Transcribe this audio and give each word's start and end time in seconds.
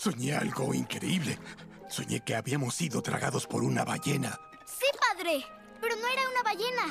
Soñé 0.00 0.34
algo 0.34 0.72
increíble. 0.72 1.38
Soñé 1.90 2.20
que 2.20 2.34
habíamos 2.34 2.74
sido 2.74 3.02
tragados 3.02 3.46
por 3.46 3.62
una 3.62 3.84
ballena. 3.84 4.40
Sí, 4.64 4.86
padre. 4.98 5.44
Pero 5.78 5.94
no 5.96 6.08
era 6.08 6.22
una 6.30 6.42
ballena. 6.42 6.86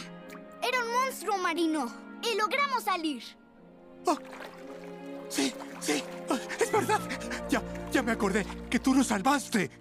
Era 0.62 0.84
un 0.84 0.94
monstruo 0.94 1.40
marino. 1.40 1.92
Y 2.22 2.38
logramos 2.38 2.84
salir. 2.84 3.24
Oh, 4.06 4.16
sí, 5.28 5.52
sí, 5.80 6.04
oh, 6.30 6.38
es 6.60 6.72
verdad. 6.72 7.02
Ya, 7.50 7.64
ya 7.92 8.04
me 8.04 8.12
acordé 8.12 8.46
que 8.70 8.80
tú 8.80 8.94
nos 8.94 9.08
salvaste. 9.08 9.72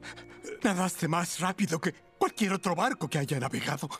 Nadaste 0.62 1.06
más 1.06 1.38
rápido 1.38 1.78
que 1.78 1.92
cualquier 2.16 2.54
otro 2.54 2.74
barco 2.74 3.10
que 3.10 3.18
haya 3.18 3.38
navegado. 3.38 3.90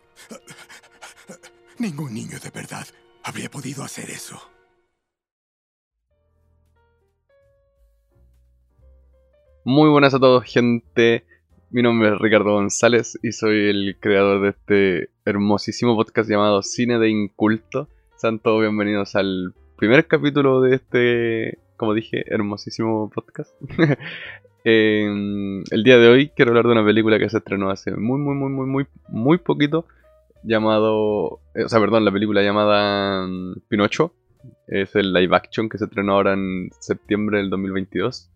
Ningún 1.77 2.15
niño 2.15 2.41
de 2.41 2.49
verdad 2.49 2.87
habría 3.25 3.51
podido 3.51 3.85
hacer 3.85 4.09
eso. 4.09 4.41
Muy 9.71 9.91
buenas 9.91 10.15
a 10.15 10.19
todos, 10.19 10.45
gente. 10.45 11.27
Mi 11.71 11.83
nombre 11.83 12.09
es 12.09 12.19
Ricardo 12.19 12.55
González 12.55 13.19
y 13.23 13.33
soy 13.33 13.69
el 13.69 13.99
creador 14.01 14.41
de 14.41 14.49
este 14.49 15.11
hermosísimo 15.27 15.95
podcast 15.95 16.31
llamado 16.31 16.63
Cine 16.63 16.99
de 16.99 17.11
Inculto. 17.11 17.87
Sean 18.17 18.39
todos 18.39 18.63
bienvenidos 18.63 19.15
al 19.15 19.53
primer 19.77 20.07
capítulo 20.07 20.63
de 20.63 20.77
este, 20.77 21.59
como 21.77 21.93
dije, 21.93 22.25
hermosísimo 22.33 23.11
podcast. 23.15 23.55
el 24.65 25.83
día 25.85 25.99
de 25.99 26.09
hoy 26.09 26.31
quiero 26.31 26.53
hablar 26.53 26.65
de 26.65 26.73
una 26.73 26.87
película 26.87 27.19
que 27.19 27.29
se 27.29 27.37
estrenó 27.37 27.69
hace 27.69 27.95
muy, 27.95 28.19
muy, 28.19 28.37
muy, 28.37 28.49
muy, 28.49 28.67
muy, 28.67 28.87
muy 29.09 29.37
poquito. 29.37 29.85
Llamado. 30.45 31.41
Eh, 31.55 31.65
o 31.65 31.69
sea, 31.69 31.79
perdón, 31.79 32.07
la 32.07 32.11
película 32.11 32.41
llamada 32.41 33.27
mm, 33.27 33.65
Pinocho. 33.69 34.15
Es 34.67 34.97
el 34.97 35.13
live 35.13 35.37
action 35.37 35.69
que 35.69 35.77
se 35.77 35.85
estrenó 35.85 36.15
ahora 36.15 36.33
en 36.33 36.71
septiembre 36.81 37.37
del 37.37 37.51
2022. 37.51 38.31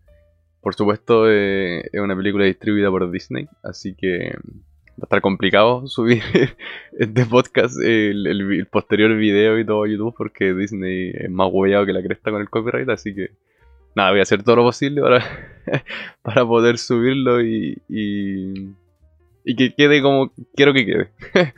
Por 0.63 0.75
supuesto, 0.75 1.29
eh, 1.29 1.89
es 1.91 1.99
una 1.99 2.15
película 2.15 2.45
distribuida 2.45 2.89
por 2.89 3.11
Disney, 3.11 3.49
así 3.63 3.95
que 3.95 4.33
va 4.91 5.01
a 5.01 5.03
estar 5.03 5.19
complicado 5.19 5.85
subir 5.87 6.23
este 6.97 7.25
podcast, 7.25 7.77
el, 7.83 8.65
posterior 8.71 9.13
video 9.17 9.59
y 9.59 9.65
todo 9.65 9.83
a 9.83 9.89
YouTube, 9.89 10.15
porque 10.17 10.53
Disney 10.53 11.11
es 11.13 11.29
más 11.29 11.49
huellado 11.51 11.85
que 11.85 11.91
la 11.91 12.01
cresta 12.01 12.31
con 12.31 12.39
el 12.39 12.49
copyright, 12.49 12.87
así 12.87 13.13
que 13.13 13.31
nada, 13.93 14.11
voy 14.11 14.19
a 14.19 14.23
hacer 14.23 14.41
todo 14.41 14.55
lo 14.55 14.63
posible 14.63 15.01
para, 15.01 16.45
poder 16.47 16.77
subirlo 16.77 17.43
y, 17.43 17.77
y, 17.89 19.55
que 19.57 19.75
quede 19.75 20.01
como 20.01 20.31
quiero 20.55 20.73
que 20.73 20.85
quede. 20.85 21.11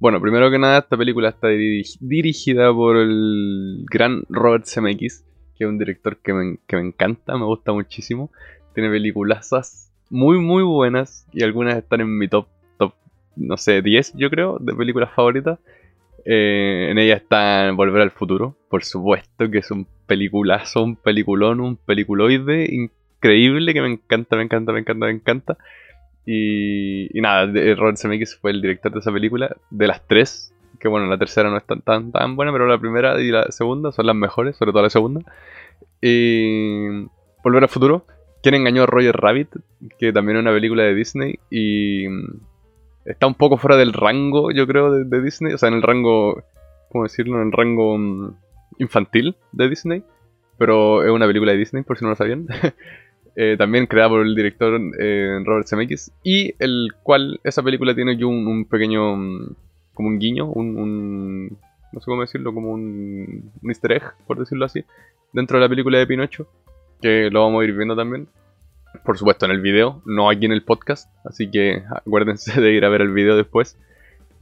bueno, 0.00 0.18
primero 0.18 0.50
que 0.50 0.58
nada, 0.58 0.78
esta 0.78 0.96
película 0.96 1.28
está 1.28 1.48
dirigida 1.48 2.72
por 2.72 2.96
el 2.96 3.84
gran 3.90 4.22
Robert 4.30 4.64
Zemeckis 4.64 5.26
que 5.62 5.66
es 5.66 5.70
un 5.70 5.78
director 5.78 6.16
que 6.16 6.32
me, 6.32 6.58
encanta, 6.80 7.38
me 7.38 7.44
gusta 7.44 7.72
muchísimo. 7.72 8.30
Tiene 8.74 8.90
peliculazas 8.90 9.92
muy, 10.10 10.38
muy 10.38 10.64
buenas 10.64 11.26
y 11.32 11.44
algunas 11.44 11.76
están 11.76 12.00
en 12.00 12.18
mi 12.18 12.26
top, 12.26 12.48
top 12.78 12.94
no 13.36 13.56
sé, 13.56 13.80
10 13.80 14.14
yo 14.16 14.28
creo, 14.28 14.58
de 14.58 14.74
películas 14.74 15.12
favoritas. 15.14 15.60
Eh, 16.24 16.88
en 16.90 16.98
ella 16.98 17.14
está 17.14 17.70
Volver 17.72 18.02
al 18.02 18.10
Futuro, 18.10 18.56
por 18.68 18.82
supuesto, 18.84 19.48
que 19.50 19.58
es 19.58 19.70
un 19.70 19.86
peliculazo, 20.06 20.82
un 20.82 20.96
peliculón, 20.96 21.60
un 21.60 21.76
peliculoide 21.76 22.68
increíble 22.68 23.72
que 23.72 23.80
me 23.80 23.92
encanta, 23.92 24.36
me 24.36 24.42
encanta, 24.42 24.72
me 24.72 24.80
encanta, 24.80 25.06
me 25.06 25.12
encanta. 25.12 25.58
Y, 26.26 27.16
y 27.16 27.20
nada, 27.20 27.46
Robert 27.74 27.98
Zemeckis 27.98 28.36
fue 28.36 28.50
el 28.50 28.62
director 28.62 28.92
de 28.92 28.98
esa 28.98 29.12
película. 29.12 29.56
De 29.70 29.86
las 29.86 30.06
tres, 30.08 30.51
que 30.82 30.88
bueno, 30.88 31.06
la 31.06 31.16
tercera 31.16 31.48
no 31.48 31.56
es 31.56 31.64
tan, 31.64 31.80
tan, 31.82 32.10
tan 32.10 32.34
buena, 32.34 32.50
pero 32.50 32.66
la 32.66 32.76
primera 32.76 33.20
y 33.20 33.30
la 33.30 33.52
segunda 33.52 33.92
son 33.92 34.04
las 34.04 34.16
mejores, 34.16 34.56
sobre 34.56 34.72
todo 34.72 34.82
la 34.82 34.90
segunda. 34.90 35.20
Y 36.00 37.04
Volver 37.44 37.62
al 37.62 37.68
Futuro, 37.68 38.04
quien 38.42 38.56
engañó 38.56 38.82
a 38.82 38.86
Roger 38.86 39.16
Rabbit, 39.16 39.48
que 39.96 40.12
también 40.12 40.38
es 40.38 40.42
una 40.42 40.50
película 40.50 40.82
de 40.82 40.94
Disney 40.96 41.38
y 41.50 42.06
está 43.04 43.28
un 43.28 43.34
poco 43.34 43.58
fuera 43.58 43.76
del 43.76 43.92
rango, 43.92 44.50
yo 44.50 44.66
creo, 44.66 45.04
de, 45.04 45.22
Disney, 45.22 45.52
o 45.52 45.58
sea, 45.58 45.68
en 45.68 45.76
el 45.76 45.82
rango, 45.82 46.42
¿cómo 46.90 47.04
decirlo? 47.04 47.40
En 47.40 47.46
el 47.46 47.52
rango 47.52 47.96
mm, 47.96 48.34
infantil 48.78 49.36
de 49.52 49.68
Disney, 49.68 50.02
pero 50.58 51.04
es 51.04 51.12
una 51.12 51.28
película 51.28 51.52
de 51.52 51.58
Disney, 51.58 51.84
por 51.84 51.96
si 51.96 52.04
no 52.04 52.10
lo 52.10 52.16
sabían. 52.16 52.48
Eh, 53.34 53.56
también 53.56 53.86
creada 53.86 54.10
por 54.10 54.20
el 54.20 54.34
director 54.34 54.78
eh, 55.00 55.40
Robert 55.42 55.66
Zemeckis, 55.66 56.12
y 56.22 56.54
el 56.58 56.92
cual 57.02 57.40
esa 57.44 57.62
película 57.62 57.94
tiene 57.94 58.18
yo 58.18 58.28
un 58.28 58.66
pequeño 58.66 59.16
mm, 59.16 59.54
como 59.94 60.08
un 60.08 60.18
guiño, 60.18 60.46
un, 60.46 61.58
no 61.92 62.00
sé 62.00 62.04
cómo 62.06 62.22
decirlo, 62.22 62.54
como 62.54 62.72
un, 62.72 63.52
un 63.62 63.70
easter 63.70 63.92
egg, 63.92 64.02
por 64.26 64.38
decirlo 64.38 64.64
así, 64.64 64.84
dentro 65.32 65.58
de 65.58 65.62
la 65.62 65.68
película 65.68 65.98
de 65.98 66.06
Pinocho, 66.06 66.48
que 67.00 67.30
lo 67.30 67.42
vamos 67.42 67.62
a 67.62 67.64
ir 67.64 67.76
viendo 67.76 67.96
también. 67.96 68.28
Por 69.04 69.16
supuesto 69.16 69.46
en 69.46 69.52
el 69.52 69.60
video, 69.60 70.02
no 70.04 70.28
aquí 70.28 70.44
en 70.44 70.52
el 70.52 70.62
podcast, 70.62 71.10
así 71.24 71.50
que 71.50 71.82
acuérdense 71.90 72.60
de 72.60 72.72
ir 72.72 72.84
a 72.84 72.88
ver 72.88 73.00
el 73.00 73.12
video 73.12 73.36
después. 73.36 73.78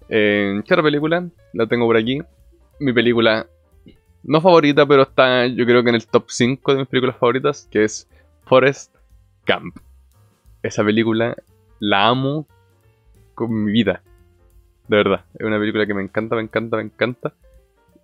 Eh, 0.09 0.61
¿Qué 0.67 0.75
otra 0.75 0.83
película? 0.83 1.29
La 1.53 1.67
tengo 1.67 1.87
por 1.87 1.97
aquí. 1.97 2.21
Mi 2.81 2.93
película, 2.93 3.47
no 4.25 4.41
favorita, 4.41 4.87
pero 4.87 5.03
está 5.03 5.47
yo 5.47 5.65
creo 5.65 5.85
que 5.85 5.91
en 5.91 5.95
el 5.95 6.07
top 6.07 6.25
5 6.29 6.73
de 6.73 6.79
mis 6.81 6.89
películas 6.89 7.17
favoritas, 7.17 7.69
que 7.71 7.85
es 7.85 8.09
Forest 8.45 8.95
Camp. 9.45 9.77
Esa 10.63 10.85
película 10.85 11.37
la 11.79 12.09
amo 12.09 12.47
con 13.35 13.65
mi 13.65 13.73
vida. 13.73 14.03
De 14.91 14.97
verdad, 14.97 15.25
es 15.39 15.47
una 15.47 15.57
película 15.57 15.87
que 15.87 15.95
me 15.95 16.03
encanta, 16.03 16.35
me 16.35 16.43
encanta, 16.43 16.77
me 16.77 16.83
encanta. 16.83 17.33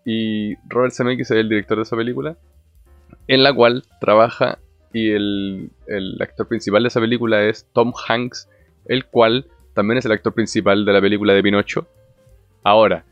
Y 0.05 0.55
Robert 0.69 0.95
Zemeckis 0.95 1.33
es 1.33 1.37
el 1.37 1.49
director 1.49 1.79
de 1.79 1.83
esa 1.83 1.97
película, 1.97 2.37
en 3.27 3.43
la 3.43 3.53
cual 3.53 3.83
trabaja 4.01 4.61
y 4.93 5.11
el, 5.11 5.73
actor 6.21 6.47
principal 6.47 6.85
de 6.85 6.87
esa 6.87 7.01
película 7.01 7.43
es 7.43 7.67
Tom 7.73 7.93
Hanks, 8.07 8.49
el 8.85 9.05
cual 9.07 9.47
también 9.75 9.99
es 9.99 10.05
el 10.05 10.13
actor 10.13 10.33
principal 10.33 10.85
de 10.85 10.93
la 10.93 11.01
película 11.01 11.33
de 11.33 11.43
Pinocho. 11.43 11.89
Ahora, 12.63 13.05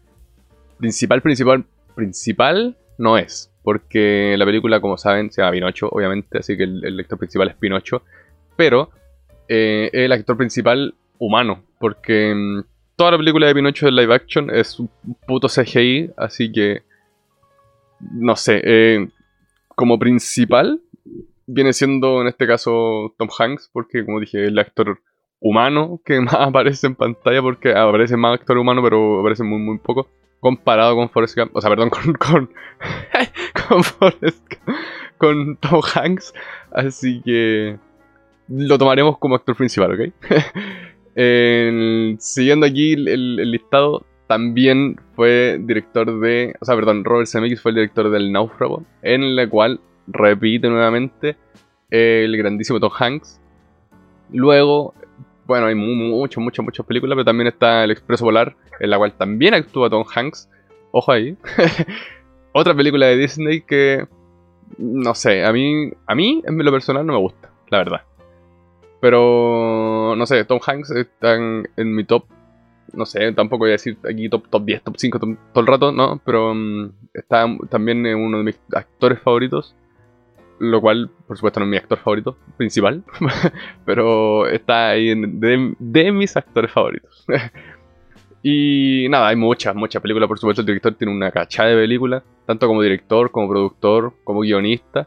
principal, 0.78 1.20
principal, 1.20 1.64
principal 1.96 2.76
no 2.96 3.18
es, 3.18 3.50
porque 3.64 4.36
la 4.38 4.44
película, 4.44 4.80
como 4.80 4.98
saben, 4.98 5.32
se 5.32 5.42
llama 5.42 5.50
Pinocho, 5.50 5.88
obviamente, 5.88 6.38
así 6.38 6.56
que 6.56 6.62
el, 6.62 7.00
actor 7.00 7.18
principal 7.18 7.48
es 7.48 7.56
Pinocho, 7.56 8.04
pero 8.54 8.90
eh, 9.48 9.90
el 9.92 10.12
actor 10.12 10.36
principal 10.36 10.94
humano, 11.18 11.64
porque 11.80 12.32
mm, 12.32 12.73
toda 12.96 13.12
la 13.12 13.18
película 13.18 13.46
de 13.46 13.54
Pinocho 13.54 13.86
de 13.86 13.92
live 13.92 14.14
action 14.14 14.50
es 14.50 14.78
un 14.78 14.90
puto 15.26 15.48
CGI, 15.48 16.10
así 16.16 16.50
que. 16.52 16.82
No 18.12 18.36
sé. 18.36 18.60
Eh, 18.64 19.08
como 19.74 19.98
principal, 19.98 20.80
viene 21.46 21.72
siendo 21.72 22.20
en 22.20 22.28
este 22.28 22.46
caso 22.46 23.14
Tom 23.18 23.28
Hanks, 23.36 23.70
porque 23.72 24.04
como 24.04 24.20
dije, 24.20 24.46
el 24.46 24.58
actor 24.58 25.00
humano 25.40 26.00
que 26.04 26.20
más 26.20 26.34
aparece 26.34 26.86
en 26.86 26.94
pantalla, 26.94 27.42
porque 27.42 27.74
aparece 27.74 28.16
más 28.16 28.40
actor 28.40 28.58
humano, 28.58 28.82
pero 28.82 29.20
aparece 29.20 29.42
muy, 29.44 29.58
muy 29.58 29.78
poco. 29.78 30.08
Comparado 30.40 30.94
con 30.94 31.08
Forrest 31.08 31.38
Gump, 31.38 31.56
o 31.56 31.60
sea, 31.60 31.70
perdón, 31.70 31.90
con, 31.90 32.12
con, 32.14 32.50
con 33.68 33.82
Forrest 33.82 34.44
Gump, 34.50 34.78
con 35.16 35.56
Tom 35.56 35.80
Hanks. 35.94 36.34
Así 36.70 37.22
que 37.22 37.78
lo 38.48 38.76
tomaremos 38.76 39.18
como 39.18 39.36
actor 39.36 39.56
principal, 39.56 39.92
¿ok? 39.92 40.12
siguiendo 41.14 42.66
aquí 42.66 42.94
el, 42.94 43.50
listado, 43.50 44.04
también 44.26 45.00
fue 45.14 45.58
director 45.60 46.20
de. 46.20 46.54
O 46.60 46.64
sea, 46.64 46.74
perdón, 46.74 47.04
Robert 47.04 47.28
Zemeckis 47.28 47.60
fue 47.60 47.70
el 47.70 47.76
director 47.76 48.10
del 48.10 48.32
Náufrago, 48.32 48.84
en 49.02 49.36
la 49.36 49.48
cual 49.48 49.80
repite 50.06 50.68
nuevamente 50.68 51.36
el 51.90 52.36
grandísimo 52.36 52.80
Tom 52.80 52.92
Hanks. 52.98 53.40
Luego, 54.32 54.94
bueno, 55.46 55.66
hay 55.66 55.74
muchas, 55.74 56.42
muchas, 56.42 56.64
muchas 56.64 56.86
películas, 56.86 57.14
pero 57.16 57.24
también 57.24 57.48
está 57.48 57.84
El 57.84 57.90
Expreso 57.90 58.24
Polar, 58.24 58.56
en 58.80 58.90
la 58.90 58.98
cual 58.98 59.12
también 59.12 59.54
actúa 59.54 59.90
Tom 59.90 60.04
Hanks. 60.12 60.48
Ojo 60.90 61.12
ahí. 61.12 61.36
Otra 62.52 62.74
película 62.74 63.06
de 63.06 63.16
Disney 63.16 63.60
que. 63.60 64.06
No 64.78 65.14
sé, 65.14 65.44
a 65.44 65.52
mí, 65.52 65.92
a 66.06 66.14
mí 66.14 66.42
en 66.44 66.58
lo 66.58 66.72
personal 66.72 67.06
no 67.06 67.12
me 67.12 67.18
gusta, 67.18 67.50
la 67.68 67.78
verdad. 67.78 68.00
Pero, 69.04 70.14
no 70.16 70.24
sé, 70.24 70.46
Tom 70.46 70.60
Hanks 70.66 70.90
está 70.92 71.34
en, 71.34 71.66
mi 71.76 72.04
top. 72.04 72.24
No 72.94 73.04
sé, 73.04 73.32
tampoco 73.32 73.64
voy 73.64 73.68
a 73.68 73.72
decir 73.72 73.98
aquí 74.10 74.30
top, 74.30 74.48
top 74.48 74.64
10, 74.64 74.82
top 74.82 74.94
5 74.96 75.18
todo 75.18 75.60
el 75.60 75.66
rato, 75.66 75.92
¿no? 75.92 76.22
Pero 76.24 76.54
mm, 76.54 76.90
está 77.12 77.44
también 77.68 78.06
uno 78.06 78.38
de 78.38 78.44
mis 78.44 78.58
actores 78.72 79.20
favoritos. 79.20 79.76
Lo 80.58 80.80
cual, 80.80 81.10
por 81.26 81.36
supuesto, 81.36 81.60
no 81.60 81.66
es 81.66 81.70
mi 81.70 81.76
actor 81.76 81.98
favorito 81.98 82.38
principal. 82.56 83.04
pero 83.84 84.46
está 84.46 84.88
ahí 84.88 85.10
en, 85.10 85.38
de, 85.38 86.10
mis 86.10 86.34
actores 86.34 86.70
favoritos. 86.72 87.26
y 88.42 89.06
nada, 89.10 89.28
hay 89.28 89.36
muchas, 89.36 89.76
muchas 89.76 90.00
películas. 90.00 90.28
Por 90.28 90.38
supuesto, 90.38 90.62
el 90.62 90.66
director 90.66 90.94
tiene 90.94 91.12
una 91.12 91.30
cachada 91.30 91.68
de 91.68 91.76
películas. 91.76 92.22
Tanto 92.46 92.66
como 92.66 92.80
director, 92.80 93.30
como 93.30 93.50
productor, 93.50 94.14
como 94.24 94.40
guionista 94.40 95.06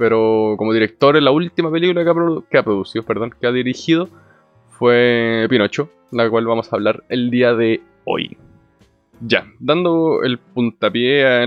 pero 0.00 0.54
como 0.56 0.72
director 0.72 1.14
en 1.18 1.26
la 1.26 1.30
última 1.30 1.70
película 1.70 2.02
que 2.48 2.56
ha, 2.56 2.62
producido, 2.62 3.04
perdón, 3.04 3.34
que 3.38 3.46
ha 3.46 3.52
dirigido 3.52 4.08
fue 4.70 5.46
Pinocho, 5.50 5.90
la 6.10 6.30
cual 6.30 6.46
vamos 6.46 6.72
a 6.72 6.76
hablar 6.76 7.04
el 7.10 7.30
día 7.30 7.52
de 7.52 7.82
hoy. 8.06 8.38
Ya, 9.20 9.44
dando 9.58 10.22
el 10.22 10.38
puntapié 10.38 11.26
a, 11.26 11.44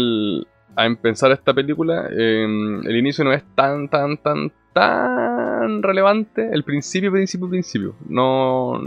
a 0.75 0.85
empezar 0.85 1.31
esta 1.31 1.51
película, 1.51 2.07
em, 2.11 2.85
el 2.85 2.95
inicio 2.95 3.23
no 3.25 3.33
es 3.33 3.43
tan, 3.55 3.89
tan, 3.89 4.17
tan, 4.17 4.51
tan 4.71 5.81
relevante 5.81 6.47
el 6.53 6.63
principio, 6.63 7.11
principio, 7.11 7.49
principio. 7.49 7.95
No, 8.07 8.79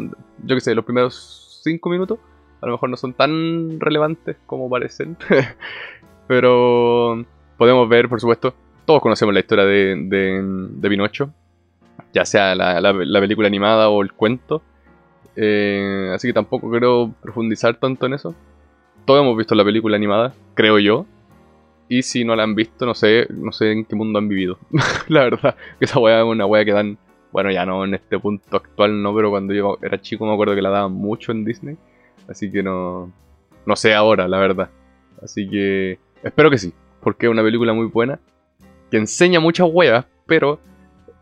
yo 0.45 0.55
qué 0.55 0.61
sé, 0.61 0.77
los 0.77 0.85
primeros 0.85 1.61
5 1.65 1.91
minutos 1.91 2.21
a 2.61 2.67
lo 2.67 2.73
mejor 2.73 2.89
no 2.89 2.97
son 2.97 3.15
tan 3.15 3.81
relevantes 3.81 4.37
como 4.47 4.71
parecen. 4.71 5.17
Pero 6.29 7.25
podemos 7.59 7.89
ver, 7.89 8.09
por 8.09 8.21
supuesto, 8.21 8.55
todos 8.87 9.03
conocemos 9.03 9.35
la 9.35 9.41
historia 9.41 9.65
de, 9.65 9.95
de, 9.97 10.89
Pinocho, 10.89 11.31
ya 12.15 12.25
sea 12.25 12.55
la, 12.55 13.21
película 13.21 13.49
animada 13.49 13.91
o 13.91 14.03
el 14.03 14.13
cuento. 14.13 14.63
Eh, 15.35 16.11
así 16.15 16.29
que 16.29 16.33
tampoco 16.33 16.71
quiero 16.71 17.13
profundizar 17.21 17.77
tanto 17.77 18.07
en 18.07 18.15
eso. 18.15 18.35
Todos 19.05 19.21
hemos 19.21 19.37
visto 19.37 19.55
la 19.55 19.65
película 19.65 19.97
animada, 19.97 20.33
creo 20.55 20.79
yo. 20.79 21.05
Y 21.89 22.03
si 22.03 22.25
no 22.25 22.35
la 22.35 22.45
han 22.45 22.55
visto, 22.55 22.87
no 22.87 22.95
sé, 22.95 23.27
no 23.31 23.53
sé 23.53 23.73
en 23.73 23.85
qué 23.85 23.95
mundo 23.95 24.19
han 24.19 24.29
vivido. 24.29 24.59
la 25.09 25.25
verdad, 25.25 25.57
que 25.79 25.85
esa 25.85 26.01
weá 26.01 26.21
es 26.21 26.25
una 26.25 26.47
weá 26.47 26.65
que 26.65 26.73
dan. 26.73 26.97
Bueno, 27.33 27.51
ya 27.51 27.67
no 27.67 27.85
en 27.85 27.95
este 27.95 28.19
punto 28.19 28.57
actual, 28.57 29.03
no, 29.03 29.15
pero 29.15 29.31
cuando 29.31 29.53
yo 29.53 29.79
era 29.83 30.01
chico 30.01 30.25
me 30.25 30.33
acuerdo 30.33 30.55
que 30.55 30.63
la 30.63 30.71
daban 30.71 30.93
mucho 30.93 31.33
en 31.33 31.45
Disney. 31.45 31.77
Así 32.29 32.51
que 32.51 32.63
no. 32.63 33.13
No 33.67 33.77
sé 33.77 33.95
ahora, 33.95 34.27
la 34.29 34.39
verdad. 34.39 34.71
Así 35.23 35.49
que. 35.49 35.99
Espero 36.23 36.51
que 36.51 36.59
sí. 36.59 36.73
Porque 37.01 37.27
es 37.27 37.31
una 37.31 37.43
película 37.43 37.73
muy 37.73 37.87
buena. 37.87 38.19
Que 38.91 38.97
enseña 38.97 39.41
muchas 39.41 39.69
weas, 39.71 40.05
pero. 40.27 40.61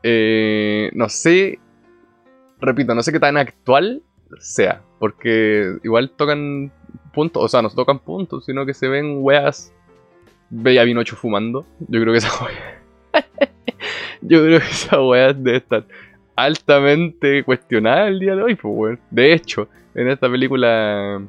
Eh, 0.03 0.91
no 0.95 1.09
sé. 1.09 1.59
Repito, 2.61 2.95
no 2.95 3.03
sé 3.03 3.13
qué 3.13 3.21
tan 3.21 3.37
actual 3.37 4.03
sea. 4.39 4.83
Porque 4.99 5.77
igual 5.83 6.11
tocan 6.11 6.73
puntos. 7.13 7.43
O 7.45 7.49
sea, 7.49 7.63
no 7.63 7.71
tocan 7.71 7.99
puntos, 7.99 8.45
sino 8.45 8.67
que 8.67 8.75
se 8.75 8.89
ven 8.89 9.19
weas 9.21 9.75
Ve 10.57 10.79
a 10.79 10.85
Pinocho 10.85 11.17
fumando. 11.17 11.67
Yo 11.81 12.01
creo 12.01 12.13
que 12.13 12.19
esa 12.19 12.45
wea. 12.45 12.83
Yo 14.23 14.45
creo 14.45 14.61
que 14.61 14.67
esa 14.67 15.03
wea 15.03 15.33
debe 15.33 15.59
estar 15.59 15.85
altamente 16.37 17.43
cuestionada 17.45 18.09
el 18.09 18.21
día 18.21 18.37
de 18.37 18.43
hoy, 18.43 18.55
pues, 18.55 18.75
weón. 18.75 19.01
De 19.11 19.33
hecho, 19.33 19.69
en 19.95 20.09
esta 20.09 20.31
película. 20.31 21.23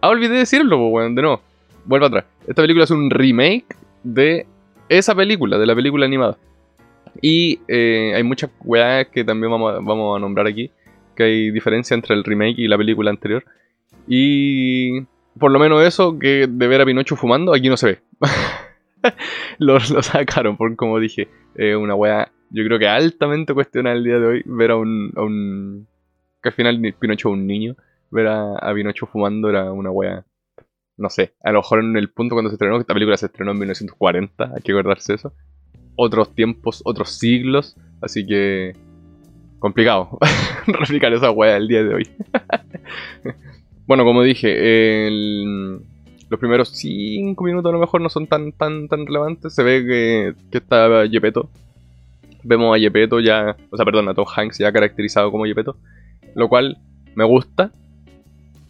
Ah, 0.00 0.08
olvidé 0.08 0.38
decirlo, 0.38 0.78
pues, 0.78 0.92
weón. 0.92 1.14
De 1.14 1.22
nuevo, 1.22 1.42
vuelvo 1.84 2.06
atrás. 2.06 2.24
Esta 2.46 2.62
película 2.62 2.84
es 2.84 2.90
un 2.90 3.10
remake 3.10 3.76
de 4.02 4.46
esa 4.90 5.14
película, 5.14 5.58
de 5.58 5.66
la 5.66 5.74
película 5.74 6.04
animada. 6.04 6.36
Y 7.22 7.60
eh, 7.68 8.12
hay 8.14 8.22
muchas 8.22 8.50
weas 8.64 9.08
que 9.08 9.24
también 9.24 9.50
vamos 9.50 9.72
a, 9.72 9.78
vamos 9.80 10.16
a 10.16 10.20
nombrar 10.20 10.46
aquí. 10.46 10.70
Que 11.16 11.22
hay 11.24 11.50
diferencia 11.50 11.94
entre 11.94 12.14
el 12.14 12.24
remake 12.24 12.58
y 12.58 12.68
la 12.68 12.76
película 12.76 13.10
anterior. 13.10 13.44
Y 14.06 15.00
por 15.38 15.50
lo 15.50 15.58
menos 15.58 15.84
eso, 15.84 16.18
que 16.18 16.46
de 16.48 16.68
ver 16.68 16.80
a 16.80 16.84
Pinocho 16.84 17.16
fumando, 17.16 17.54
aquí 17.54 17.68
no 17.68 17.76
se 17.76 17.86
ve. 17.86 17.98
lo, 19.58 19.80
sacaron, 19.80 20.56
por 20.56 20.74
como 20.76 20.98
dije, 20.98 21.28
una 21.76 21.94
wea, 21.94 22.30
yo 22.50 22.64
creo 22.64 22.78
que 22.78 22.88
altamente 22.88 23.54
cuestionada 23.54 23.96
el 23.96 24.04
día 24.04 24.18
de 24.18 24.26
hoy, 24.26 24.42
ver 24.44 24.72
a 24.72 24.76
un, 24.76 25.86
que 26.42 26.48
al 26.48 26.54
final 26.54 26.94
Pinocho 26.98 27.28
es 27.28 27.34
un 27.34 27.46
niño, 27.46 27.76
ver 28.10 28.26
a, 28.26 28.72
Pinocho 28.74 29.06
fumando 29.06 29.48
era 29.48 29.72
una 29.72 29.90
wea, 29.90 30.24
no 31.00 31.10
sé, 31.10 31.34
a 31.42 31.50
lo 31.50 31.60
mejor 31.60 31.80
en 31.80 31.96
el 31.96 32.10
punto 32.10 32.34
cuando 32.34 32.50
se 32.50 32.54
estrenó, 32.54 32.78
esta 32.78 32.94
película 32.94 33.16
se 33.16 33.26
estrenó 33.26 33.52
en 33.52 33.58
1940, 33.58 34.52
hay 34.54 34.62
que 34.62 34.72
acordarse 34.72 35.14
eso, 35.14 35.32
otros 35.96 36.34
tiempos, 36.34 36.82
otros 36.84 37.18
siglos, 37.18 37.76
así 38.00 38.26
que 38.26 38.76
complicado 39.58 40.18
replicar 40.66 41.12
esa 41.12 41.30
wea 41.30 41.56
el 41.56 41.68
día 41.68 41.82
de 41.82 41.94
hoy. 41.94 42.08
Bueno, 43.86 44.04
como 44.04 44.22
dije, 44.22 45.10
los 45.10 46.38
primeros 46.38 46.68
5 46.68 47.42
minutos 47.42 47.70
a 47.70 47.72
lo 47.72 47.80
mejor 47.80 48.00
no 48.00 48.08
son 48.08 48.28
tan 48.28 48.52
tan 48.52 48.86
tan 48.86 49.04
relevantes. 49.04 49.52
Se 49.52 49.64
ve 49.64 49.84
que, 49.84 50.34
que 50.48 50.58
está 50.58 51.06
Yepeto. 51.06 51.50
Vemos 52.44 52.72
a 52.72 52.78
Yepeto 52.78 53.18
ya, 53.18 53.56
o 53.68 53.76
sea, 53.76 53.84
perdón, 53.84 54.08
a 54.08 54.14
Tom 54.14 54.26
Hanks 54.32 54.58
ya 54.58 54.70
caracterizado 54.70 55.32
como 55.32 55.44
Yepeto. 55.44 55.76
Lo 56.36 56.48
cual 56.48 56.78
me 57.16 57.24
gusta. 57.24 57.72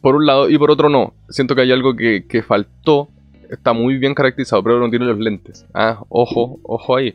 Por 0.01 0.17
un 0.17 0.27
lado, 0.27 0.49
y 0.49 0.57
por 0.57 0.71
otro 0.71 0.89
no. 0.89 1.13
Siento 1.29 1.55
que 1.55 1.63
hay 1.63 1.73
algo 1.73 1.95
que, 1.95 2.45
faltó. 2.47 3.09
Está 3.51 3.73
muy 3.73 3.99
bien 3.99 4.15
caracterizado, 4.15 4.63
pero 4.63 4.79
no 4.79 4.89
tiene 4.91 5.07
los 5.07 5.19
lentes. 5.19 5.67
Ah, 5.75 6.03
ojo, 6.09 6.59
ojo 6.63 6.97
ahí. 6.97 7.15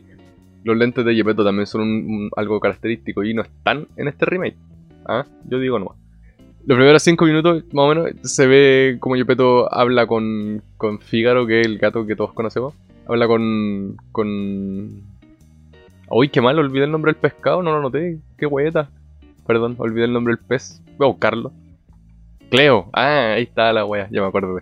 Los 0.64 0.76
lentes 0.76 1.04
de 1.04 1.14
Yepeto 1.14 1.44
también 1.44 1.66
son 1.66 2.28
algo 2.36 2.60
característico 2.60 3.24
y 3.24 3.32
no 3.34 3.42
están 3.42 3.86
en 3.96 4.08
este 4.08 4.26
remake. 4.26 4.56
Ah, 5.06 5.24
yo 5.48 5.58
digo 5.58 5.78
no. 5.78 5.94
Los 6.66 6.76
primeros 6.76 7.02
cinco 7.02 7.24
minutos, 7.24 7.62
más 7.72 7.84
o 7.84 7.88
menos, 7.88 8.10
se 8.22 8.46
ve 8.46 8.96
como 8.98 9.16
Yepeto 9.16 9.72
habla 9.72 10.06
con, 10.06 10.62
con 10.76 10.98
Fígaro, 10.98 11.46
que 11.46 11.60
es 11.60 11.66
el 11.66 11.78
gato 11.78 12.06
que 12.06 12.16
todos 12.16 12.32
conocemos. 12.32 12.74
Habla 13.08 13.26
con. 13.28 13.96
con. 14.12 15.02
Uy, 16.10 16.28
qué 16.28 16.40
mal, 16.40 16.58
olvidé 16.58 16.84
el 16.84 16.92
nombre 16.92 17.12
del 17.12 17.20
pescado, 17.20 17.62
no 17.62 17.72
lo 17.72 17.80
noté. 17.80 18.18
Qué 18.36 18.46
hueta. 18.46 18.90
Perdón, 19.46 19.76
olvidé 19.78 20.04
el 20.04 20.12
nombre 20.12 20.34
del 20.34 20.44
pez. 20.44 20.82
Voy 20.98 21.06
a 21.06 21.10
buscarlo. 21.10 21.52
Cleo. 22.50 22.90
Ah, 22.92 23.34
ahí 23.34 23.44
está 23.44 23.72
la 23.72 23.84
wea, 23.84 24.08
ya 24.10 24.20
me 24.22 24.28
acuerdo. 24.28 24.60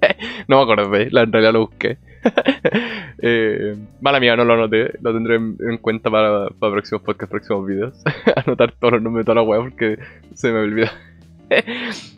no 0.48 0.56
me 0.56 0.62
acordé, 0.62 1.10
la, 1.10 1.22
en 1.22 1.32
realidad 1.32 1.52
lo 1.52 1.66
busqué. 1.66 1.98
eh, 3.22 3.76
mala 4.00 4.20
mía, 4.20 4.36
no 4.36 4.44
lo 4.44 4.54
anoté. 4.54 4.92
Lo 5.00 5.12
tendré 5.12 5.36
en, 5.36 5.78
cuenta 5.80 6.10
para, 6.10 6.48
próximos 6.58 7.02
podcasts, 7.02 7.30
próximos 7.30 7.66
videos. 7.66 8.02
Anotar 8.36 8.72
todos 8.72 8.94
los 8.94 9.02
nombres 9.02 9.24
de 9.24 9.26
toda 9.26 9.36
la 9.36 9.42
web 9.42 9.62
porque 9.62 9.98
se 10.34 10.52
me 10.52 10.60
olvida. 10.60 10.92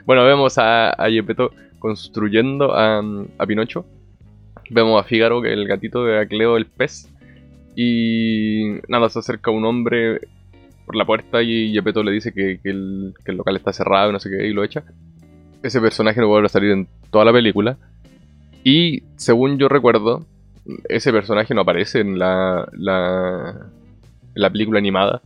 bueno, 0.07 0.25
vemos 0.25 0.59
a, 0.59 0.91
a 0.91 1.09
construyendo 1.79 2.75
a, 2.75 3.03
a, 3.39 3.47
Pinocho. 3.47 3.85
Vemos 4.71 5.01
a 5.01 5.05
Fígaro, 5.05 5.45
el 5.45 5.67
gatito 5.67 6.05
de 6.05 6.27
Cleo, 6.29 6.57
el 6.57 6.67
pez. 6.67 7.13
Y 7.77 8.81
nada, 8.89 9.09
se 9.09 9.21
acerca 9.21 9.51
un 9.51 9.65
hombre 9.65 10.21
por 10.89 10.97
la 10.97 11.05
puerta 11.05 11.43
y 11.43 11.71
Yepeto 11.71 12.03
le 12.03 12.13
dice 12.13 12.33
que, 12.33 12.61
que, 12.63 12.71
el, 12.71 13.13
local 13.27 13.57
está 13.57 13.75
cerrado 13.75 14.09
y 14.09 14.13
no 14.15 14.19
sé 14.19 14.31
qué, 14.31 14.47
y 14.47 14.55
lo 14.55 14.65
echa. 14.65 14.85
Ese 15.63 15.83
personaje 15.83 16.19
no 16.19 16.29
vuelve 16.29 16.47
a 16.47 16.49
salir 16.49 16.71
en 16.71 16.89
toda 17.11 17.27
la 17.27 17.33
película. 17.33 17.77
Y 18.65 19.03
según 19.17 19.59
yo 19.59 19.69
recuerdo, 19.69 20.25
ese 20.89 21.13
personaje 21.13 21.53
no 21.53 21.61
aparece 21.61 22.01
en 22.01 22.19
la, 22.19 22.67
la, 22.73 23.67
la 24.35 24.51
película 24.51 24.79
animada. 24.79 25.21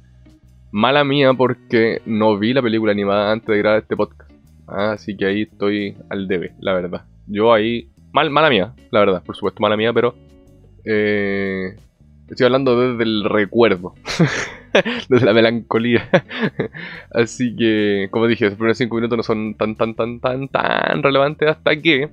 Mala 0.73 1.05
mía 1.05 1.33
porque 1.33 2.03
no 2.07 2.37
vi 2.37 2.53
la 2.55 2.63
película 2.63 2.91
animada 2.91 3.31
antes 3.31 3.47
de 3.47 3.59
grabar 3.59 3.83
este 3.83 3.97
podcast. 3.97 4.33
así 4.67 5.17
que 5.17 5.27
ahí 5.27 5.43
estoy 5.43 5.97
al 6.11 6.27
debe, 6.27 6.55
la 6.59 6.73
verdad. 6.73 7.05
Yo 7.29 7.53
ahí... 7.53 7.89
Mal, 8.13 8.31
mala 8.31 8.51
mía, 8.51 8.75
la 8.91 8.99
verdad, 8.99 9.23
por 9.23 9.37
supuesto, 9.37 9.63
mala 9.63 9.77
mía, 9.77 9.93
pero... 9.93 10.17
Eh, 10.85 11.77
estoy 12.29 12.47
hablando 12.47 12.81
desde 12.81 13.05
el 13.05 13.23
recuerdo. 13.23 13.95
desde 15.09 15.27
la 15.27 15.33
melancolía. 15.33 16.09
así 17.11 17.55
que, 17.57 18.09
como 18.11 18.27
dije, 18.27 18.47
los 18.47 18.55
primeros 18.55 18.79
5 18.79 18.95
minutos 18.95 19.17
no 19.17 19.23
son 19.23 19.55
tan, 19.55 19.77
tan, 19.77 19.95
tan, 19.95 20.21
tan, 20.21 20.49
tan 20.49 21.03
relevantes 21.03 21.49
hasta 21.49 21.81
que 21.81 22.11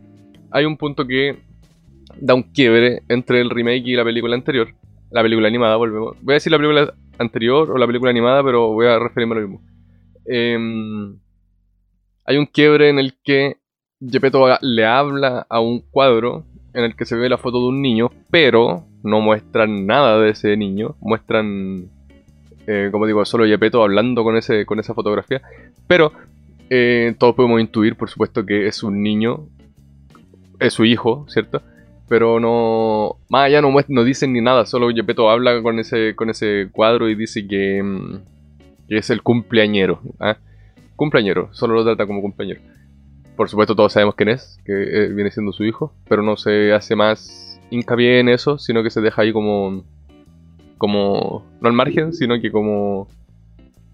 hay 0.52 0.66
un 0.66 0.78
punto 0.78 1.06
que 1.06 1.38
da 2.20 2.34
un 2.34 2.44
quiebre 2.44 3.04
entre 3.08 3.42
el 3.42 3.50
remake 3.50 3.88
y 3.88 3.96
la 3.96 4.04
película 4.04 4.36
anterior. 4.36 4.74
La 5.12 5.22
película 5.22 5.48
animada, 5.48 5.76
volvemos. 5.76 6.18
Voy 6.22 6.34
a 6.34 6.36
decir 6.36 6.52
la 6.52 6.58
película 6.58 6.94
anterior 7.18 7.72
o 7.72 7.78
la 7.78 7.88
película 7.88 8.12
animada, 8.12 8.44
pero 8.44 8.74
voy 8.74 8.88
a 8.88 9.00
referirme 9.00 9.36
a 9.36 9.40
lo 9.40 9.48
mismo. 9.48 9.66
Em, 10.26 11.20
hay 12.26 12.38
un 12.38 12.46
quiebre 12.46 12.90
en 12.90 13.00
el 13.00 13.16
que 13.24 13.58
Gepetto 14.00 14.46
le 14.62 14.86
habla 14.86 15.46
a 15.50 15.60
un 15.60 15.82
cuadro 15.82 16.46
en 16.74 16.84
el 16.84 16.96
que 16.96 17.06
se 17.06 17.16
ve 17.16 17.30
la 17.30 17.38
foto 17.38 17.60
de 17.60 17.68
un 17.70 17.82
niño, 17.82 18.12
pero 18.30 18.86
no 19.04 19.22
muestran 19.22 19.86
nada 19.86 20.20
de 20.20 20.30
ese 20.30 20.56
niño. 20.56 20.96
Muestran, 21.02 21.90
eh, 22.72 22.90
como 22.92 23.08
digo, 23.08 23.26
solo 23.26 23.46
Gepetto 23.46 23.82
hablando 23.82 24.24
con, 24.24 24.38
ese, 24.38 24.66
con 24.68 24.80
esa 24.80 24.94
fotografía. 24.94 25.42
Pero 25.88 26.12
eh, 26.70 27.16
todos 27.18 27.34
podemos 27.34 27.60
intuir, 27.60 27.96
por 27.96 28.10
supuesto, 28.12 28.46
que 28.46 28.68
es 28.68 28.84
un 28.84 29.02
niño 29.02 29.48
es 30.60 30.74
su 30.74 30.86
hijo, 30.86 31.26
¿cierto? 31.30 31.64
Pero 32.08 32.40
no. 32.40 33.18
Más 33.30 33.46
allá 33.46 33.62
no, 33.62 33.74
no 33.88 34.04
dicen 34.04 34.34
ni 34.34 34.42
nada, 34.42 34.66
solo 34.66 34.90
Gepetto 34.90 35.30
habla 35.32 35.64
con 35.64 35.80
ese, 35.80 36.16
con 36.16 36.30
ese 36.30 36.70
cuadro 36.72 37.10
y 37.10 37.16
dice 37.16 37.48
que, 37.48 37.82
mm, 37.82 38.20
que 38.88 38.98
es 38.98 39.10
el 39.10 39.24
cumpleañero. 39.24 40.02
¿ah? 40.20 40.38
Cumpleañero, 40.96 41.50
solo 41.54 41.74
lo 41.74 41.84
trata 41.84 42.06
como 42.06 42.22
cumpleañero. 42.22 42.62
Por 43.36 43.50
supuesto, 43.50 43.76
todos 43.76 43.94
sabemos 43.94 44.16
quién 44.16 44.30
es, 44.30 44.60
que 44.64 44.74
eh, 44.74 45.08
viene 45.08 45.32
siendo 45.32 45.54
su 45.54 45.64
hijo, 45.64 45.94
pero 46.08 46.22
no 46.22 46.36
se 46.36 46.74
hace 46.74 46.96
más 46.96 47.60
hincapié 47.72 48.20
en 48.20 48.30
eso, 48.30 48.60
sino 48.60 48.84
que 48.84 48.92
se 48.92 49.02
deja 49.02 49.24
ahí 49.24 49.32
como. 49.32 49.84
Como. 50.80 51.46
no 51.62 51.68
al 51.68 51.76
margen, 51.76 52.14
sino 52.14 52.42
que 52.42 52.52
como. 52.52 53.08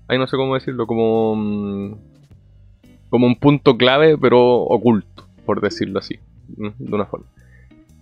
Ay, 0.08 0.18
no 0.18 0.28
sé 0.28 0.38
cómo 0.38 0.54
decirlo, 0.54 0.88
como. 0.88 1.36
Mm, 1.36 1.96
como 3.10 3.28
un 3.28 3.36
punto 3.36 3.78
clave, 3.78 4.18
pero 4.18 4.40
oculto, 4.64 5.28
por 5.46 5.60
decirlo 5.60 6.00
así 6.00 6.20
de 6.48 6.96
una 6.96 7.06
forma. 7.06 7.26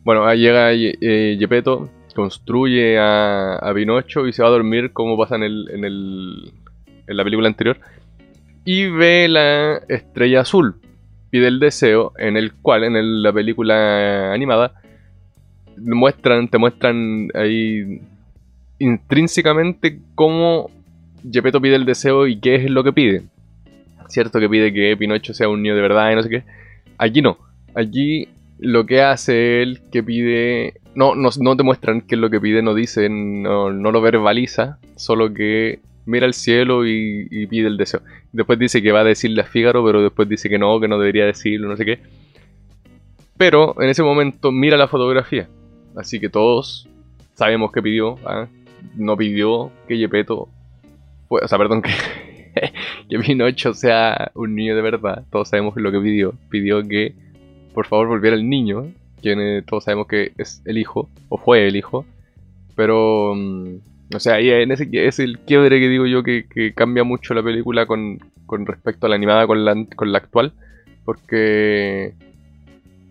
Bueno, 0.03 0.25
ahí 0.25 0.39
llega 0.39 0.71
eh, 0.73 1.37
Gepetto, 1.39 1.89
construye 2.15 2.99
a, 2.99 3.55
a, 3.55 3.73
Pinocho 3.73 4.27
y 4.27 4.33
se 4.33 4.41
va 4.41 4.49
a 4.49 4.51
dormir 4.51 4.91
como 4.91 5.17
pasa 5.17 5.35
en, 5.35 5.43
el, 5.43 5.69
en, 5.71 5.85
el, 5.85 6.51
en 7.07 7.17
la 7.17 7.23
película 7.23 7.47
anterior. 7.47 7.79
Y 8.65 8.87
ve 8.87 9.27
la 9.29 9.77
estrella 9.89 10.41
azul. 10.41 10.75
Pide 11.29 11.47
el 11.47 11.59
deseo 11.59 12.13
en 12.17 12.37
el 12.37 12.53
cual 12.53 12.83
en 12.83 13.23
la 13.23 13.33
película 13.33 14.33
animada 14.33 14.73
muestran, 15.77 16.47
te 16.47 16.57
muestran 16.57 17.29
ahí 17.33 18.01
intrínsecamente 18.83 19.99
cómo 20.15 20.69
Gepetto 21.31 21.61
pide 21.61 21.75
el 21.75 21.85
deseo 21.85 22.27
y 22.27 22.39
qué 22.39 22.55
es 22.55 22.69
lo 22.69 22.83
que 22.83 22.93
pide. 22.93 23.23
Cierto 24.07 24.39
que 24.39 24.49
pide 24.49 24.73
que 24.73 24.95
Pinocho 24.97 25.33
sea 25.33 25.49
un 25.49 25.63
niño 25.63 25.75
de 25.75 25.81
verdad 25.81 26.11
y 26.11 26.15
no 26.15 26.23
sé 26.23 26.29
qué. 26.29 26.43
Aquí 26.97 27.21
no. 27.21 27.37
Aquí 27.75 28.27
lo 28.59 28.85
que 28.85 29.01
hace 29.01 29.61
él 29.61 29.79
que 29.91 30.03
pide. 30.03 30.73
No, 30.95 31.15
no, 31.15 31.29
no 31.39 31.57
te 31.57 31.63
muestran 31.63 32.01
qué 32.01 32.15
es 32.15 32.21
lo 32.21 32.29
que 32.29 32.39
pide, 32.39 32.61
no 32.61 32.75
dice, 32.75 33.09
no, 33.09 33.71
lo 33.71 34.01
verbaliza, 34.01 34.77
solo 34.95 35.33
que 35.33 35.79
mira 36.05 36.27
al 36.27 36.35
cielo 36.35 36.85
y, 36.85 37.27
y, 37.31 37.47
pide 37.47 37.67
el 37.67 37.77
deseo. 37.77 38.01
Después 38.31 38.59
dice 38.59 38.83
que 38.83 38.91
va 38.91 38.99
a 38.99 39.03
decirle 39.03 39.41
a 39.41 39.45
Fígaro, 39.45 39.83
pero 39.83 40.03
después 40.03 40.29
dice 40.29 40.49
que 40.49 40.59
no, 40.59 40.79
que 40.79 40.87
no 40.87 40.99
debería 40.99 41.25
decirlo, 41.25 41.67
no 41.67 41.77
sé 41.77 41.85
qué. 41.85 41.99
Pero 43.37 43.81
en 43.81 43.89
ese 43.89 44.03
momento 44.03 44.51
mira 44.51 44.77
la 44.77 44.87
fotografía. 44.87 45.47
Así 45.95 46.19
que 46.19 46.29
todos 46.29 46.87
sabemos 47.33 47.71
que 47.71 47.81
pidió. 47.81 48.19
¿ah? 48.25 48.47
No 48.95 49.17
pidió 49.17 49.71
que 49.87 49.97
Yepeto. 49.97 50.49
o 51.29 51.47
sea, 51.47 51.57
perdón, 51.57 51.81
que, 51.81 51.91
que 53.09 53.19
Pinocho 53.19 53.73
sea 53.73 54.31
un 54.35 54.55
niño 54.55 54.75
de 54.75 54.81
verdad. 54.81 55.23
Todos 55.31 55.49
sabemos 55.49 55.75
lo 55.77 55.91
que 55.91 55.99
pidió. 55.99 56.33
Pidió 56.49 56.81
que 56.87 57.15
por 57.73 57.87
favor 57.87 58.07
volviera 58.07 58.35
el 58.35 58.49
niño. 58.49 58.91
Quien 59.21 59.63
todos 59.65 59.85
sabemos 59.85 60.07
que 60.07 60.33
es 60.37 60.61
el 60.65 60.77
hijo. 60.77 61.09
O 61.29 61.37
fue 61.37 61.67
el 61.67 61.75
hijo. 61.75 62.05
Pero. 62.75 63.33
Mm, 63.35 63.77
o 64.15 64.19
sea, 64.19 64.35
ahí 64.35 64.49
en 64.49 64.71
ese 64.71 64.87
es 64.91 65.19
el 65.19 65.39
quiebre 65.39 65.79
que 65.79 65.89
digo 65.89 66.05
yo 66.05 66.21
que, 66.23 66.45
que 66.47 66.73
cambia 66.73 67.03
mucho 67.03 67.33
la 67.33 67.41
película 67.41 67.87
con, 67.87 68.19
con 68.45 68.65
respecto 68.67 69.07
a 69.07 69.09
la 69.09 69.15
animada 69.15 69.47
con 69.47 69.65
la, 69.65 69.75
con 69.95 70.11
la 70.11 70.19
actual. 70.19 70.53
Porque 71.05 72.13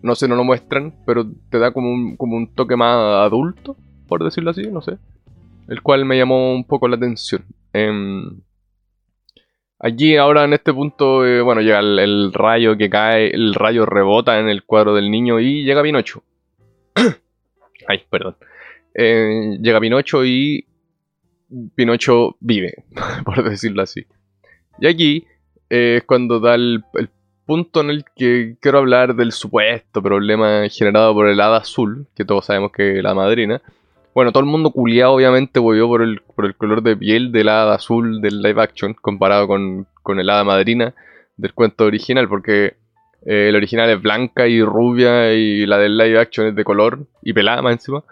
no 0.03 0.15
sé, 0.15 0.27
no 0.27 0.35
lo 0.35 0.43
muestran, 0.43 0.93
pero 1.05 1.25
te 1.49 1.57
da 1.57 1.71
como 1.71 1.91
un, 1.91 2.17
como 2.17 2.35
un 2.35 2.47
toque 2.53 2.75
más 2.75 2.95
adulto, 3.25 3.77
por 4.07 4.23
decirlo 4.23 4.51
así, 4.51 4.63
no 4.63 4.81
sé. 4.81 4.97
El 5.67 5.81
cual 5.81 6.05
me 6.05 6.17
llamó 6.17 6.53
un 6.53 6.65
poco 6.65 6.87
la 6.87 6.95
atención. 6.95 7.45
Eh, 7.73 7.91
allí 9.83 10.15
ahora 10.15 10.45
en 10.45 10.53
este 10.53 10.73
punto, 10.73 11.25
eh, 11.25 11.41
bueno, 11.41 11.61
llega 11.61 11.79
el, 11.79 12.33
rayo 12.33 12.77
que 12.77 12.89
cae, 12.89 13.29
el 13.29 13.53
rayo 13.53 13.85
rebota 13.85 14.39
en 14.39 14.47
el 14.47 14.63
cuadro 14.63 14.95
del 14.95 15.11
niño 15.11 15.39
y 15.39 15.63
llega 15.63 15.83
Pinocho. 15.83 16.23
Ay, 17.87 18.03
perdón. 18.09 18.37
Eh, 18.95 19.57
llega 19.61 19.81
Pinocho 19.81 20.25
y 20.25 20.65
Pinocho 21.75 22.37
vive, 22.39 22.85
por 23.25 23.43
decirlo 23.43 23.83
así. 23.83 24.05
Y 24.79 24.87
aquí 24.87 25.27
eh, 25.69 25.97
es 25.97 26.03
cuando 26.03 26.39
da 26.39 26.55
el, 26.55 26.83
el 26.93 27.09
punto 27.45 27.81
en 27.81 27.89
el 27.89 28.05
que 28.15 28.55
quiero 28.61 28.79
hablar 28.79 29.15
del 29.15 29.33
supuesto 29.33 30.01
problema 30.01 30.67
generado 30.69 31.13
por 31.13 31.27
el 31.27 31.41
hada 31.41 31.57
azul, 31.57 32.07
que 32.15 32.23
todos 32.23 32.45
sabemos 32.45 32.71
que 32.71 32.97
es 32.97 33.03
la 33.03 33.13
madrina. 33.13 33.61
Bueno, 34.13 34.31
todo 34.31 34.43
el 34.43 34.49
mundo 34.49 34.71
culiado 34.71 35.13
obviamente 35.13 35.59
volvió 35.59 35.87
por 35.87 36.01
el, 36.03 36.21
por 36.21 36.45
el 36.45 36.55
color 36.55 36.83
de 36.83 36.95
piel 36.95 37.31
del 37.31 37.49
hada 37.49 37.75
azul 37.75 38.21
del 38.21 38.41
live 38.41 38.61
action 38.61 38.93
comparado 38.93 39.47
con, 39.47 39.87
con 40.03 40.19
el 40.19 40.29
hada 40.29 40.43
madrina 40.43 40.93
del 41.37 41.53
cuento 41.53 41.85
original, 41.85 42.27
porque 42.29 42.75
eh, 43.25 43.49
el 43.49 43.55
original 43.55 43.89
es 43.89 44.01
blanca 44.01 44.47
y 44.47 44.61
rubia 44.61 45.33
y 45.33 45.65
la 45.65 45.77
del 45.77 45.97
live 45.97 46.19
action 46.19 46.47
es 46.47 46.55
de 46.55 46.63
color 46.63 47.07
y 47.21 47.33
pelada 47.33 47.61
más 47.61 47.73
encima. 47.73 48.03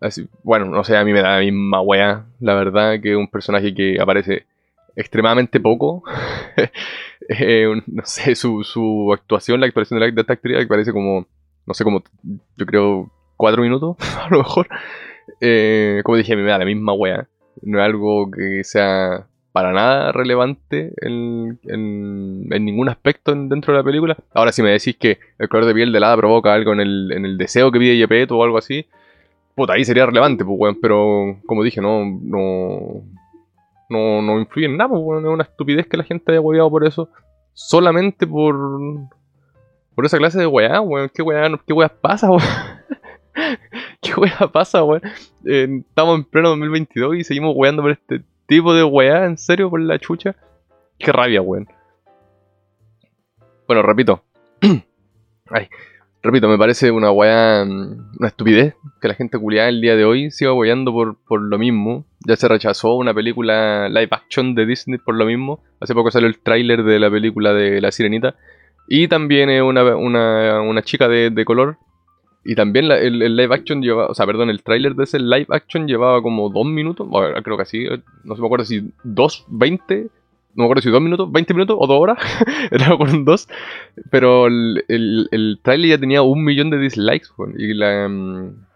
Así, 0.00 0.28
bueno, 0.44 0.66
no 0.66 0.84
sé, 0.84 0.96
a 0.96 1.04
mí 1.04 1.12
me 1.12 1.22
da 1.22 1.36
la 1.36 1.40
misma 1.40 1.80
wea, 1.80 2.26
la 2.40 2.54
verdad, 2.54 3.00
que 3.00 3.16
un 3.16 3.28
personaje 3.28 3.74
que 3.74 3.98
aparece 4.00 4.46
extremadamente 4.96 5.60
poco. 5.60 6.02
Eh, 7.30 7.66
no 7.86 8.02
sé, 8.06 8.34
su, 8.34 8.64
su, 8.64 9.12
actuación, 9.12 9.60
la 9.60 9.66
actuación 9.66 10.00
de, 10.00 10.18
esta 10.18 10.32
actriz, 10.32 10.56
que 10.56 10.66
parece 10.66 10.94
como, 10.94 11.26
no 11.66 11.74
sé, 11.74 11.84
como, 11.84 12.02
yo 12.56 12.64
creo, 12.64 13.10
cuatro 13.36 13.60
minutos, 13.60 13.98
a 14.18 14.30
lo 14.30 14.38
mejor. 14.38 14.66
Eh, 15.40 16.00
como 16.04 16.16
dije, 16.16 16.32
a 16.32 16.36
mí 16.36 16.42
me 16.42 16.50
da 16.50 16.58
la 16.58 16.64
misma 16.64 16.92
wea. 16.92 17.28
No 17.62 17.78
es 17.78 17.84
algo 17.84 18.30
que 18.30 18.64
sea 18.64 19.26
para 19.52 19.72
nada 19.72 20.12
relevante 20.12 20.92
en, 21.00 21.58
ningún 21.64 22.88
aspecto 22.88 23.34
dentro 23.34 23.72
de 23.72 23.78
la 23.80 23.84
película. 23.84 24.16
Ahora, 24.32 24.52
si 24.52 24.62
me 24.62 24.70
decís 24.70 24.96
que 24.96 25.18
el 25.38 25.48
color 25.48 25.66
de 25.66 25.74
piel 25.74 25.92
de 25.92 25.98
hada 25.98 26.16
provoca 26.16 26.54
algo 26.54 26.72
en 26.72 26.80
el, 26.80 27.36
deseo 27.38 27.72
que 27.72 27.80
pide 27.80 27.96
Yepeto 27.96 28.38
o 28.38 28.44
algo 28.44 28.58
así, 28.58 28.86
puta, 29.56 29.72
ahí 29.72 29.84
sería 29.84 30.06
relevante, 30.06 30.44
pues, 30.44 30.56
weón. 30.58 30.78
Pero, 30.80 31.40
como 31.46 31.64
dije, 31.64 31.80
no, 31.80 32.04
no, 32.04 33.02
no, 33.88 34.22
no 34.22 34.38
influye 34.38 34.66
en 34.66 34.76
nada, 34.76 34.90
pues, 34.90 35.24
es 35.24 35.28
una 35.28 35.42
estupidez 35.42 35.86
que 35.86 35.96
la 35.96 36.04
gente 36.04 36.30
haya 36.30 36.40
hueveado 36.40 36.70
por 36.70 36.86
eso. 36.86 37.08
Solamente 37.52 38.26
por. 38.26 38.56
Por 39.96 40.06
esa 40.06 40.18
clase 40.18 40.38
de 40.38 40.46
weá, 40.46 40.80
weón. 40.80 41.10
¿Qué 41.12 41.22
weá, 41.22 41.50
qué 41.66 41.72
weá 41.72 41.88
pasa, 41.88 42.30
weón? 42.30 42.42
¿Qué 44.02 44.14
weá 44.14 44.50
pasa, 44.52 44.84
weón? 44.84 45.02
Eh, 45.44 45.82
estamos 45.88 46.18
en 46.18 46.24
pleno 46.24 46.50
2022 46.50 47.16
y 47.16 47.24
seguimos 47.24 47.54
weando 47.56 47.82
por 47.82 47.90
este 47.90 48.22
tipo 48.46 48.74
de 48.74 48.84
weá, 48.84 49.26
en 49.26 49.36
serio, 49.36 49.70
por 49.70 49.80
la 49.80 49.98
chucha. 49.98 50.36
Qué 50.98 51.12
rabia, 51.12 51.42
weón. 51.42 51.68
Bueno, 53.66 53.82
repito. 53.82 54.22
Repito, 56.20 56.48
me 56.48 56.58
parece 56.58 56.90
una 56.90 57.12
weá, 57.12 57.62
una 57.62 58.26
estupidez 58.26 58.74
que 59.00 59.08
la 59.08 59.14
gente 59.14 59.38
culiada 59.38 59.68
el 59.68 59.80
día 59.80 59.94
de 59.94 60.04
hoy 60.04 60.32
siga 60.32 60.52
weyando 60.52 60.92
por, 60.92 61.16
por 61.24 61.40
lo 61.40 61.58
mismo. 61.58 62.06
Ya 62.26 62.34
se 62.36 62.48
rechazó 62.48 62.96
una 62.96 63.14
película 63.14 63.88
live 63.88 64.08
action 64.10 64.54
de 64.56 64.66
Disney 64.66 64.98
por 64.98 65.14
lo 65.14 65.24
mismo. 65.24 65.62
Hace 65.80 65.94
poco 65.94 66.10
salió 66.10 66.28
el 66.28 66.38
tráiler 66.40 66.82
de 66.82 66.98
la 66.98 67.08
película 67.08 67.54
de 67.54 67.80
La 67.80 67.92
Sirenita. 67.92 68.34
Y 68.88 69.06
también 69.06 69.48
una, 69.62 69.94
una, 69.94 70.60
una 70.60 70.82
chica 70.82 71.06
de, 71.08 71.30
de, 71.30 71.44
color. 71.44 71.78
Y 72.50 72.54
también 72.54 72.88
la, 72.88 72.96
el, 72.98 73.36
live 73.36 73.54
action 73.54 73.82
llevaba, 73.82 74.08
o 74.08 74.14
sea, 74.14 74.24
perdón, 74.24 74.48
el 74.48 74.62
tráiler 74.62 74.94
de 74.94 75.04
ese 75.04 75.18
live 75.18 75.48
action 75.50 75.86
llevaba 75.86 76.22
como 76.22 76.48
dos 76.48 76.64
minutos. 76.64 77.06
Creo 77.44 77.58
que 77.58 77.66
sí, 77.66 77.84
no 78.24 78.34
se 78.34 78.40
me 78.40 78.46
acuerdo 78.46 78.64
si 78.64 78.90
dos, 79.04 79.44
veinte 79.48 80.08
no 80.54 80.62
me 80.62 80.64
acuerdo 80.64 80.80
si 80.80 80.90
dos 80.90 81.02
minutos, 81.02 81.30
20 81.30 81.52
minutos 81.52 81.76
o 81.78 81.86
dos 81.86 82.00
horas, 82.00 82.18
era 82.70 82.96
con 82.96 83.26
dos, 83.26 83.48
pero 84.10 84.46
el, 84.46 84.82
el, 84.88 85.60
trailer 85.62 85.90
ya 85.90 85.98
tenía 85.98 86.22
un 86.22 86.42
millón 86.42 86.70
de 86.70 86.78
dislikes, 86.78 87.28
y 87.58 87.74
la, 87.74 88.08
mm, 88.08 88.66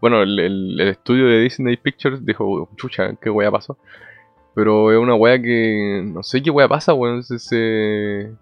bueno, 0.00 0.22
el, 0.22 0.38
el, 0.40 0.80
estudio 0.80 1.26
de 1.26 1.40
Disney 1.40 1.76
Pictures 1.76 2.26
dijo, 2.26 2.68
chucha, 2.76 3.14
qué 3.22 3.30
wea 3.30 3.50
pasó, 3.52 3.78
pero 4.56 4.90
es 4.90 4.98
una 4.98 5.14
wea 5.14 5.40
que, 5.40 6.02
no 6.04 6.24
sé 6.24 6.42
qué 6.42 6.50
wea 6.50 6.66
pasa, 6.66 6.94
weón, 6.94 7.22
se, 7.22 8.32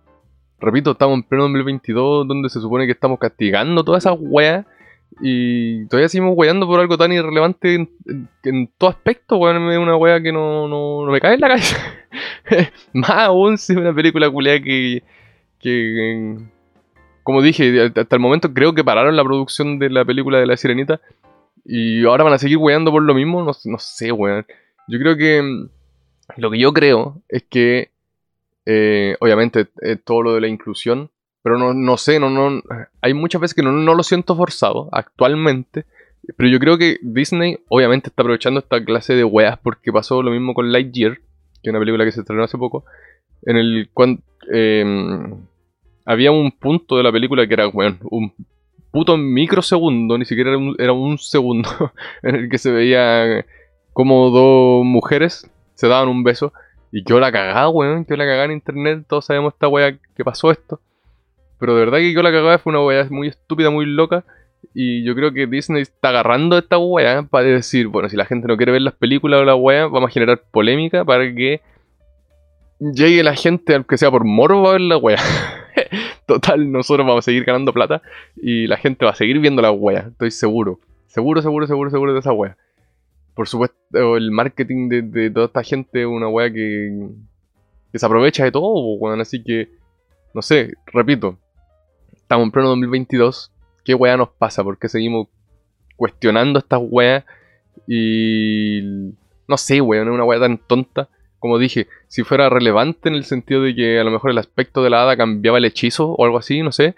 repito, 0.58 0.92
estamos 0.92 1.18
en 1.18 1.24
pleno 1.24 1.44
2022, 1.44 2.26
donde 2.26 2.48
se 2.48 2.58
supone 2.58 2.86
que 2.86 2.92
estamos 2.92 3.18
castigando 3.18 3.84
todas 3.84 4.06
esas 4.06 4.16
weas, 4.18 4.64
y 5.20 5.86
todavía 5.86 6.08
seguimos 6.08 6.34
weyando 6.36 6.66
por 6.66 6.78
algo 6.80 6.96
tan 6.96 7.12
irrelevante 7.12 7.88
en, 8.44 8.70
todo 8.78 8.90
aspecto, 8.90 9.36
weón. 9.36 9.70
Es 9.70 9.78
una 9.78 9.96
wea 9.96 10.20
que 10.20 10.32
no, 10.32 10.68
no, 10.68 11.10
me 11.10 11.20
cae 11.20 11.34
en 11.34 11.40
la 11.40 11.48
cabeza. 11.48 11.76
Más 12.92 13.10
aún 13.10 13.58
si 13.58 13.72
es 13.72 13.78
una 13.78 13.94
película 13.94 14.30
culiada 14.30 14.60
que, 14.60 15.02
que. 15.58 16.38
Como 17.24 17.42
dije, 17.42 17.90
hasta 17.94 18.16
el 18.16 18.20
momento 18.20 18.54
creo 18.54 18.74
que 18.74 18.84
pararon 18.84 19.16
la 19.16 19.24
producción 19.24 19.78
de 19.78 19.90
la 19.90 20.04
película 20.04 20.38
de 20.38 20.46
la 20.46 20.56
sirenita. 20.56 21.00
Y 21.64 22.04
ahora 22.04 22.24
van 22.24 22.32
a 22.32 22.38
seguir 22.38 22.58
weyando 22.58 22.90
por 22.92 23.02
lo 23.02 23.14
mismo. 23.14 23.42
No, 23.42 23.52
no 23.64 23.78
sé, 23.78 24.12
weón. 24.12 24.46
Yo 24.86 24.98
creo 24.98 25.16
que. 25.16 25.66
Lo 26.36 26.50
que 26.50 26.58
yo 26.58 26.72
creo 26.72 27.20
es 27.28 27.42
que. 27.42 27.90
Eh, 28.66 29.16
obviamente, 29.20 29.66
eh, 29.82 29.96
todo 29.96 30.22
lo 30.22 30.34
de 30.34 30.42
la 30.42 30.48
inclusión 30.48 31.10
pero 31.48 31.58
no, 31.58 31.72
no 31.72 31.96
sé, 31.96 32.20
no, 32.20 32.28
no, 32.28 32.62
hay 33.00 33.14
muchas 33.14 33.40
veces 33.40 33.54
que 33.54 33.62
no, 33.62 33.72
no 33.72 33.94
lo 33.94 34.02
siento 34.02 34.36
forzado 34.36 34.90
actualmente. 34.92 35.86
Pero 36.36 36.50
yo 36.50 36.58
creo 36.58 36.76
que 36.76 36.98
Disney 37.00 37.58
obviamente 37.68 38.10
está 38.10 38.20
aprovechando 38.20 38.60
esta 38.60 38.84
clase 38.84 39.14
de 39.14 39.24
weas 39.24 39.58
porque 39.58 39.90
pasó 39.90 40.22
lo 40.22 40.30
mismo 40.30 40.52
con 40.52 40.70
Lightyear, 40.70 41.16
que 41.16 41.22
es 41.62 41.70
una 41.70 41.78
película 41.78 42.04
que 42.04 42.12
se 42.12 42.20
estrenó 42.20 42.44
hace 42.44 42.58
poco, 42.58 42.84
en 43.46 43.56
el 43.56 43.88
cual 43.94 44.18
eh, 44.52 44.84
había 46.04 46.32
un 46.32 46.52
punto 46.52 46.98
de 46.98 47.02
la 47.02 47.12
película 47.12 47.46
que 47.46 47.54
era, 47.54 47.66
bueno, 47.68 47.96
un 48.10 48.34
puto 48.90 49.16
microsegundo, 49.16 50.18
ni 50.18 50.26
siquiera 50.26 50.50
era 50.50 50.58
un, 50.58 50.76
era 50.78 50.92
un 50.92 51.16
segundo, 51.16 51.70
en 52.22 52.34
el 52.34 52.50
que 52.50 52.58
se 52.58 52.70
veía 52.70 53.46
como 53.94 54.28
dos 54.28 54.84
mujeres 54.84 55.50
se 55.76 55.88
daban 55.88 56.10
un 56.10 56.24
beso. 56.24 56.52
Y 56.92 57.04
yo 57.04 57.18
la 57.20 57.32
cagaba, 57.32 57.70
weón, 57.70 58.04
yo 58.06 58.16
la 58.16 58.24
cagaba 58.24 58.44
en 58.44 58.52
internet, 58.52 59.06
todos 59.08 59.24
sabemos 59.24 59.54
esta 59.54 59.68
wea 59.68 59.96
que 60.14 60.24
pasó 60.24 60.50
esto. 60.50 60.82
Pero 61.58 61.74
de 61.74 61.80
verdad 61.80 61.98
que 61.98 62.12
yo 62.12 62.22
la 62.22 62.30
cagada 62.30 62.58
fue 62.58 62.70
una 62.70 62.84
weá 62.84 63.06
muy 63.10 63.28
estúpida, 63.28 63.70
muy 63.70 63.86
loca. 63.86 64.24
Y 64.74 65.04
yo 65.04 65.14
creo 65.14 65.32
que 65.32 65.46
Disney 65.46 65.82
está 65.82 66.10
agarrando 66.10 66.58
esta 66.58 66.78
weá 66.78 67.22
para 67.22 67.46
decir, 67.46 67.88
bueno, 67.88 68.08
si 68.08 68.16
la 68.16 68.26
gente 68.26 68.48
no 68.48 68.56
quiere 68.56 68.72
ver 68.72 68.82
las 68.82 68.94
películas 68.94 69.40
o 69.40 69.44
la 69.44 69.54
weá, 69.54 69.86
vamos 69.86 70.10
a 70.10 70.12
generar 70.12 70.42
polémica 70.50 71.04
para 71.04 71.32
que 71.34 71.60
llegue 72.80 73.22
la 73.22 73.34
gente, 73.34 73.74
aunque 73.74 73.98
sea 73.98 74.10
por 74.10 74.24
morbo, 74.24 74.68
a 74.68 74.72
ver 74.72 74.80
la 74.82 74.96
weá. 74.96 75.18
Total, 76.26 76.70
nosotros 76.70 77.06
vamos 77.06 77.24
a 77.24 77.26
seguir 77.26 77.44
ganando 77.44 77.72
plata 77.72 78.02
y 78.36 78.66
la 78.66 78.76
gente 78.76 79.04
va 79.04 79.12
a 79.12 79.14
seguir 79.14 79.38
viendo 79.38 79.62
la 79.62 79.72
weá, 79.72 80.08
estoy 80.10 80.30
seguro. 80.30 80.80
Seguro, 81.06 81.40
seguro, 81.40 81.66
seguro, 81.66 81.90
seguro 81.90 82.12
de 82.12 82.20
esa 82.20 82.32
weá. 82.32 82.56
Por 83.34 83.48
supuesto, 83.48 84.16
el 84.16 84.30
marketing 84.30 84.88
de, 84.88 85.30
toda 85.30 85.46
esta 85.46 85.62
gente 85.62 86.02
es 86.02 86.06
una 86.06 86.28
weá 86.28 86.52
que, 86.52 87.08
se 87.94 88.04
aprovecha 88.04 88.44
de 88.44 88.52
todo. 88.52 88.98
Así 89.20 89.42
que, 89.42 89.68
no 90.34 90.42
sé, 90.42 90.74
repito, 90.86 91.38
estamos 92.28 92.44
en 92.44 92.50
pleno 92.50 92.68
2022. 92.68 93.50
¿Qué 93.86 93.94
weá 93.94 94.18
nos 94.18 94.28
pasa? 94.28 94.62
¿Por 94.62 94.76
qué 94.76 94.90
seguimos 94.90 95.28
cuestionando 95.96 96.58
estas 96.58 96.78
weas? 96.82 97.24
Y 97.86 99.14
No 99.46 99.56
sé, 99.56 99.80
weón, 99.80 100.08
es 100.08 100.14
una 100.14 100.24
weá 100.24 100.38
tan 100.38 100.58
tonta. 100.58 101.08
Como 101.38 101.58
dije, 101.58 101.86
si 102.06 102.24
fuera 102.24 102.50
relevante 102.50 103.08
en 103.08 103.14
el 103.14 103.24
sentido 103.24 103.62
de 103.62 103.74
que 103.74 103.98
a 103.98 104.04
lo 104.04 104.10
mejor 104.10 104.30
el 104.30 104.36
aspecto 104.36 104.82
de 104.82 104.90
la 104.90 105.04
hada 105.04 105.16
cambiaba 105.16 105.56
el 105.56 105.64
hechizo 105.64 106.10
o 106.10 106.22
algo 106.22 106.36
así, 106.36 106.60
no 106.60 106.70
sé. 106.70 106.94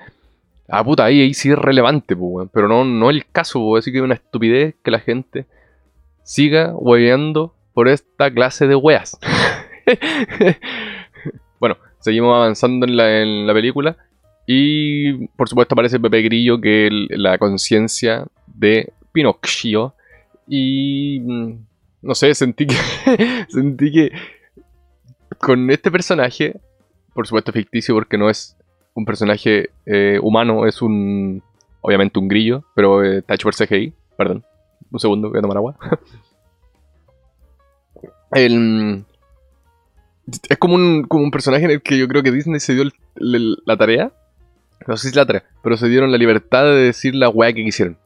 Ah, 0.68 0.82
puta, 0.82 1.04
ahí, 1.04 1.32
sí 1.32 1.52
es 1.52 1.58
relevante. 1.58 2.16
Pero 2.52 2.66
no, 2.66 2.84
no 2.84 3.08
el 3.08 3.24
caso, 3.26 3.60
weón. 3.60 3.78
Así 3.78 3.92
que 3.92 3.98
es 3.98 4.04
una 4.04 4.14
estupidez 4.14 4.74
que 4.82 4.90
la 4.90 4.98
gente 4.98 5.46
siga 6.24 6.72
hueveando 6.74 7.54
por 7.72 7.86
esta 7.86 8.32
clase 8.32 8.66
de 8.66 8.74
weas. 8.74 9.16
bueno, 11.60 11.76
seguimos 12.00 12.34
avanzando 12.34 12.84
en 12.84 13.46
la 13.46 13.54
película. 13.54 13.96
Y 14.46 15.28
por 15.28 15.48
supuesto 15.48 15.74
aparece 15.74 16.00
Pepe 16.00 16.22
Grillo, 16.22 16.60
que 16.60 16.86
es 16.86 16.92
la 17.10 17.38
conciencia 17.38 18.26
de 18.46 18.92
Pinocchio. 19.12 19.94
Y 20.48 21.20
mm, 21.20 21.52
no 22.02 22.14
sé, 22.14 22.34
sentí 22.34 22.66
que, 22.66 22.76
sentí 23.48 23.92
que 23.92 24.10
con 25.38 25.70
este 25.70 25.90
personaje, 25.90 26.60
por 27.14 27.26
supuesto 27.26 27.52
ficticio 27.52 27.94
porque 27.94 28.18
no 28.18 28.28
es 28.28 28.56
un 28.94 29.04
personaje 29.04 29.70
eh, 29.86 30.18
humano, 30.22 30.66
es 30.66 30.82
un, 30.82 31.42
obviamente 31.80 32.18
un 32.18 32.28
grillo, 32.28 32.64
pero 32.74 33.04
eh, 33.04 33.18
está 33.18 33.34
hecho 33.34 33.44
por 33.44 33.54
CGI, 33.54 33.92
perdón, 34.16 34.44
un 34.90 34.98
segundo, 34.98 35.30
voy 35.30 35.38
a 35.38 35.42
tomar 35.42 35.56
agua. 35.56 35.76
El, 38.32 39.04
es 40.48 40.58
como 40.58 40.74
un, 40.74 41.04
como 41.04 41.24
un 41.24 41.30
personaje 41.30 41.64
en 41.64 41.70
el 41.72 41.82
que 41.82 41.98
yo 41.98 42.06
creo 42.06 42.22
que 42.22 42.30
Disney 42.30 42.60
se 42.60 42.74
dio 42.74 42.84
la 43.16 43.76
tarea, 43.76 44.12
no 44.86 44.96
sé 44.96 45.10
si 45.10 45.16
la 45.16 45.26
tarea, 45.26 45.44
pero 45.62 45.76
se 45.76 45.88
dieron 45.88 46.10
la 46.10 46.18
libertad 46.18 46.64
de 46.64 46.82
decir 46.82 47.14
la 47.14 47.28
weá 47.28 47.52
que 47.52 47.64
quisieron. 47.64 47.98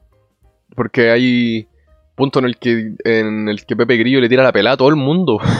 Porque 0.75 1.11
hay 1.11 1.69
punto 2.15 2.39
en 2.39 2.45
el 2.47 2.57
que 2.57 2.95
en 3.05 3.49
el 3.49 3.65
que 3.65 3.77
Pepe 3.77 3.97
Grillo 3.97 4.21
le 4.21 4.29
tira 4.29 4.43
la 4.43 4.53
pelada 4.53 4.75
a 4.75 4.77
todo 4.77 4.89
el 4.89 4.97
mundo. 4.97 5.41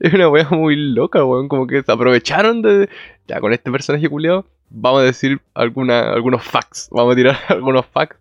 es 0.00 0.12
una 0.12 0.28
wea 0.28 0.48
muy 0.50 0.76
loca, 0.76 1.24
weón. 1.24 1.48
Como 1.48 1.66
que 1.66 1.82
se 1.82 1.92
aprovecharon 1.92 2.62
de. 2.62 2.88
Ya, 3.26 3.40
con 3.40 3.52
este 3.52 3.70
personaje 3.70 4.08
culiado, 4.08 4.46
vamos 4.70 5.02
a 5.02 5.04
decir 5.04 5.40
alguna, 5.54 6.12
algunos 6.12 6.44
facts. 6.44 6.88
Vamos 6.90 7.12
a 7.12 7.16
tirar 7.16 7.38
algunos 7.48 7.86
facts. 7.86 8.18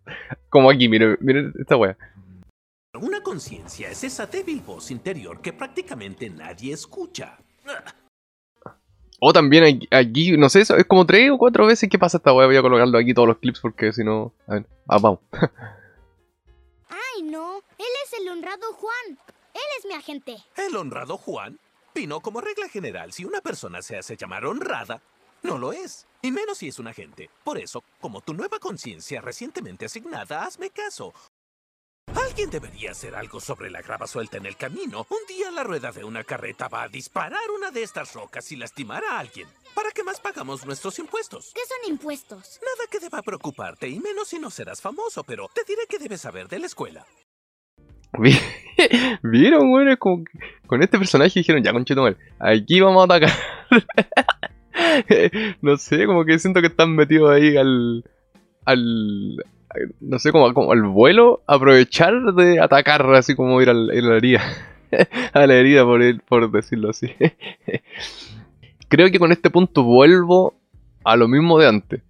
Como 0.49 0.69
aquí, 0.69 0.87
miren, 0.87 1.17
miren 1.21 1.53
esta 1.59 1.75
wea. 1.77 1.97
Una 2.99 3.21
conciencia 3.21 3.89
es 3.89 4.03
esa 4.03 4.25
débil 4.25 4.61
voz 4.61 4.91
interior 4.91 5.41
que 5.41 5.53
prácticamente 5.53 6.29
nadie 6.29 6.73
escucha. 6.73 7.37
O 9.23 9.33
también 9.33 9.87
aquí, 9.91 10.35
no 10.35 10.49
sé, 10.49 10.61
es 10.61 10.85
como 10.87 11.05
tres 11.05 11.29
o 11.29 11.37
cuatro 11.37 11.67
veces 11.67 11.87
que 11.87 11.99
pasa 11.99 12.17
esta 12.17 12.33
weá. 12.33 12.47
Voy 12.47 12.57
a 12.57 12.61
colocarlo 12.63 12.97
aquí 12.97 13.13
todos 13.13 13.27
los 13.27 13.37
clips 13.37 13.59
porque 13.59 13.93
si 13.93 14.03
no. 14.03 14.33
A 14.47 14.55
ver, 14.55 14.65
ah, 14.87 14.97
vamos. 14.99 15.19
Ay, 16.89 17.21
no. 17.21 17.57
Él 17.77 17.85
es 18.03 18.19
el 18.19 18.27
honrado 18.27 18.73
Juan. 18.73 19.19
Él 19.53 19.61
es 19.77 19.85
mi 19.85 19.93
agente. 19.93 20.37
¿El 20.57 20.75
honrado 20.75 21.17
Juan? 21.17 21.59
Pino, 21.93 22.19
como 22.19 22.41
regla 22.41 22.67
general, 22.67 23.11
si 23.11 23.23
una 23.23 23.41
persona 23.41 23.83
se 23.83 23.95
hace 23.95 24.17
llamar 24.17 24.43
honrada, 24.43 25.03
no 25.43 25.59
lo 25.59 25.71
es. 25.71 26.07
Y 26.23 26.31
menos 26.31 26.57
si 26.57 26.69
es 26.69 26.79
un 26.79 26.87
agente. 26.87 27.29
Por 27.43 27.59
eso, 27.59 27.83
como 27.99 28.21
tu 28.21 28.33
nueva 28.33 28.57
conciencia 28.57 29.21
recientemente 29.21 29.85
asignada, 29.85 30.45
hazme 30.45 30.71
caso. 30.71 31.13
Alguien 32.31 32.49
debería 32.49 32.91
hacer 32.91 33.13
algo 33.13 33.41
sobre 33.41 33.69
la 33.69 33.81
grava 33.81 34.07
suelta 34.07 34.37
en 34.37 34.45
el 34.45 34.55
camino. 34.55 35.05
Un 35.09 35.17
día 35.27 35.51
la 35.51 35.65
rueda 35.65 35.91
de 35.91 36.05
una 36.05 36.23
carreta 36.23 36.69
va 36.69 36.83
a 36.83 36.87
disparar 36.87 37.41
una 37.53 37.71
de 37.71 37.83
estas 37.83 38.13
rocas 38.13 38.49
y 38.53 38.55
lastimar 38.55 39.03
a 39.03 39.19
alguien. 39.19 39.49
¿Para 39.75 39.91
qué 39.91 40.01
más 40.01 40.21
pagamos 40.21 40.65
nuestros 40.65 40.97
impuestos? 40.99 41.51
¿Qué 41.53 41.59
son 41.67 41.91
impuestos? 41.91 42.61
Nada 42.61 42.89
que 42.89 43.01
deba 43.01 43.21
preocuparte, 43.21 43.89
y 43.89 43.99
menos 43.99 44.29
si 44.29 44.39
no 44.39 44.49
serás 44.49 44.81
famoso, 44.81 45.25
pero 45.25 45.49
te 45.53 45.65
diré 45.67 45.81
que 45.89 45.99
debes 45.99 46.21
saber 46.21 46.47
de 46.47 46.59
la 46.59 46.67
escuela. 46.67 47.05
¿Vieron, 49.23 49.69
güey? 49.69 49.97
Como 49.97 50.23
con 50.67 50.81
este 50.81 50.97
personaje 50.97 51.41
dijeron, 51.41 51.61
ya, 51.61 51.73
conchito 51.73 52.01
mal, 52.01 52.17
aquí 52.39 52.79
vamos 52.79 53.01
a 53.01 53.13
atacar. 53.13 53.31
no 55.61 55.75
sé, 55.75 56.05
como 56.05 56.23
que 56.23 56.39
siento 56.39 56.61
que 56.61 56.67
están 56.67 56.95
metidos 56.95 57.29
ahí 57.29 57.57
al, 57.57 58.05
al, 58.63 59.35
no 59.99 60.19
sé, 60.19 60.31
como, 60.31 60.53
como 60.53 60.71
al 60.71 60.83
vuelo, 60.83 61.41
aprovechar 61.47 62.13
de 62.33 62.59
atacar, 62.59 63.05
así 63.13 63.35
como 63.35 63.61
ir 63.61 63.69
a 63.69 63.73
la, 63.73 64.15
herida. 64.15 64.41
a 65.33 65.47
la 65.47 65.53
herida, 65.53 65.83
por, 65.83 66.01
por 66.23 66.51
decirlo 66.51 66.89
así. 66.89 67.09
Creo 68.89 69.09
que 69.09 69.19
con 69.19 69.31
este 69.31 69.49
punto 69.49 69.83
vuelvo 69.83 70.55
a 71.03 71.15
lo 71.15 71.27
mismo 71.27 71.57
de 71.59 71.67
antes. 71.67 72.01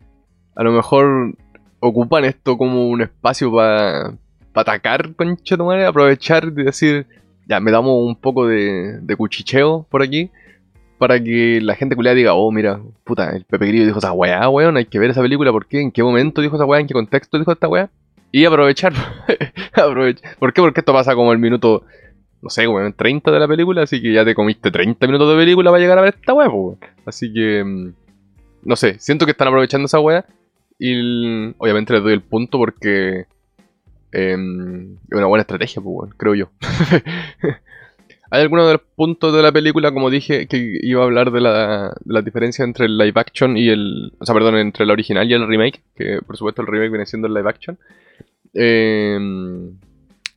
A 0.55 0.63
lo 0.63 0.71
mejor 0.71 1.35
ocupan 1.79 2.25
esto 2.25 2.57
como 2.57 2.87
un 2.87 3.01
espacio 3.01 3.51
para 3.51 4.13
atacar, 4.53 5.15
con 5.15 5.37
madre, 5.59 5.85
aprovechar 5.85 6.45
y 6.45 6.63
decir, 6.63 7.07
ya, 7.47 7.59
me 7.59 7.71
damos 7.71 7.93
un 8.03 8.15
poco 8.15 8.47
de, 8.47 8.99
de 9.01 9.15
cuchicheo 9.15 9.85
por 9.89 10.01
aquí 10.01 10.29
para 11.01 11.19
que 11.19 11.59
la 11.63 11.73
gente 11.73 11.95
culiada 11.95 12.13
diga, 12.13 12.35
oh, 12.35 12.51
mira, 12.51 12.79
puta, 13.03 13.35
el 13.35 13.43
Pepe 13.43 13.65
Grillo 13.65 13.87
dijo 13.87 13.97
esa 13.97 14.11
weá, 14.11 14.47
weón, 14.49 14.77
hay 14.77 14.85
que 14.85 14.99
ver 14.99 15.09
esa 15.09 15.23
película, 15.23 15.51
¿por 15.51 15.65
qué? 15.65 15.81
¿En 15.81 15.91
qué 15.91 16.03
momento 16.03 16.41
dijo 16.41 16.57
esa 16.57 16.65
weá? 16.65 16.79
¿En 16.79 16.85
qué 16.85 16.93
contexto 16.93 17.39
dijo 17.39 17.51
esta 17.51 17.67
weá? 17.67 17.89
Y 18.31 18.45
aprovechar, 18.45 18.93
aprovechar. 19.73 20.37
¿Por 20.37 20.53
qué? 20.53 20.61
Porque 20.61 20.81
esto 20.81 20.93
pasa 20.93 21.15
como 21.15 21.33
el 21.33 21.39
minuto, 21.39 21.85
no 22.43 22.51
sé, 22.51 22.67
weón, 22.67 22.93
30 22.93 23.31
de 23.31 23.39
la 23.39 23.47
película, 23.47 23.81
así 23.81 23.99
que 23.99 24.13
ya 24.13 24.23
te 24.23 24.35
comiste 24.35 24.69
30 24.69 25.07
minutos 25.07 25.27
de 25.27 25.37
película 25.37 25.71
para 25.71 25.81
llegar 25.81 25.97
a 25.97 26.01
ver 26.01 26.13
esta 26.19 26.35
weá, 26.35 26.47
weón. 26.49 26.77
Así 27.03 27.33
que, 27.33 27.63
mm, 27.63 27.93
no 28.65 28.75
sé, 28.75 28.99
siento 28.99 29.25
que 29.25 29.31
están 29.31 29.47
aprovechando 29.47 29.87
esa 29.87 29.99
weá 29.99 30.23
y 30.77 31.51
obviamente 31.57 31.93
les 31.93 32.03
doy 32.03 32.13
el 32.13 32.21
punto 32.21 32.59
porque 32.59 33.25
em, 34.11 34.97
es 35.09 35.17
una 35.17 35.25
buena 35.25 35.41
estrategia, 35.41 35.81
pues, 35.81 36.13
creo 36.15 36.35
yo. 36.35 36.51
Hay 38.33 38.43
algunos 38.43 38.65
de 38.65 38.73
los 38.73 38.81
puntos 38.95 39.33
de 39.35 39.41
la 39.41 39.51
película, 39.51 39.91
como 39.91 40.09
dije, 40.09 40.47
que 40.47 40.79
iba 40.81 41.01
a 41.01 41.03
hablar 41.03 41.31
de 41.31 41.41
la, 41.41 42.21
diferencia 42.23 42.63
entre 42.63 42.85
el 42.85 42.97
live 42.97 43.19
action 43.19 43.57
y 43.57 43.67
el. 43.67 44.13
O 44.19 44.25
sea, 44.25 44.33
perdón, 44.33 44.55
entre 44.55 44.85
el 44.85 44.91
original 44.91 45.29
y 45.29 45.33
el 45.33 45.45
remake, 45.45 45.81
que 45.95 46.21
por 46.25 46.37
supuesto 46.37 46.61
el 46.61 46.69
remake 46.69 46.91
viene 46.91 47.05
siendo 47.05 47.27
el 47.27 47.33
live 47.33 47.49
action. 47.49 47.77
Em, 48.53 49.77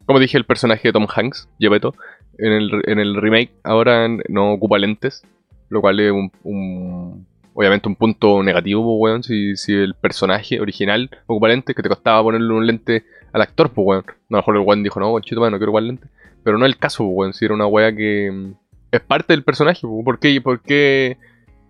como 0.07 0.19
dije, 0.19 0.37
el 0.37 0.45
personaje 0.45 0.89
de 0.89 0.93
Tom 0.93 1.07
Hanks, 1.09 1.49
Gepetto, 1.61 1.95
en 2.37 2.53
el, 2.53 2.83
en 2.87 2.99
el 2.99 3.15
remake 3.15 3.53
ahora 3.63 4.09
no 4.29 4.55
ocupa 4.55 4.77
lentes, 4.79 5.23
lo 5.69 5.81
cual 5.81 6.01
es 6.01 6.11
un, 6.11 7.27
obviamente 7.55 7.89
un 7.89 7.95
punto 7.95 8.43
negativo, 8.43 8.83
pues, 8.83 9.13
weón, 9.13 9.23
si, 9.23 9.57
si, 9.57 9.73
el 9.73 9.95
personaje 9.95 10.61
original 10.61 11.11
ocupa 11.27 11.47
lentes, 11.47 11.77
que 11.77 11.83
te 11.83 11.89
costaba 11.89 12.25
ponerle 12.25 12.55
un 12.55 12.67
lente 12.67 13.05
al 13.33 13.43
actor, 13.43 13.71
pues, 13.71 13.87
weón. 13.87 14.05
A 14.09 14.15
lo 14.31 14.37
mejor 14.39 14.57
el 14.57 14.63
weón 14.63 14.83
dijo, 14.83 14.99
no, 14.99 15.21
chito, 15.21 15.49
no 15.49 15.59
quiero 15.59 15.71
ocupar 15.71 15.85
lentes. 15.85 16.11
Pero 16.45 16.59
no 16.59 16.67
el 16.67 16.77
caso, 16.77 17.05
weón. 17.05 17.33
Si 17.33 17.45
era 17.45 17.55
una 17.55 17.67
weá 17.67 17.95
que 17.95 18.31
mm, 18.31 18.53
es 18.93 19.01
parte 19.01 19.33
del 19.33 19.43
personaje, 19.43 19.87
weón. 19.87 20.05
¿Por 20.05 20.19
qué, 20.19 20.41
¿Por 20.41 20.61
qué 20.61 21.17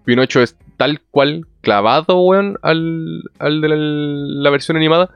Pinocho 0.05 0.43
es 0.43 0.59
tal 0.77 1.01
cual 1.11 1.47
clavado, 1.63 2.21
weón, 2.21 2.59
al, 2.63 3.23
al 3.39 3.61
de 3.61 3.69
la, 3.69 4.51
versión 4.51 4.77
animada? 4.77 5.11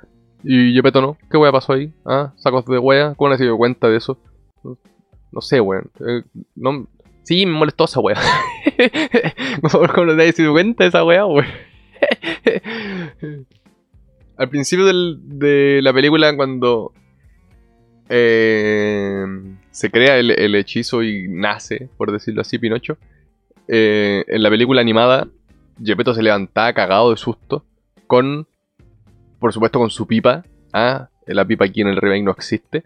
Y 0.44 0.73
Gepetto 0.73 1.03
no. 1.03 1.18
¿Qué 1.31 1.37
weá 1.37 1.51
pasó 1.51 1.73
ahí? 1.73 1.92
¿Ah? 2.07 2.33
¿Sacos 2.37 2.64
de 2.66 2.79
weá? 2.79 3.14
¿Cómo 3.16 3.31
no 3.31 3.37
se 3.37 3.42
dio 3.44 3.57
cuenta 3.57 3.88
de 3.88 3.97
eso? 3.97 4.18
No, 5.33 5.40
sé, 5.40 5.61
weón. 5.61 5.90
Eh, 6.01 6.23
no, 6.55 6.87
sí, 7.25 7.44
me 7.44 7.53
molestó 7.53 7.85
esa 7.85 8.01
weá. 8.01 8.16
¿Cómo 9.73 10.07
no 10.07 10.16
te 10.16 10.29
has 10.29 10.37
dado 10.37 10.53
cuenta 10.53 10.85
de 10.85 10.88
esa 10.88 11.05
weá, 11.05 11.27
weón? 11.27 11.47
Al 14.38 14.49
principio 14.49 14.87
del, 14.87 15.18
de 15.25 15.81
la 15.83 15.92
película, 15.92 16.35
cuando 16.37 16.92
eh, 18.09 19.25
se 19.71 19.90
crea 19.90 20.18
el, 20.18 20.55
hechizo 20.55 21.03
y 21.03 21.29
nace, 21.29 21.88
por 21.97 22.11
decirlo 22.12 22.40
así, 22.40 22.59
Pinocho. 22.59 22.97
Eh, 23.68 24.25
en 24.27 24.42
la 24.42 24.51
película 24.51 24.81
animada, 24.81 25.29
Gepetto 25.83 26.14
se 26.14 26.23
levantaba 26.23 26.73
cagado 26.73 27.11
de 27.11 27.16
susto 27.16 27.64
con, 28.07 28.47
por 29.38 29.53
supuesto, 29.53 29.79
con 29.79 29.90
su 29.90 30.07
pipa. 30.07 30.44
Ah, 30.73 31.09
la 31.27 31.44
pipa 31.44 31.66
aquí 31.66 31.83
en 31.83 31.88
el 31.88 31.97
remake 31.97 32.25
no 32.25 32.31
existe. 32.31 32.85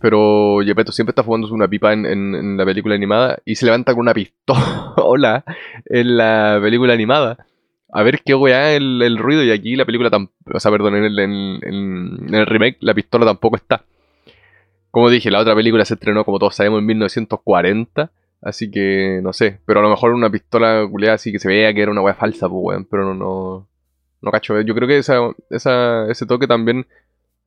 Pero 0.00 0.58
Gepetto 0.64 0.92
siempre 0.92 1.12
está 1.12 1.22
fumando 1.22 1.52
una 1.52 1.68
pipa 1.68 1.92
en, 1.92 2.56
la 2.56 2.64
película 2.64 2.94
animada 2.94 3.38
y 3.44 3.54
se 3.54 3.64
levanta 3.66 3.92
con 3.92 4.02
una 4.02 4.14
pistola 4.14 5.44
en 5.86 6.16
la 6.16 6.58
película 6.62 6.92
animada. 6.92 7.46
A 7.92 8.02
ver 8.02 8.20
qué 8.22 8.34
weá 8.34 8.74
el, 8.74 9.00
el 9.00 9.16
ruido 9.16 9.42
y 9.42 9.50
aquí 9.50 9.76
la 9.76 9.84
película. 9.84 10.10
O 10.52 10.60
sea, 10.60 10.70
perdón, 10.70 10.96
en 10.96 12.34
el 12.34 12.46
remake 12.46 12.78
la 12.80 12.94
pistola 12.94 13.24
tampoco 13.24 13.56
está. 13.56 13.84
Como 14.96 15.10
dije, 15.10 15.30
la 15.30 15.40
otra 15.40 15.54
película 15.54 15.84
se 15.84 15.92
estrenó, 15.92 16.24
como 16.24 16.38
todos 16.38 16.56
sabemos, 16.56 16.78
en 16.78 16.86
1940. 16.86 18.10
Así 18.40 18.70
que 18.70 19.20
no 19.22 19.34
sé. 19.34 19.60
Pero 19.66 19.80
a 19.80 19.82
lo 19.82 19.90
mejor 19.90 20.14
una 20.14 20.30
pistola 20.30 20.88
culeada 20.90 21.16
así 21.16 21.32
que 21.32 21.38
se 21.38 21.48
veía 21.48 21.74
que 21.74 21.82
era 21.82 21.90
una 21.90 22.00
weá 22.00 22.14
falsa, 22.14 22.48
pues 22.48 22.60
weón. 22.64 22.86
Pero 22.86 23.04
no, 23.04 23.12
no. 23.12 23.68
No 24.22 24.30
cacho. 24.30 24.58
Yo 24.62 24.74
creo 24.74 24.88
que 24.88 24.96
ese 24.96 26.26
toque 26.26 26.46
también 26.46 26.86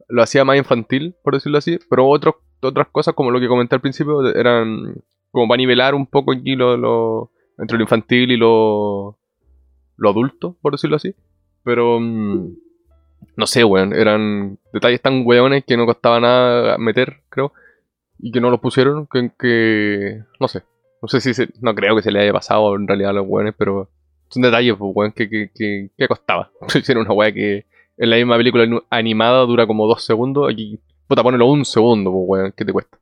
lo 0.09 0.21
hacía 0.21 0.45
más 0.45 0.59
infantil, 0.59 1.15
por 1.23 1.33
decirlo 1.33 1.57
así. 1.57 1.79
Pero 1.89 2.07
otras 2.07 2.87
cosas, 2.91 3.15
como 3.15 3.31
lo 3.31 3.39
que 3.39 3.47
comenté 3.47 3.73
al 3.73 3.81
principio, 3.81 4.27
eran 4.35 5.01
como 5.31 5.47
para 5.47 5.57
nivelar 5.57 5.95
un 5.95 6.05
poco 6.05 6.33
aquí 6.33 6.55
lo 6.55 7.31
entre 7.57 7.77
lo 7.79 7.83
infantil 7.83 8.29
y 8.29 8.37
lo, 8.37 9.17
lo 9.97 10.09
adulto, 10.11 10.55
por 10.61 10.73
decirlo 10.73 10.97
así. 10.97 11.15
Pero. 11.63 11.99
Mm, 11.99 12.53
no 13.35 13.47
sé, 13.47 13.63
weón, 13.63 13.93
eran 13.93 14.57
detalles 14.73 15.01
tan 15.01 15.23
weones 15.25 15.63
que 15.65 15.77
no 15.77 15.85
costaba 15.85 16.19
nada 16.19 16.77
meter, 16.77 17.21
creo, 17.29 17.53
y 18.17 18.31
que 18.31 18.41
no 18.41 18.49
los 18.49 18.59
pusieron, 18.59 19.07
que, 19.07 19.31
que 19.39 20.23
no 20.39 20.47
sé, 20.47 20.63
no 21.01 21.07
sé 21.07 21.21
si 21.21 21.33
se, 21.33 21.49
no 21.61 21.73
creo 21.73 21.95
que 21.95 22.01
se 22.01 22.11
le 22.11 22.19
haya 22.19 22.33
pasado 22.33 22.75
en 22.75 22.87
realidad 22.87 23.11
a 23.11 23.13
los 23.13 23.25
weones, 23.27 23.53
pero 23.57 23.89
son 24.29 24.43
detalles, 24.43 24.75
pues, 24.77 24.91
weón, 24.93 25.11
que, 25.11 25.29
que, 25.29 25.51
que, 25.53 25.89
que 25.97 26.07
costaba. 26.07 26.51
Hicieron 26.75 27.05
una 27.05 27.13
weá 27.13 27.31
que 27.31 27.65
en 27.97 28.09
la 28.09 28.17
misma 28.17 28.37
película 28.37 28.81
animada 28.89 29.45
dura 29.45 29.67
como 29.67 29.87
dos 29.87 30.03
segundos, 30.03 30.51
aquí, 30.51 30.79
puta, 31.07 31.23
ponelo 31.23 31.47
un 31.47 31.65
segundo, 31.65 32.11
pues, 32.11 32.23
weón, 32.27 32.53
¿qué 32.55 32.65
te 32.65 32.73
cuesta? 32.73 32.97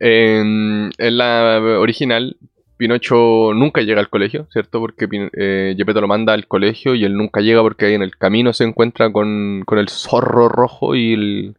En 0.00 0.90
la 0.98 1.60
original, 1.80 2.36
Pinocho 2.78 3.52
nunca 3.54 3.82
llega 3.82 4.00
al 4.00 4.08
colegio, 4.08 4.46
¿cierto? 4.52 4.78
Porque 4.78 5.08
eh, 5.36 5.74
lo 5.76 6.08
manda 6.08 6.32
al 6.32 6.46
colegio 6.46 6.94
y 6.94 7.04
él 7.04 7.16
nunca 7.16 7.40
llega 7.40 7.60
porque 7.60 7.86
ahí 7.86 7.94
en 7.94 8.02
el 8.02 8.16
camino 8.16 8.52
se 8.52 8.64
encuentra 8.64 9.10
con, 9.12 9.64
con 9.66 9.78
el 9.78 9.88
zorro 9.88 10.48
rojo 10.48 10.94
y 10.94 11.12
el, 11.12 11.56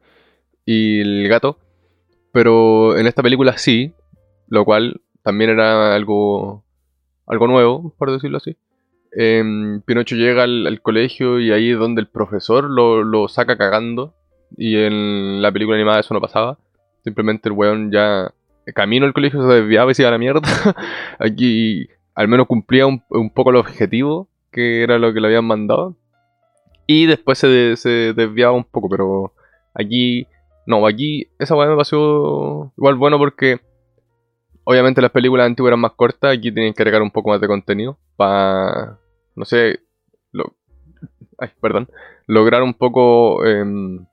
y 0.66 1.02
el 1.02 1.28
gato. 1.28 1.60
Pero 2.32 2.98
en 2.98 3.06
esta 3.06 3.22
película 3.22 3.58
sí, 3.58 3.92
lo 4.48 4.64
cual 4.64 5.02
también 5.22 5.50
era 5.50 5.94
algo, 5.94 6.64
algo 7.28 7.48
nuevo, 7.48 7.94
por 7.98 8.12
decirlo 8.12 8.38
así. 8.38 8.56
Em, 9.12 9.82
Pinocho 9.82 10.16
llega 10.16 10.44
al, 10.44 10.68
al 10.68 10.82
colegio 10.82 11.40
y 11.42 11.52
ahí 11.52 11.72
es 11.72 11.80
donde 11.80 12.00
el 12.02 12.08
profesor 12.08 12.70
lo, 12.70 13.04
lo 13.04 13.28
saca 13.28 13.58
cagando. 13.58 14.16
Y 14.58 14.78
en 14.78 15.42
la 15.42 15.52
película 15.52 15.76
animada 15.76 16.00
eso 16.00 16.14
no 16.14 16.22
pasaba. 16.22 16.58
Simplemente 17.04 17.50
el 17.50 17.54
weón 17.54 17.92
ya 17.92 18.32
camino 18.74 19.06
al 19.06 19.14
colegio 19.14 19.42
se 19.42 19.54
desviaba 19.62 19.92
y 19.92 19.96
se 19.96 20.02
iba 20.04 20.10
a 20.10 20.12
la 20.14 20.18
mierda. 20.18 20.42
Aquí 21.20 21.88
al 22.16 22.28
menos 22.28 22.48
cumplía 22.48 22.86
un, 22.86 23.02
poco 23.34 23.50
el 23.52 23.56
objetivo, 23.58 24.28
que 24.52 24.84
era 24.84 24.98
lo 25.00 25.14
que 25.14 25.22
le 25.22 25.28
habían 25.28 25.46
mandado. 25.46 25.96
Y 26.88 27.06
después 27.06 27.38
se, 27.38 27.48
de- 27.48 27.78
se 27.78 28.14
desviaba 28.14 28.54
un 28.54 28.64
poco, 28.66 28.90
pero 28.90 29.34
aquí... 29.74 30.28
No, 30.66 30.86
aquí 30.86 31.28
esa 31.40 31.56
weá 31.56 31.68
me 31.68 31.76
pareció 31.76 32.72
igual 32.78 32.96
bueno 32.96 33.18
porque 33.18 33.60
obviamente 34.64 35.02
las 35.02 35.10
películas 35.12 35.48
antiguas 35.48 35.70
eran 35.72 35.80
más 35.80 35.94
cortas, 35.94 36.32
aquí 36.38 36.52
tienen 36.52 36.74
que 36.74 36.84
agregar 36.84 37.02
un 37.02 37.10
poco 37.10 37.30
más 37.30 37.42
de 37.42 37.48
contenido 37.48 37.98
para, 38.16 39.00
no 39.36 39.46
sé, 39.46 39.80
lo- 40.32 40.54
ay, 41.40 41.50
perdón, 41.60 41.90
lograr 42.28 42.62
un 42.62 42.76
poco 42.76 43.44
em, 43.46 44.06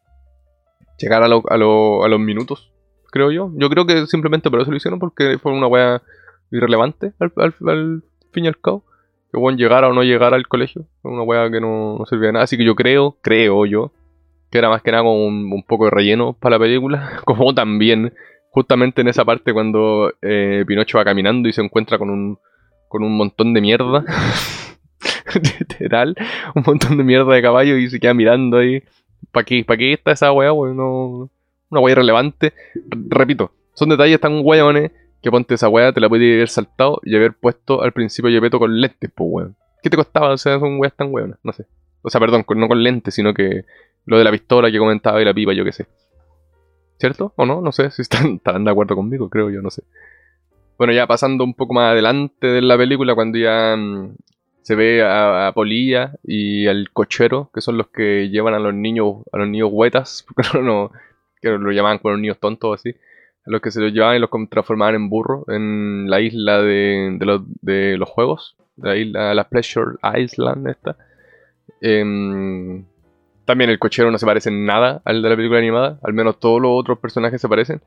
llegar 0.99 1.23
a 1.23 1.29
lo- 1.29 1.45
a 1.51 2.09
los 2.09 2.21
minutos, 2.21 2.73
creo 3.11 3.31
yo. 3.31 3.51
Yo 3.55 3.69
creo 3.71 3.87
que 3.87 4.07
simplemente 4.07 4.51
por 4.51 4.61
eso 4.61 4.71
lo 4.71 4.77
hicieron, 4.77 4.99
porque 4.99 5.39
fue 5.39 5.53
una 5.53 5.67
wea 5.67 6.03
irrelevante 6.51 7.13
al, 7.19 7.33
al- 7.37 8.03
fin 8.33 8.45
y 8.45 8.49
al 8.49 8.59
cabo. 8.61 8.85
Que 9.33 9.39
bueno, 9.39 9.59
llegara 9.59 9.89
o 9.89 9.93
no 9.93 10.03
llegara 10.03 10.37
al 10.37 10.47
colegio, 10.47 10.85
fue 11.03 11.11
una 11.13 11.23
wea 11.23 11.51
que 11.51 11.61
no, 11.61 11.97
no 11.99 12.07
servía 12.07 12.29
de 12.29 12.33
nada. 12.35 12.45
Así 12.45 12.57
que 12.57 12.65
yo 12.65 12.75
creo, 12.75 13.17
creo 13.23 13.67
yo, 13.67 13.93
que 14.51 14.59
era 14.59 14.69
más 14.69 14.83
que 14.83 14.91
nada 14.93 15.03
como 15.03 15.27
un, 15.27 15.53
un 15.53 15.63
poco 15.65 15.87
de 15.87 15.91
relleno 15.91 16.33
para 16.35 16.57
la 16.57 16.61
película, 16.61 17.21
como 17.25 17.53
también 17.55 18.13
justamente 18.51 19.01
en 19.03 19.09
esa 19.09 19.25
parte 19.25 19.53
cuando 19.53 20.13
eh, 20.23 20.65
Pinocho 20.67 20.97
va 20.99 21.05
caminando 21.05 21.49
y 21.49 21.53
se 21.53 21.61
encuentra 21.63 21.99
con 21.99 22.09
un, 22.11 22.39
con 22.89 23.03
un 23.03 23.17
montón 23.17 23.53
de 23.53 23.61
mierda. 23.61 24.05
Literal, 25.61 26.17
un 26.55 26.63
montón 26.67 26.97
de 26.97 27.05
mierda 27.05 27.35
de 27.35 27.43
caballo 27.43 27.77
y 27.77 27.89
se 27.91 28.01
queda 28.01 28.15
mirando 28.15 28.59
ahí. 28.59 28.83
¿Para 29.33 29.45
qué, 29.45 29.65
¿Para 29.65 29.77
qué 29.79 29.93
está 29.93 30.13
esa 30.13 30.33
weá, 30.33 30.53
weón? 30.53 30.77
No, 30.77 31.31
una 31.71 31.81
weá 31.81 31.93
irrelevante. 31.93 32.53
Repito, 33.09 33.53
son 33.75 33.89
detalles 33.89 34.21
tan 34.21 34.41
weones 34.45 34.93
que 35.23 35.31
ponte 35.31 35.55
esa 35.55 35.69
weá, 35.69 35.93
te 35.93 36.01
la 36.01 36.09
puedes 36.09 36.35
haber 36.35 36.49
saltado 36.49 37.01
y 37.05 37.17
haber 37.17 37.35
puesto 37.35 37.83
al 37.83 37.93
principio 37.93 38.31
Yepeto 38.31 38.59
con 38.59 38.81
lentes, 38.81 39.11
pues 39.15 39.29
weón. 39.31 39.57
¿Qué 39.83 39.91
te 39.91 39.97
costaba? 39.97 40.31
O 40.33 40.37
sea, 40.39 40.59
son 40.59 40.79
weas 40.79 40.95
tan 40.95 41.13
weonas, 41.13 41.39
no 41.43 41.53
sé. 41.53 41.67
O 42.03 42.11
sea, 42.11 42.21
perdón, 42.21 42.45
no 42.55 42.69
con 42.69 42.83
lentes, 42.83 43.15
sino 43.15 43.35
que 43.35 43.65
lo 44.05 44.19
de 44.19 44.25
la 44.25 44.31
pistola 44.31 44.71
que 44.71 44.79
comentaba 44.79 45.21
y 45.21 45.25
la 45.25 45.35
pipa, 45.35 45.53
yo 45.53 45.65
qué 45.65 45.73
sé. 45.73 45.87
¿Cierto? 46.99 47.33
¿O 47.37 47.45
no? 47.45 47.61
No 47.61 47.73
sé 47.73 47.91
si 47.91 48.03
están, 48.03 48.41
de 48.65 48.71
acuerdo 48.71 48.95
conmigo, 48.97 49.29
creo 49.29 49.51
yo, 49.51 49.61
no 49.63 49.71
sé. 49.71 49.83
Bueno, 50.79 50.93
ya 50.93 51.07
pasando 51.07 51.45
un 51.45 51.55
poco 51.55 51.75
más 51.75 51.93
adelante 51.93 52.47
de 52.47 52.63
la 52.63 52.77
película, 52.77 53.15
cuando 53.15 53.39
ya 53.39 53.75
mm, 53.77 54.15
se 54.63 54.75
ve 54.75 55.03
a, 55.03 55.49
a 55.49 55.53
Polilla 55.53 56.13
y 56.23 56.67
al 56.67 56.91
cochero, 56.93 57.51
que 57.53 57.61
son 57.61 57.79
los 57.79 57.89
que 57.89 58.29
llevan 58.31 58.55
a 58.55 58.59
los 58.59 58.75
niños, 58.75 59.17
a 59.33 59.39
los 59.39 59.49
niños 59.49 59.71
huetas, 59.73 60.25
porque 60.35 60.49
no- 60.63 60.91
que 61.41 61.51
lo 61.51 61.71
llamaban 61.73 61.99
con 61.99 62.13
los 62.13 62.21
niños 62.21 62.39
tontos 62.39 62.81
así, 62.81 62.91
a 62.91 63.51
los 63.51 63.61
que 63.61 63.71
se 63.71 63.81
los 63.81 63.93
llevaban 63.93 64.17
y 64.17 64.21
los 64.21 64.31
transformaban 64.51 64.95
en 64.95 65.09
burro 65.09 65.45
en 65.49 66.11
la 66.11 66.21
isla 66.21 66.61
de, 66.63 67.17
de 67.19 67.97
los, 67.97 68.09
juegos, 68.09 68.57
la 68.77 68.97
isla, 68.97 69.35
la 69.35 69.49
Pleasure 69.49 69.97
Island 70.17 70.69
esta. 70.69 70.97
Em, 71.81 72.85
también 73.45 73.71
el 73.71 73.79
cochero 73.79 74.11
no 74.11 74.19
se 74.19 74.27
parece 74.27 74.49
en 74.49 74.65
nada 74.67 75.01
al 75.05 75.23
de 75.23 75.29
la 75.29 75.37
película 75.37 75.59
animada, 75.61 75.99
al 76.03 76.13
menos 76.13 76.41
todos 76.41 76.61
los 76.61 76.73
otros 76.75 76.99
personajes 76.99 77.41
se 77.41 77.49
parecen. 77.49 77.81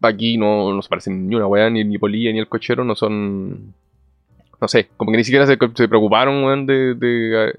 Aquí 0.00 0.36
no, 0.36 0.72
no 0.74 0.82
se 0.82 0.88
parecen 0.88 1.28
ni 1.28 1.34
una 1.36 1.46
weá, 1.46 1.70
ni, 1.70 1.84
ni 1.84 1.98
Polilla 1.98 2.32
ni 2.32 2.38
el 2.38 2.48
cochero, 2.48 2.84
no 2.84 2.94
son. 2.94 3.74
No 4.60 4.68
sé, 4.68 4.88
como 4.96 5.10
que 5.10 5.18
ni 5.18 5.24
siquiera 5.24 5.46
se, 5.46 5.56
preocuparon, 5.56 6.66
de, 6.66 6.94
de, 6.94 7.08
de 7.08 7.52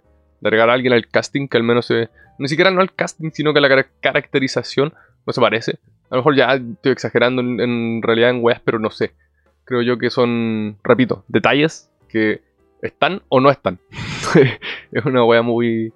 agregar 0.44 0.70
a 0.70 0.74
alguien 0.74 0.94
al 0.94 1.08
casting, 1.08 1.48
que 1.48 1.58
al 1.58 1.64
menos 1.64 1.86
se. 1.86 2.10
Ni 2.40 2.48
siquiera 2.48 2.72
no 2.72 2.82
al 2.82 2.94
casting, 2.94 3.32
sino 3.32 3.54
que 3.54 3.62
la 3.62 3.70
cara- 3.70 3.88
caracterización 4.02 4.94
no 5.26 5.34
se 5.34 5.42
parece. 5.42 5.80
A 6.10 6.16
lo 6.16 6.18
mejor 6.18 6.36
ya 6.36 6.54
estoy 6.54 6.92
exagerando 6.92 7.42
en, 7.42 8.02
realidad 8.02 8.30
en 8.30 8.44
weas, 8.44 8.62
pero 8.64 8.80
no 8.80 8.90
sé. 8.92 9.14
Creo 9.66 9.82
yo 9.82 9.98
que 9.98 10.10
son, 10.10 10.78
repito, 10.84 11.24
detalles 11.28 11.90
que 12.10 12.42
están 12.82 13.22
o 13.30 13.40
no 13.40 13.50
están. 13.50 13.80
es 14.92 15.06
una 15.06 15.24
wea 15.24 15.42
muy. 15.42 15.94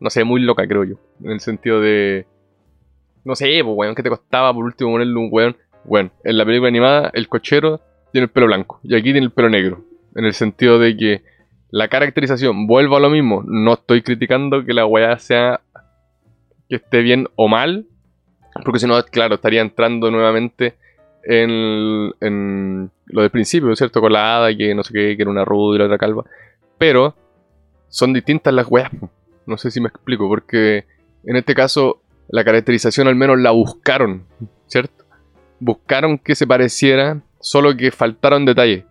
No 0.00 0.10
sé, 0.10 0.24
muy 0.24 0.40
loca, 0.40 0.66
creo 0.66 0.84
yo. 0.84 0.96
En 1.22 1.32
el 1.32 1.40
sentido 1.40 1.80
de. 1.80 2.26
No 3.24 3.36
sé, 3.36 3.60
pues 3.62 3.76
weón, 3.76 3.94
¿qué 3.94 4.02
te 4.02 4.08
costaba 4.08 4.52
por 4.52 4.64
último 4.64 4.92
ponerle 4.92 5.16
un 5.16 5.28
weón? 5.30 5.56
Bueno, 5.84 6.10
en 6.24 6.38
la 6.38 6.44
película 6.44 6.68
animada, 6.68 7.10
el 7.14 7.28
cochero 7.28 7.80
tiene 8.12 8.24
el 8.24 8.30
pelo 8.30 8.46
blanco 8.46 8.80
y 8.82 8.94
aquí 8.94 9.12
tiene 9.12 9.20
el 9.26 9.30
pelo 9.30 9.48
negro. 9.48 9.84
En 10.14 10.24
el 10.24 10.34
sentido 10.34 10.78
de 10.78 10.96
que 10.96 11.22
la 11.70 11.88
caracterización, 11.88 12.66
vuelvo 12.66 12.96
a 12.96 13.00
lo 13.00 13.10
mismo, 13.10 13.42
no 13.46 13.74
estoy 13.74 14.02
criticando 14.02 14.64
que 14.64 14.74
la 14.74 14.86
weá 14.86 15.18
sea 15.18 15.60
que 16.68 16.76
esté 16.76 17.00
bien 17.00 17.28
o 17.36 17.48
mal, 17.48 17.86
porque 18.64 18.80
si 18.80 18.86
no, 18.86 19.02
claro, 19.04 19.36
estaría 19.36 19.60
entrando 19.60 20.10
nuevamente 20.10 20.74
en, 21.24 22.90
lo 23.06 23.22
del 23.22 23.30
principio, 23.30 23.74
¿cierto? 23.76 24.00
Con 24.00 24.12
la 24.12 24.36
hada, 24.36 24.56
que 24.56 24.74
no 24.74 24.82
sé 24.82 24.92
qué, 24.92 25.16
que 25.16 25.22
era 25.22 25.30
una 25.30 25.44
ruda 25.44 25.76
y 25.76 25.78
la 25.78 25.84
otra 25.86 25.98
calva. 25.98 26.24
Pero 26.78 27.14
son 27.88 28.12
distintas 28.12 28.52
las 28.52 28.66
weas. 28.68 28.90
No 29.46 29.56
sé 29.56 29.70
si 29.70 29.80
me 29.80 29.88
explico, 29.88 30.28
porque 30.28 30.84
en 31.24 31.36
este 31.36 31.54
caso 31.54 32.00
la 32.28 32.44
caracterización 32.44 33.08
al 33.08 33.16
menos 33.16 33.38
la 33.38 33.50
buscaron, 33.50 34.24
¿cierto? 34.66 35.04
Buscaron 35.60 36.18
que 36.18 36.34
se 36.34 36.46
pareciera, 36.46 37.20
solo 37.40 37.76
que 37.76 37.90
faltaron 37.90 38.44
detalles. 38.44 38.84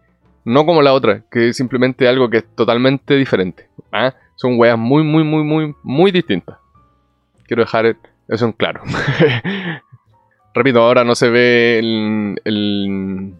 No 0.43 0.65
como 0.65 0.81
la 0.81 0.93
otra, 0.93 1.23
que 1.29 1.49
es 1.49 1.57
simplemente 1.57 2.07
algo 2.07 2.29
que 2.29 2.37
es 2.37 2.55
totalmente 2.55 3.15
diferente. 3.15 3.69
¿ah? 3.91 4.15
Son 4.35 4.57
weas 4.57 4.77
muy, 4.77 5.03
muy, 5.03 5.23
muy, 5.23 5.43
muy, 5.43 5.75
muy 5.83 6.11
distintas. 6.11 6.57
Quiero 7.45 7.63
dejar 7.63 7.95
eso 8.31 8.45
en 8.45 8.53
claro. 8.53 8.81
Repito, 10.53 10.81
ahora 10.81 11.03
no 11.03 11.15
se 11.15 11.29
ve 11.29 11.79
el, 11.79 13.35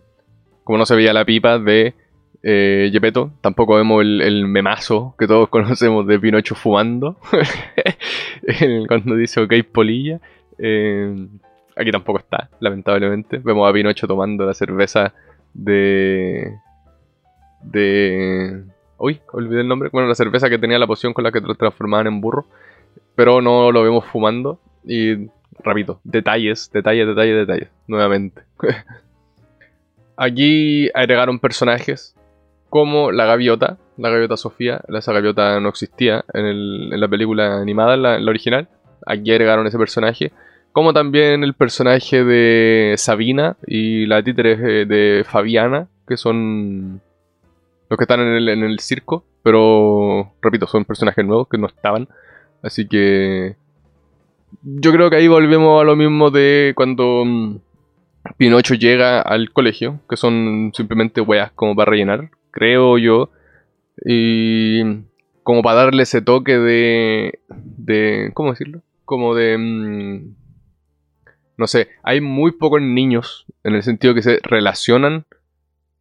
como 0.63 0.77
no 0.77 0.85
se 0.85 0.95
veía 0.95 1.13
la 1.13 1.25
pipa 1.25 1.59
de 1.59 1.95
eh, 2.43 2.89
Gepetto, 2.91 3.31
tampoco 3.41 3.75
vemos 3.75 4.01
el, 4.01 4.47
memazo 4.47 5.15
que 5.17 5.27
todos 5.27 5.47
conocemos 5.49 6.05
de 6.07 6.19
Pinocho 6.19 6.55
fumando. 6.55 7.17
Cuando 8.87 9.15
dice 9.15 9.41
ok, 9.41 9.53
polilla. 9.71 10.19
Eh, 10.57 11.27
aquí 11.75 11.91
tampoco 11.91 12.19
está, 12.19 12.49
lamentablemente. 12.59 13.37
Vemos 13.37 13.69
a 13.69 13.73
Pinocho 13.73 14.07
tomando 14.07 14.45
la 14.45 14.53
cerveza 14.53 15.13
de. 15.53 16.53
de. 17.63 18.65
Uy, 18.97 19.21
olvidé 19.31 19.61
el 19.61 19.67
nombre. 19.69 19.89
Bueno, 19.91 20.09
la 20.09 20.15
cerveza 20.15 20.49
que 20.49 20.59
tenía 20.59 20.79
la 20.79 20.87
poción 20.87 21.13
con 21.13 21.23
la 21.23 21.31
que 21.31 21.41
transformaban 21.41 22.07
en 22.07 22.19
burro. 22.19 22.45
Pero 23.15 23.41
no 23.41 23.71
lo 23.71 23.83
vemos 23.83 24.05
fumando. 24.05 24.59
Y 24.83 25.27
repito, 25.59 25.99
detalles, 26.03 26.69
detalles, 26.71 27.07
detalles, 27.07 27.35
detalles. 27.35 27.69
Nuevamente. 27.87 28.41
Aquí 30.17 30.89
agregaron 30.93 31.39
personajes 31.39 32.15
como 32.69 33.11
la 33.11 33.25
gaviota, 33.25 33.77
la 33.97 34.09
gaviota 34.09 34.37
Sofía. 34.37 34.81
Esa 34.87 35.13
gaviota 35.13 35.59
no 35.59 35.69
existía 35.69 36.23
en, 36.33 36.89
la 36.99 37.07
película 37.07 37.59
animada, 37.59 37.95
en 37.95 38.01
la, 38.01 38.15
en 38.15 38.25
la 38.25 38.31
original. 38.31 38.69
Aquí 39.05 39.31
agregaron 39.31 39.67
ese 39.67 39.77
personaje. 39.77 40.31
Como 40.71 40.93
también 40.93 41.43
el 41.43 41.53
personaje 41.53 42.23
de 42.23 42.95
Sabina 42.97 43.57
y 43.67 44.05
la 44.05 44.23
títere 44.23 44.53
eh, 44.53 44.85
de 44.85 45.25
Fabiana, 45.25 45.89
que 46.07 46.15
son 46.15 47.01
los 47.89 47.97
que 47.97 48.03
están 48.05 48.21
en 48.21 48.35
el, 48.35 48.49
en 48.49 48.63
el 48.63 48.79
circo. 48.79 49.25
Pero, 49.43 50.33
repito, 50.41 50.67
son 50.67 50.85
personajes 50.85 51.25
nuevos 51.25 51.47
que 51.49 51.57
no 51.57 51.67
estaban. 51.67 52.07
Así 52.63 52.87
que 52.87 53.55
yo 54.63 54.91
creo 54.91 55.09
que 55.09 55.17
ahí 55.17 55.27
volvemos 55.27 55.81
a 55.81 55.85
lo 55.85 55.95
mismo 55.95 56.31
de 56.31 56.73
cuando 56.75 57.23
mm, 57.25 57.57
Pinocho 58.37 58.75
llega 58.75 59.21
al 59.21 59.51
colegio, 59.51 59.99
que 60.09 60.17
son 60.17 60.71
simplemente 60.73 61.21
weas 61.21 61.51
como 61.53 61.75
para 61.75 61.91
rellenar, 61.91 62.29
creo 62.51 62.97
yo. 62.97 63.31
Y 64.05 64.81
como 65.43 65.61
para 65.61 65.83
darle 65.85 66.03
ese 66.03 66.21
toque 66.21 66.57
de, 66.57 67.39
de 67.49 68.31
¿cómo 68.33 68.51
decirlo? 68.51 68.81
Como 69.05 69.35
de, 69.35 69.57
mm, 69.57 70.35
no 71.57 71.67
sé, 71.67 71.89
hay 72.03 72.21
muy 72.21 72.51
pocos 72.51 72.81
niños 72.81 73.45
en 73.63 73.75
el 73.75 73.83
sentido 73.83 74.13
que 74.13 74.21
se 74.21 74.39
relacionan 74.43 75.25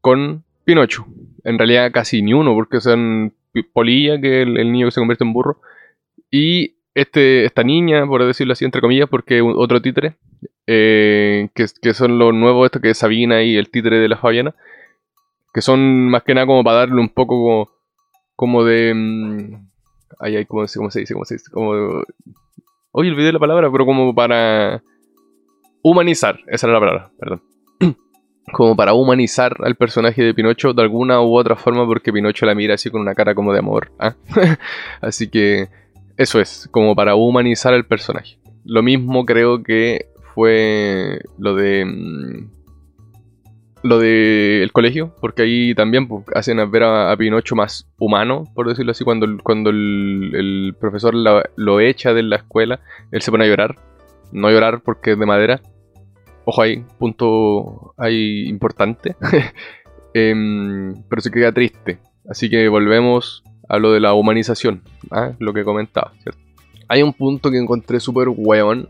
con 0.00 0.44
Pinocho. 0.64 1.06
En 1.44 1.58
realidad 1.58 1.90
casi 1.92 2.22
ni 2.22 2.32
uno, 2.32 2.54
porque 2.54 2.80
son 2.80 3.34
Polilla, 3.72 4.20
que 4.20 4.42
es 4.42 4.46
el, 4.46 4.58
el 4.58 4.72
niño 4.72 4.86
que 4.86 4.92
se 4.92 5.00
convierte 5.00 5.24
en 5.24 5.32
burro, 5.32 5.60
y 6.30 6.76
este, 6.94 7.44
esta 7.44 7.62
niña, 7.62 8.06
por 8.06 8.24
decirlo 8.24 8.52
así, 8.52 8.64
entre 8.64 8.80
comillas, 8.80 9.08
porque 9.08 9.42
otro 9.42 9.80
títere, 9.80 10.16
eh, 10.66 11.48
que, 11.54 11.66
que 11.80 11.94
son 11.94 12.18
los 12.18 12.34
nuevos, 12.34 12.66
esto 12.66 12.80
que 12.80 12.90
es 12.90 12.98
Sabina 12.98 13.42
y 13.42 13.56
el 13.56 13.70
títere 13.70 13.98
de 13.98 14.08
la 14.08 14.16
Fabiana, 14.16 14.54
que 15.52 15.60
son 15.60 16.08
más 16.08 16.22
que 16.22 16.34
nada 16.34 16.46
como 16.46 16.64
para 16.64 16.78
darle 16.78 17.00
un 17.00 17.08
poco 17.08 17.36
como, 17.42 17.68
como 18.36 18.64
de... 18.64 18.94
mm, 18.94 19.70
Ay, 20.18 20.36
ay, 20.36 20.44
¿cómo 20.44 20.66
cómo 20.74 20.90
se 20.90 21.00
dice? 21.00 21.14
¿Cómo 21.14 21.24
se 21.24 21.34
dice? 21.34 21.50
Como... 21.50 22.02
Oye, 22.92 23.10
olvidé 23.10 23.32
la 23.32 23.38
palabra, 23.38 23.70
pero 23.72 23.86
como 23.86 24.14
para 24.14 24.82
humanizar, 25.82 26.40
esa 26.48 26.66
era 26.66 26.74
la 26.74 26.80
palabra, 26.80 27.10
perdón. 27.18 27.42
Como 28.52 28.74
para 28.74 28.94
humanizar 28.94 29.56
al 29.60 29.76
personaje 29.76 30.22
de 30.22 30.34
Pinocho 30.34 30.72
de 30.72 30.82
alguna 30.82 31.20
u 31.22 31.36
otra 31.36 31.54
forma, 31.54 31.86
porque 31.86 32.12
Pinocho 32.12 32.46
la 32.46 32.54
mira 32.54 32.74
así 32.74 32.90
con 32.90 33.00
una 33.00 33.14
cara 33.14 33.34
como 33.34 33.52
de 33.52 33.60
amor. 33.60 33.92
¿ah? 34.00 34.16
así 35.00 35.30
que 35.30 35.68
eso 36.16 36.40
es, 36.40 36.68
como 36.70 36.94
para 36.94 37.14
humanizar 37.14 37.74
al 37.74 37.86
personaje. 37.86 38.38
Lo 38.64 38.82
mismo 38.82 39.24
creo 39.24 39.62
que 39.62 40.06
fue 40.34 41.20
lo 41.38 41.54
de. 41.54 41.84
mm, 41.84 42.50
Lo 43.82 43.98
de 43.98 44.62
el 44.62 44.72
colegio, 44.72 45.14
porque 45.22 45.42
ahí 45.42 45.74
también 45.74 46.06
pues, 46.06 46.24
hacen 46.34 46.70
ver 46.70 46.82
a, 46.82 47.10
a 47.10 47.16
Pinocho 47.16 47.56
más 47.56 47.88
humano, 47.98 48.44
por 48.54 48.68
decirlo 48.68 48.92
así, 48.92 49.04
cuando, 49.04 49.26
cuando 49.42 49.70
el, 49.70 50.32
el 50.34 50.74
profesor 50.78 51.14
lo 51.14 51.80
echa 51.80 52.12
de 52.12 52.22
la 52.22 52.36
escuela, 52.36 52.80
él 53.10 53.22
se 53.22 53.30
pone 53.30 53.44
a 53.44 53.48
llorar. 53.48 53.76
No 54.32 54.50
llorar 54.50 54.82
porque 54.82 55.12
es 55.12 55.18
de 55.18 55.24
madera. 55.26 55.60
Ojo 56.44 56.62
ahí, 56.62 56.84
punto 56.98 57.94
ahí 57.96 58.46
importante. 58.48 59.16
Em, 60.12 60.92
pero 61.08 61.22
se 61.22 61.30
queda 61.30 61.52
triste. 61.52 62.00
Así 62.28 62.50
que 62.50 62.68
volvemos 62.68 63.44
a 63.70 63.78
lo 63.78 63.92
de 63.92 64.00
la 64.00 64.14
humanización, 64.14 64.82
¿ah? 65.12 65.32
lo 65.38 65.54
que 65.54 65.62
comentaba, 65.62 66.12
¿cierto? 66.22 66.40
Hay 66.88 67.02
un 67.02 67.12
punto 67.12 67.52
que 67.52 67.56
encontré 67.56 68.00
súper 68.00 68.26
weón 68.28 68.88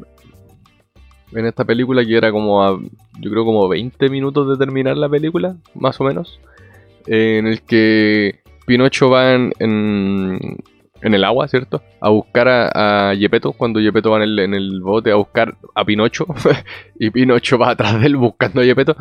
en 1.32 1.44
esta 1.44 1.66
película 1.66 2.02
que 2.02 2.16
era 2.16 2.32
como 2.32 2.64
a, 2.64 2.80
yo 3.20 3.30
creo 3.30 3.44
como 3.44 3.68
20 3.68 4.08
minutos 4.08 4.48
de 4.48 4.56
terminar 4.56 4.96
la 4.96 5.10
película, 5.10 5.54
más 5.74 6.00
o 6.00 6.04
menos, 6.04 6.40
eh, 7.06 7.36
en 7.38 7.46
el 7.46 7.60
que 7.60 8.40
Pinocho 8.66 9.10
va 9.10 9.34
en, 9.34 9.52
en, 9.58 11.14
el 11.14 11.24
agua, 11.24 11.46
¿cierto? 11.46 11.82
A 12.00 12.08
buscar 12.08 12.48
a, 12.48 13.10
a 13.10 13.16
Gepetto, 13.16 13.52
cuando 13.52 13.80
Gepetto 13.80 14.12
va 14.12 14.16
en 14.16 14.22
el, 14.22 14.38
en 14.38 14.54
el 14.54 14.80
bote 14.80 15.12
a 15.12 15.16
buscar 15.16 15.58
a 15.74 15.84
Pinocho, 15.84 16.24
y 16.98 17.10
Pinocho 17.10 17.58
va 17.58 17.72
atrás 17.72 18.00
de 18.00 18.06
él 18.06 18.16
buscando 18.16 18.62
a 18.62 18.64
Gepetto. 18.64 18.96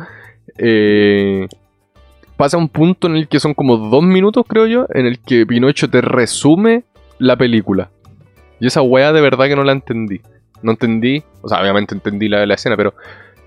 Eh, 0.58 1.48
pasa 2.40 2.56
un 2.56 2.70
punto 2.70 3.06
en 3.06 3.16
el 3.16 3.28
que 3.28 3.38
son 3.38 3.52
como 3.52 3.76
dos 3.76 4.02
minutos, 4.02 4.46
creo 4.48 4.66
yo, 4.66 4.86
en 4.94 5.04
el 5.04 5.18
que 5.18 5.44
Pinocho 5.44 5.90
te 5.90 6.00
resume 6.00 6.84
la 7.18 7.36
película. 7.36 7.90
Y 8.58 8.66
esa 8.66 8.80
weá 8.80 9.12
de 9.12 9.20
verdad 9.20 9.44
que 9.44 9.56
no 9.56 9.62
la 9.62 9.72
entendí. 9.72 10.22
No 10.62 10.70
entendí, 10.70 11.22
o 11.42 11.50
sea, 11.50 11.60
obviamente 11.60 11.94
entendí 11.94 12.30
la, 12.30 12.46
la 12.46 12.54
escena, 12.54 12.78
pero 12.78 12.94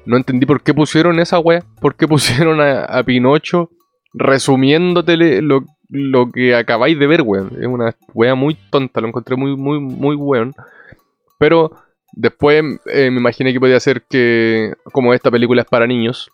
no 0.05 0.15
entendí 0.15 0.45
por 0.45 0.61
qué 0.61 0.75
pusieron 0.75 1.19
esa 1.19 1.39
weá. 1.39 1.63
¿Por 1.81 1.95
qué 1.95 2.07
pusieron 2.07 2.61
a, 2.61 3.01
Pinocho 3.03 3.71
resumiéndote 4.13 5.41
lo, 5.41 5.65
lo 5.89 6.31
que 6.31 6.53
acabáis 6.53 6.99
de 6.99 7.07
ver, 7.07 7.23
weón? 7.23 7.51
Es 7.59 7.65
una 7.65 7.95
weá 8.13 8.35
muy 8.35 8.55
tonta, 8.69 9.01
lo 9.01 9.07
encontré 9.07 9.35
muy, 9.35 9.57
muy, 9.57 9.79
muy 9.79 10.15
weón. 10.15 10.53
Pero 11.39 11.71
después 12.11 12.63
eh, 12.85 13.09
me 13.09 13.19
imaginé 13.21 13.53
que 13.53 13.59
podía 13.59 13.79
ser 13.79 14.03
que, 14.03 14.75
como 14.91 15.15
esta 15.15 15.31
película 15.31 15.63
es 15.63 15.67
para 15.67 15.87
niños, 15.87 16.29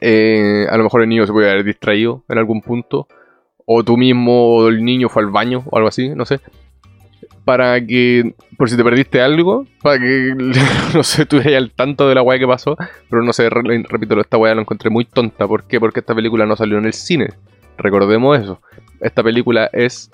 eh, 0.00 0.66
a 0.70 0.76
lo 0.76 0.84
mejor 0.84 1.02
el 1.02 1.08
niño 1.08 1.26
se 1.26 1.32
puede 1.32 1.50
haber 1.50 1.64
distraído 1.64 2.24
en 2.28 2.38
algún 2.38 2.60
punto. 2.62 3.06
O 3.64 3.82
tú 3.82 3.96
mismo 3.96 4.56
o 4.56 4.68
el 4.68 4.84
niño 4.84 5.08
fue 5.08 5.22
al 5.22 5.30
baño 5.30 5.64
o 5.66 5.76
algo 5.76 5.88
así, 5.88 6.08
no 6.10 6.24
sé. 6.24 6.40
Para 7.44 7.84
que, 7.84 8.34
por 8.58 8.68
si 8.68 8.76
te 8.76 8.82
perdiste 8.82 9.20
algo, 9.20 9.66
para 9.82 9.98
que, 10.00 10.34
no 10.94 11.02
sé, 11.04 11.22
estuvieras 11.22 11.54
al 11.54 11.70
tanto 11.70 12.08
de 12.08 12.14
la 12.16 12.22
weá 12.22 12.38
que 12.38 12.46
pasó. 12.46 12.76
Pero 13.08 13.22
no 13.22 13.32
sé, 13.32 13.48
re- 13.50 13.84
repito, 13.88 14.20
esta 14.20 14.36
weá 14.36 14.54
la 14.54 14.62
encontré 14.62 14.90
muy 14.90 15.04
tonta. 15.04 15.46
¿Por 15.46 15.64
qué? 15.64 15.78
Porque 15.80 16.00
esta 16.00 16.14
película 16.14 16.46
no 16.46 16.56
salió 16.56 16.78
en 16.78 16.86
el 16.86 16.92
cine. 16.92 17.28
Recordemos 17.78 18.38
eso. 18.40 18.60
Esta 19.00 19.22
película 19.22 19.68
es 19.72 20.10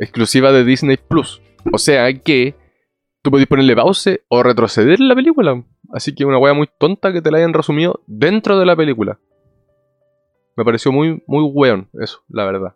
exclusiva 0.00 0.50
de 0.52 0.64
Disney 0.64 0.96
Plus. 0.96 1.40
O 1.72 1.78
sea 1.78 2.12
que 2.12 2.54
tú 3.24 3.30
podés 3.30 3.46
ponerle 3.46 3.74
pause 3.74 4.22
o 4.28 4.42
retroceder 4.42 5.00
la 5.00 5.14
película. 5.14 5.64
Así 5.92 6.14
que 6.14 6.26
una 6.26 6.36
wea 6.36 6.52
muy 6.52 6.68
tonta 6.78 7.10
que 7.10 7.22
te 7.22 7.30
la 7.30 7.38
hayan 7.38 7.54
resumido 7.54 8.02
dentro 8.06 8.58
de 8.58 8.66
la 8.66 8.76
película. 8.76 9.18
Me 10.56 10.64
pareció 10.64 10.92
muy, 10.92 11.22
muy 11.26 11.42
weón 11.42 11.88
eso, 12.00 12.22
la 12.28 12.44
verdad. 12.44 12.74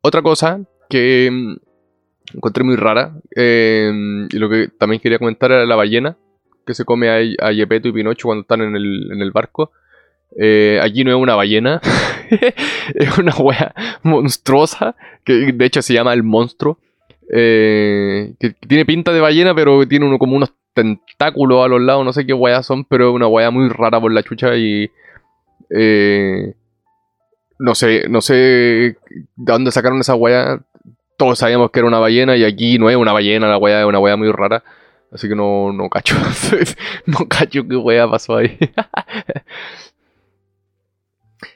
Otra 0.00 0.22
cosa 0.22 0.60
que 0.88 1.28
mm, 1.30 2.36
encontré 2.36 2.62
muy 2.62 2.76
rara, 2.76 3.20
eh, 3.34 3.90
y 4.30 4.38
lo 4.38 4.48
que 4.48 4.68
también 4.68 5.02
quería 5.02 5.18
comentar 5.18 5.50
era 5.50 5.66
la 5.66 5.74
ballena 5.74 6.16
que 6.64 6.74
se 6.74 6.84
come 6.84 7.08
a, 7.08 7.48
a 7.48 7.52
Gepetto 7.52 7.88
y 7.88 7.92
Pinocho 7.92 8.28
cuando 8.28 8.42
están 8.42 8.60
en 8.62 8.76
el, 8.76 9.10
en 9.10 9.20
el 9.20 9.32
barco. 9.32 9.72
Eh, 10.38 10.78
allí 10.80 11.02
no 11.02 11.10
es 11.10 11.16
una 11.16 11.34
ballena, 11.34 11.80
es 12.94 13.18
una 13.18 13.34
wea 13.34 13.74
monstruosa, 14.04 14.94
que 15.24 15.52
de 15.52 15.64
hecho 15.64 15.82
se 15.82 15.94
llama 15.94 16.12
el 16.12 16.22
monstruo. 16.22 16.78
Eh, 17.32 18.34
que 18.38 18.50
tiene 18.50 18.86
pinta 18.86 19.12
de 19.12 19.20
ballena, 19.20 19.54
pero 19.54 19.86
tiene 19.88 20.06
uno 20.06 20.18
como 20.18 20.36
unos 20.36 20.52
tentáculos 20.74 21.64
a 21.64 21.68
los 21.68 21.80
lados, 21.80 22.04
no 22.04 22.12
sé 22.12 22.26
qué 22.26 22.32
weas 22.32 22.64
son, 22.64 22.84
pero 22.84 23.08
es 23.08 23.14
una 23.14 23.26
wea 23.26 23.50
muy 23.50 23.68
rara 23.68 24.00
por 24.00 24.12
la 24.12 24.22
chucha 24.22 24.56
y... 24.56 24.90
eh, 25.70 26.54
no 27.62 27.76
sé, 27.76 28.08
no 28.08 28.20
sé 28.20 28.34
de 28.34 28.96
dónde 29.36 29.70
sacaron 29.70 30.00
esa 30.00 30.16
wea. 30.16 30.60
Todos 31.16 31.38
sabíamos 31.38 31.70
que 31.70 31.78
era 31.78 31.86
una 31.86 32.00
ballena 32.00 32.36
y 32.36 32.44
aquí 32.44 32.76
no 32.76 32.90
es 32.90 32.96
una 32.96 33.12
ballena, 33.12 33.48
la 33.48 33.58
wea 33.58 33.82
es 33.82 33.86
una 33.86 34.00
wea 34.00 34.16
muy 34.16 34.32
rara. 34.32 34.64
Así 35.12 35.28
que 35.28 35.36
no, 35.36 35.72
no 35.72 35.88
cacho. 35.88 36.16
no 37.06 37.28
cacho 37.28 37.68
qué 37.68 37.76
wea 37.76 38.10
pasó 38.10 38.38
ahí. 38.38 38.58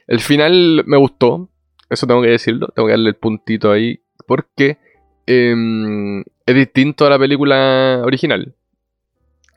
el 0.06 0.20
final 0.20 0.84
me 0.86 0.96
gustó. 0.96 1.48
Eso 1.90 2.06
tengo 2.06 2.22
que 2.22 2.28
decirlo. 2.28 2.68
Tengo 2.68 2.86
que 2.86 2.92
darle 2.92 3.08
el 3.08 3.16
puntito 3.16 3.72
ahí. 3.72 4.00
Porque 4.28 4.78
em, 5.26 6.20
es 6.20 6.54
distinto 6.54 7.06
a 7.06 7.10
la 7.10 7.18
película 7.18 8.00
original. 8.04 8.54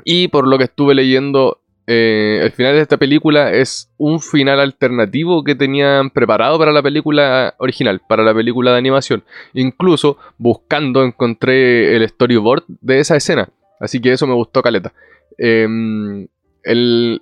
Y 0.04 0.28
por 0.30 0.48
lo 0.48 0.58
que 0.58 0.64
estuve 0.66 0.96
leyendo, 0.96 1.60
eh, 1.86 2.40
el 2.42 2.52
final 2.52 2.74
de 2.76 2.82
esta 2.82 2.98
película 2.98 3.52
es 3.52 3.92
un 3.98 4.20
final 4.20 4.60
alternativo 4.60 5.44
que 5.44 5.56
tenían 5.56 6.10
preparado 6.10 6.58
para 6.58 6.72
la 6.72 6.82
película 6.82 7.56
original, 7.58 8.02
para 8.08 8.24
la 8.24 8.34
película 8.34 8.72
de 8.72 8.78
animación. 8.78 9.24
Incluso 9.54 10.18
buscando 10.38 11.04
encontré 11.04 11.96
el 11.96 12.08
storyboard 12.08 12.64
de 12.68 13.00
esa 13.00 13.16
escena. 13.18 13.50
Así 13.80 14.00
que 14.00 14.12
eso 14.14 14.28
me 14.28 14.34
gustó 14.34 14.62
caleta. 14.62 14.94
Em, 15.38 16.28
en 16.64 17.20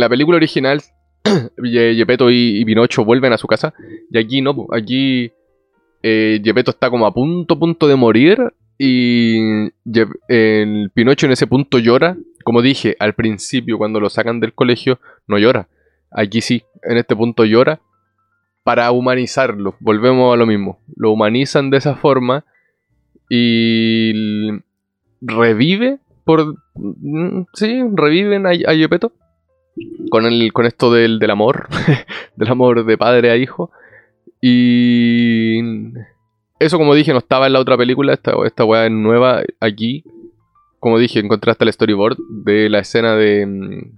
la 0.00 0.08
película 0.08 0.36
original, 0.36 0.80
Ye- 1.62 1.94
Gepetto 1.96 2.30
y, 2.30 2.60
y 2.60 2.64
Pinocho 2.64 3.04
vuelven 3.04 3.32
a 3.32 3.38
su 3.38 3.46
casa. 3.46 3.74
Y 4.10 4.18
aquí 4.18 4.40
no, 4.40 4.66
aquí 4.72 5.32
eh, 6.06 6.42
está 6.66 6.90
como 6.90 7.06
a 7.06 7.14
punto, 7.14 7.58
punto 7.58 7.88
de 7.88 7.96
morir. 7.96 8.52
Y 8.76 9.38
el 10.28 10.90
Pinocho 10.92 11.24
en 11.26 11.32
ese 11.32 11.46
punto 11.46 11.78
llora. 11.78 12.16
Como 12.44 12.60
dije 12.60 12.94
al 12.98 13.14
principio, 13.14 13.78
cuando 13.78 14.00
lo 14.00 14.10
sacan 14.10 14.38
del 14.38 14.52
colegio, 14.52 15.00
no 15.26 15.38
llora. 15.38 15.68
Aquí 16.10 16.42
sí, 16.42 16.62
en 16.82 16.98
este 16.98 17.16
punto 17.16 17.46
llora. 17.46 17.80
Para 18.64 18.90
humanizarlo. 18.92 19.76
Volvemos 19.80 20.34
a 20.34 20.36
lo 20.36 20.44
mismo. 20.44 20.78
Lo 20.94 21.10
humanizan 21.10 21.70
de 21.70 21.78
esa 21.78 21.94
forma. 21.94 22.44
Y 23.30 24.12
revive 25.22 26.00
por... 26.24 26.56
mm, 26.74 27.44
Sí, 27.54 27.82
reviven 27.94 28.46
a, 28.46 28.50
a. 28.50 28.98
Con, 30.10 30.26
el, 30.26 30.52
con 30.52 30.66
esto 30.66 30.92
del, 30.92 31.18
del 31.18 31.30
amor. 31.30 31.68
del 32.36 32.48
amor 32.48 32.84
de 32.84 32.98
padre 32.98 33.30
a 33.30 33.36
hijo. 33.36 33.70
Y... 34.46 35.58
Eso, 36.58 36.78
como 36.78 36.94
dije, 36.94 37.12
no 37.12 37.18
estaba 37.18 37.46
en 37.46 37.54
la 37.54 37.60
otra 37.60 37.76
película. 37.78 38.12
Esta, 38.12 38.32
esta 38.44 38.64
weá 38.64 38.84
es 38.86 38.92
nueva 38.92 39.42
aquí. 39.60 40.04
Como 40.78 40.98
dije, 40.98 41.18
encontré 41.20 41.50
hasta 41.50 41.64
el 41.64 41.72
storyboard 41.72 42.16
de 42.28 42.68
la 42.68 42.80
escena 42.80 43.16
de... 43.16 43.46
mm, 43.46 43.96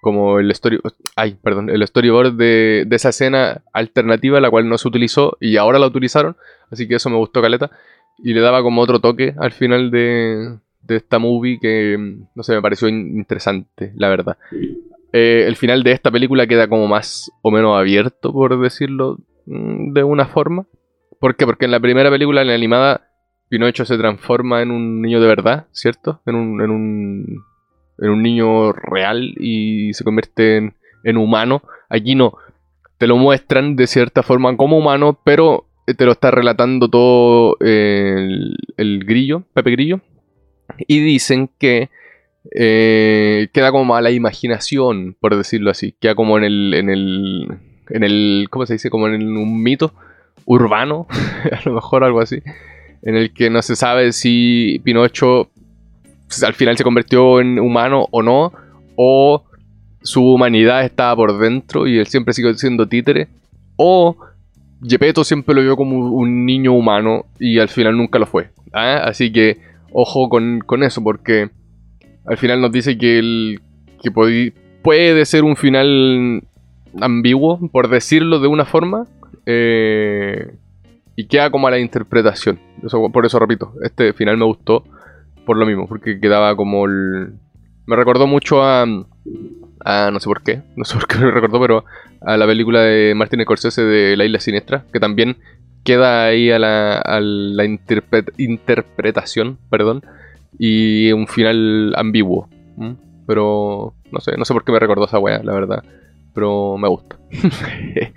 Como 0.00 0.38
el 0.38 0.50
story... 0.52 0.80
Ay, 1.14 1.36
perdón. 1.42 1.68
El 1.70 1.86
storyboard 1.86 2.32
de, 2.34 2.84
de 2.86 2.96
esa 2.96 3.10
escena 3.10 3.62
alternativa, 3.72 4.40
la 4.40 4.50
cual 4.50 4.68
no 4.68 4.78
se 4.78 4.88
utilizó 4.88 5.36
y 5.40 5.58
ahora 5.58 5.78
la 5.78 5.86
utilizaron. 5.86 6.36
Así 6.70 6.88
que 6.88 6.96
eso 6.96 7.10
me 7.10 7.16
gustó 7.16 7.42
caleta. 7.42 7.70
Y 8.18 8.32
le 8.32 8.40
daba 8.40 8.62
como 8.62 8.80
otro 8.80 8.98
toque 9.00 9.34
al 9.38 9.52
final 9.52 9.90
de, 9.90 10.56
de 10.82 10.96
esta 10.96 11.18
movie 11.18 11.58
que, 11.60 11.96
mm, 11.98 12.28
no 12.34 12.42
sé, 12.42 12.54
me 12.54 12.62
pareció 12.62 12.88
in- 12.88 13.16
interesante, 13.18 13.92
la 13.96 14.08
verdad. 14.08 14.38
Eh, 15.12 15.44
el 15.46 15.56
final 15.56 15.82
de 15.82 15.92
esta 15.92 16.10
película 16.10 16.46
queda 16.46 16.66
como 16.66 16.88
más 16.88 17.30
o 17.42 17.50
menos 17.50 17.78
abierto, 17.78 18.32
por 18.32 18.58
decirlo 18.60 19.18
de 19.46 20.02
una 20.02 20.26
forma. 20.26 20.66
¿Por 21.20 21.36
qué? 21.36 21.46
Porque 21.46 21.64
en 21.64 21.70
la 21.70 21.80
primera 21.80 22.10
película, 22.10 22.42
en 22.42 22.48
la 22.48 22.54
animada, 22.54 23.08
Pinocho 23.48 23.84
se 23.84 23.96
transforma 23.96 24.62
en 24.62 24.70
un 24.70 25.00
niño 25.00 25.20
de 25.20 25.26
verdad, 25.26 25.66
¿cierto? 25.72 26.20
En 26.26 26.34
un, 26.34 26.60
en 26.60 26.70
un, 26.70 27.44
en 27.98 28.10
un 28.10 28.22
niño 28.22 28.72
real 28.72 29.34
y 29.38 29.92
se 29.94 30.04
convierte 30.04 30.56
en, 30.56 30.74
en 31.04 31.16
humano. 31.16 31.62
Aquí 31.88 32.14
no. 32.14 32.36
Te 32.98 33.06
lo 33.06 33.16
muestran 33.16 33.76
de 33.76 33.86
cierta 33.86 34.22
forma 34.22 34.56
como 34.56 34.78
humano, 34.78 35.18
pero 35.24 35.66
te 35.86 36.04
lo 36.04 36.12
está 36.12 36.30
relatando 36.30 36.88
todo 36.88 37.56
el, 37.60 38.56
el 38.76 39.04
grillo, 39.04 39.44
Pepe 39.54 39.70
Grillo. 39.72 40.00
Y 40.88 41.00
dicen 41.00 41.48
que 41.58 41.90
eh, 42.54 43.48
queda 43.52 43.70
como 43.70 43.96
a 43.96 44.00
la 44.00 44.10
imaginación, 44.10 45.16
por 45.20 45.36
decirlo 45.36 45.70
así. 45.70 45.94
Queda 46.00 46.14
como 46.14 46.38
en 46.38 46.44
el, 46.44 46.74
en 46.74 46.90
el, 46.90 47.48
en 47.90 48.04
el, 48.04 48.46
¿cómo 48.50 48.66
se 48.66 48.74
dice? 48.74 48.90
Como 48.90 49.08
en 49.08 49.36
un 49.36 49.62
mito 49.62 49.92
urbano, 50.44 51.06
a 51.52 51.60
lo 51.64 51.74
mejor 51.74 52.04
algo 52.04 52.20
así, 52.20 52.42
en 53.02 53.16
el 53.16 53.32
que 53.32 53.50
no 53.50 53.62
se 53.62 53.76
sabe 53.76 54.12
si 54.12 54.80
Pinocho 54.84 55.50
pues, 56.26 56.42
al 56.42 56.54
final 56.54 56.76
se 56.76 56.84
convirtió 56.84 57.40
en 57.40 57.58
humano 57.58 58.06
o 58.10 58.22
no, 58.22 58.52
o 58.96 59.44
su 60.02 60.22
humanidad 60.22 60.84
estaba 60.84 61.16
por 61.16 61.38
dentro 61.38 61.86
y 61.86 61.98
él 61.98 62.06
siempre 62.06 62.34
sigue 62.34 62.54
siendo 62.54 62.86
títere, 62.86 63.28
o 63.76 64.16
Gepetto 64.82 65.24
siempre 65.24 65.54
lo 65.54 65.62
vio 65.62 65.76
como 65.76 65.98
un 66.10 66.46
niño 66.46 66.72
humano 66.72 67.26
y 67.38 67.58
al 67.58 67.68
final 67.68 67.96
nunca 67.96 68.18
lo 68.18 68.26
fue. 68.26 68.50
¿ah? 68.72 69.02
Así 69.04 69.32
que 69.32 69.58
ojo 69.92 70.28
con, 70.28 70.60
con 70.60 70.82
eso, 70.82 71.02
porque 71.02 71.48
al 72.26 72.36
final 72.36 72.60
nos 72.60 72.72
dice 72.72 72.98
que, 72.98 73.18
el, 73.18 73.60
que 74.02 74.10
puede 74.82 75.24
ser 75.24 75.44
un 75.44 75.56
final 75.56 76.42
ambiguo, 77.00 77.58
por 77.70 77.88
decirlo 77.88 78.40
de 78.40 78.48
una 78.48 78.64
forma, 78.64 79.06
eh, 79.46 80.54
y 81.16 81.26
queda 81.26 81.50
como 81.50 81.66
a 81.66 81.70
la 81.70 81.78
interpretación. 81.78 82.60
por 83.12 83.26
eso 83.26 83.38
repito, 83.38 83.72
este 83.82 84.12
final 84.12 84.36
me 84.36 84.44
gustó 84.44 84.84
por 85.44 85.56
lo 85.56 85.66
mismo, 85.66 85.86
porque 85.86 86.20
quedaba 86.20 86.54
como 86.56 86.86
el... 86.86 87.34
Me 87.86 87.96
recordó 87.96 88.26
mucho 88.26 88.62
a, 88.62 88.84
a... 89.84 90.10
No 90.10 90.20
sé 90.20 90.26
por 90.26 90.42
qué, 90.42 90.62
no 90.76 90.84
sé 90.84 90.94
por 90.94 91.06
qué 91.06 91.18
me 91.18 91.30
recordó, 91.30 91.60
pero 91.60 91.84
a 92.20 92.36
la 92.36 92.46
película 92.46 92.80
de 92.80 93.14
Martin 93.14 93.42
Scorsese 93.42 93.82
de 93.82 94.16
La 94.16 94.24
Isla 94.24 94.40
Siniestra, 94.40 94.84
que 94.92 95.00
también 95.00 95.36
queda 95.86 96.26
ahí 96.26 96.50
a 96.50 96.58
la, 96.58 97.64
interpretación, 98.36 99.58
perdón, 99.70 100.02
y 100.58 101.12
un 101.12 101.28
final 101.28 101.94
ambiguo. 101.96 102.48
Pero 103.26 103.94
no 104.10 104.20
sé, 104.20 104.36
no 104.36 104.44
sé 104.44 104.52
por 104.52 104.64
qué 104.64 104.72
me 104.72 104.80
recordó 104.80 105.06
esa 105.06 105.18
wea, 105.18 105.42
la 105.42 105.54
verdad. 105.54 105.84
Pero 106.36 106.76
me 106.76 106.86
gusta. 106.86 107.16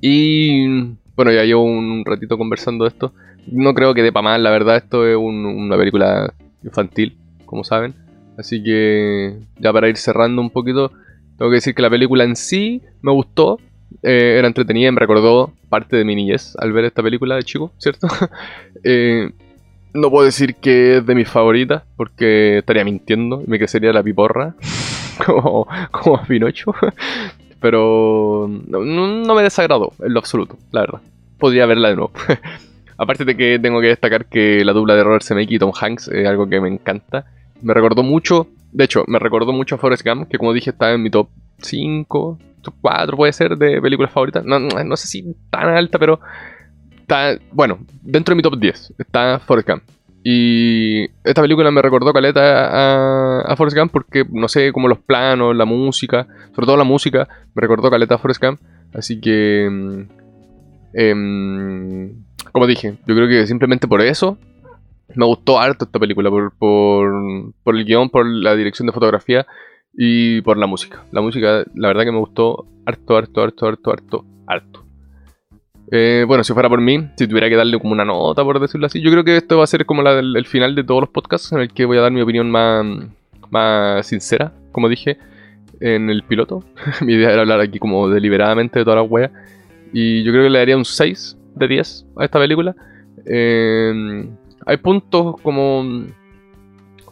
y 0.00 0.68
bueno, 1.16 1.32
ya 1.32 1.42
llevo 1.42 1.64
un 1.64 2.04
ratito 2.06 2.38
conversando 2.38 2.84
de 2.84 2.90
esto. 2.90 3.12
No 3.48 3.74
creo 3.74 3.92
que 3.92 4.02
dé 4.02 4.12
para 4.12 4.22
mal, 4.22 4.42
la 4.44 4.50
verdad, 4.50 4.76
esto 4.76 5.04
es 5.04 5.16
una 5.16 5.76
película 5.76 6.32
infantil, 6.62 7.18
como 7.44 7.64
saben. 7.64 7.96
Así 8.38 8.62
que 8.62 9.40
ya 9.58 9.72
para 9.72 9.88
ir 9.88 9.96
cerrando 9.96 10.40
un 10.40 10.50
poquito, 10.50 10.92
tengo 11.36 11.50
que 11.50 11.56
decir 11.56 11.74
que 11.74 11.82
la 11.82 11.90
película 11.90 12.22
en 12.22 12.36
sí 12.36 12.82
me 13.02 13.10
gustó. 13.10 13.58
Eh, 14.04 14.36
era 14.38 14.46
entretenida 14.46 14.92
me 14.92 15.00
recordó 15.00 15.52
parte 15.68 15.96
de 15.96 16.04
mi 16.04 16.14
niñez 16.14 16.54
al 16.56 16.72
ver 16.72 16.84
esta 16.84 17.02
película 17.02 17.34
de 17.34 17.42
chico, 17.42 17.72
¿cierto? 17.78 18.06
eh, 18.84 19.28
no 19.92 20.10
puedo 20.10 20.24
decir 20.24 20.56
que 20.56 20.98
es 20.98 21.06
de 21.06 21.14
mis 21.14 21.28
favoritas, 21.28 21.82
porque 21.96 22.58
estaría 22.58 22.84
mintiendo 22.84 23.42
y 23.46 23.50
me 23.50 23.68
sería 23.68 23.92
la 23.92 24.02
piporra, 24.02 24.54
como, 25.24 25.66
como 25.90 26.22
Pinocho. 26.24 26.74
Pero 27.60 28.48
no, 28.48 29.34
me 29.34 29.42
desagradó 29.42 29.92
en 30.00 30.14
lo 30.14 30.20
absoluto, 30.20 30.56
la 30.72 30.80
verdad. 30.80 31.00
Podría 31.38 31.66
verla 31.66 31.90
de 31.90 31.96
nuevo. 31.96 32.12
Aparte 32.96 33.24
de 33.24 33.36
que 33.36 33.58
tengo 33.58 33.80
que 33.80 33.88
destacar 33.88 34.26
que 34.26 34.64
la 34.64 34.72
dupla 34.72 34.94
de 34.94 35.04
Robert 35.04 35.24
Zemeckis 35.24 35.56
y 35.56 35.58
Tom 35.58 35.72
Hanks 35.78 36.08
es 36.08 36.26
algo 36.26 36.48
que 36.48 36.60
me 36.60 36.68
encanta. 36.68 37.26
Me 37.60 37.74
recordó 37.74 38.02
mucho, 38.02 38.48
de 38.72 38.84
hecho, 38.84 39.04
me 39.06 39.18
recordó 39.18 39.52
mucho 39.52 39.74
a 39.74 39.78
Forrest 39.78 40.06
Gump, 40.06 40.28
que 40.28 40.38
como 40.38 40.54
dije 40.54 40.70
está 40.70 40.92
en 40.92 41.02
mi 41.02 41.10
top 41.10 41.28
5, 41.58 42.38
top 42.62 42.74
4 42.80 43.16
puede 43.16 43.32
ser 43.32 43.56
de 43.56 43.80
películas 43.80 44.12
favoritas. 44.12 44.44
No, 44.44 44.58
no 44.58 44.96
sé 44.96 45.08
si 45.08 45.36
tan 45.50 45.68
alta, 45.68 45.98
pero 45.98 46.20
bueno, 47.52 47.78
dentro 48.02 48.32
de 48.32 48.36
mi 48.36 48.42
top 48.42 48.58
10 48.58 48.94
está 48.98 49.38
Forrest 49.40 49.68
Gump. 49.68 49.82
Y 50.22 51.04
esta 51.24 51.40
película 51.40 51.70
me 51.70 51.80
recordó 51.80 52.12
caleta 52.12 52.66
a, 52.66 53.40
a 53.40 53.56
Forrest 53.56 53.76
Gump 53.76 53.92
porque, 53.92 54.24
no 54.30 54.48
sé, 54.48 54.72
como 54.72 54.88
los 54.88 54.98
planos, 54.98 55.56
la 55.56 55.64
música, 55.64 56.26
sobre 56.54 56.66
todo 56.66 56.76
la 56.76 56.84
música, 56.84 57.26
me 57.54 57.60
recordó 57.60 57.90
caleta 57.90 58.16
a 58.16 58.18
Forrest 58.18 58.42
Gump. 58.42 58.60
Así 58.92 59.20
que, 59.20 59.68
mm, 59.70 60.00
em, 60.94 62.24
como 62.52 62.66
dije, 62.66 62.96
yo 63.06 63.14
creo 63.14 63.28
que 63.28 63.46
simplemente 63.46 63.88
por 63.88 64.02
eso 64.02 64.36
me 65.14 65.24
gustó 65.24 65.58
harto 65.58 65.86
esta 65.86 65.98
película, 65.98 66.30
por, 66.30 66.52
por, 66.56 67.54
por 67.62 67.76
el 67.76 67.84
guion, 67.84 68.10
por 68.10 68.26
la 68.26 68.54
dirección 68.54 68.86
de 68.86 68.92
fotografía 68.92 69.46
y 69.94 70.42
por 70.42 70.56
la 70.58 70.66
música. 70.66 71.04
La 71.12 71.20
música, 71.20 71.64
la 71.74 71.88
verdad 71.88 72.04
que 72.04 72.12
me 72.12 72.18
gustó 72.18 72.66
harto, 72.84 73.16
harto, 73.16 73.42
harto, 73.42 73.66
harto, 73.66 73.90
harto, 73.90 74.24
harto. 74.46 74.89
Eh, 75.92 76.24
bueno, 76.26 76.44
si 76.44 76.52
fuera 76.52 76.68
por 76.68 76.80
mí, 76.80 77.08
si 77.16 77.26
tuviera 77.26 77.48
que 77.48 77.56
darle 77.56 77.78
como 77.78 77.92
una 77.92 78.04
nota, 78.04 78.44
por 78.44 78.60
decirlo 78.60 78.86
así, 78.86 79.00
yo 79.00 79.10
creo 79.10 79.24
que 79.24 79.36
esto 79.36 79.58
va 79.58 79.64
a 79.64 79.66
ser 79.66 79.84
como 79.86 80.02
el, 80.08 80.46
final 80.46 80.74
de 80.74 80.84
todos 80.84 81.00
los 81.00 81.10
podcasts 81.10 81.50
en 81.52 81.60
el 81.60 81.72
que 81.72 81.84
voy 81.84 81.98
a 81.98 82.02
dar 82.02 82.12
mi 82.12 82.20
opinión 82.20 82.50
más, 82.50 82.86
más 83.50 84.06
sincera, 84.06 84.52
como 84.70 84.88
dije 84.88 85.18
en 85.80 86.08
el 86.10 86.22
piloto. 86.22 86.62
mi 87.04 87.14
idea 87.14 87.32
era 87.32 87.42
hablar 87.42 87.60
aquí 87.60 87.78
como 87.78 88.08
deliberadamente 88.08 88.78
de 88.78 88.84
todas 88.84 89.02
las 89.02 89.10
weas. 89.10 89.32
Y 89.92 90.22
yo 90.22 90.30
creo 90.30 90.44
que 90.44 90.50
le 90.50 90.58
daría 90.60 90.76
un 90.76 90.84
6 90.84 91.36
de 91.56 91.68
10 91.68 92.06
a 92.16 92.24
esta 92.24 92.38
película. 92.38 92.76
Eh, 93.26 94.28
hay 94.66 94.76
puntos 94.76 95.40
como... 95.42 96.06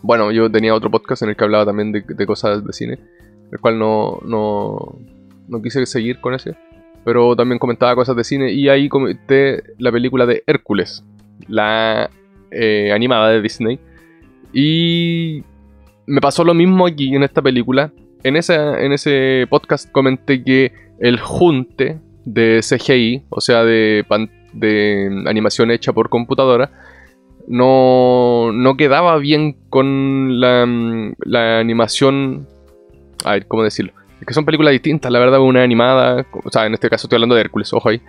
Bueno, 0.03 0.31
yo 0.31 0.49
tenía 0.49 0.75
otro 0.75 0.91
podcast 0.91 1.23
en 1.23 1.31
el 1.31 1.37
que 1.37 1.43
hablaba 1.43 1.67
también 1.67 1.91
de, 1.91 2.27
cosas 2.27 2.65
de 2.65 2.73
cine, 2.73 2.99
el 3.51 3.59
cual 3.59 3.81
no, 3.81 4.21
no, 4.25 4.97
no 5.49 5.61
quise 5.61 5.85
seguir 5.87 6.21
con 6.21 6.35
ese 6.35 6.57
pero 7.09 7.35
también 7.35 7.59
comentaba 7.59 7.95
cosas 7.95 8.15
de 8.17 8.23
cine 8.23 8.53
y 8.53 8.69
ahí 8.69 8.91
comenté 8.91 9.63
la 9.79 9.91
película 9.91 10.27
de 10.27 10.45
Hércules, 10.47 11.03
la 11.47 12.11
eh, 12.51 12.93
animada 12.93 13.31
de 13.31 13.41
Disney. 13.41 13.81
Y 14.53 15.43
me 16.05 16.21
pasó 16.21 16.45
lo 16.45 16.53
mismo 16.53 16.87
aquí 16.87 17.17
en 17.17 17.23
esta 17.23 17.41
película. 17.41 17.93
En, 18.25 18.37
en 18.37 18.93
ese 18.93 19.47
podcast 19.49 19.91
comenté 19.91 20.45
que 20.45 20.73
el 21.01 21.19
junte 21.19 21.99
de 22.27 22.61
CGI, 22.61 23.23
o 23.31 23.41
sea, 23.41 23.65
de, 23.65 24.05
de 24.53 25.25
animación 25.25 25.71
hecha 25.71 25.95
por 25.95 26.11
computadora, 26.11 26.71
no, 27.47 28.53
no 28.53 28.77
quedaba 28.77 29.17
bien 29.17 29.57
con 29.71 30.43
la, 30.43 30.67
la 31.25 31.59
animación... 31.59 32.47
A 33.25 33.41
¿cómo 33.41 33.63
decirlo? 33.63 33.95
Es 34.21 34.27
que 34.27 34.35
son 34.35 34.45
películas 34.45 34.73
distintas, 34.73 35.11
la 35.13 35.19
verdad, 35.19 35.41
una 35.41 35.63
animada. 35.63 36.27
O 36.45 36.51
sea, 36.51 36.67
en 36.67 36.75
este 36.75 36.89
caso 36.89 37.07
estoy 37.07 37.17
hablando 37.17 37.35
de 37.35 37.43
Hércules, 37.43 37.73
ojo 37.73 37.89
ahí. 37.89 38.01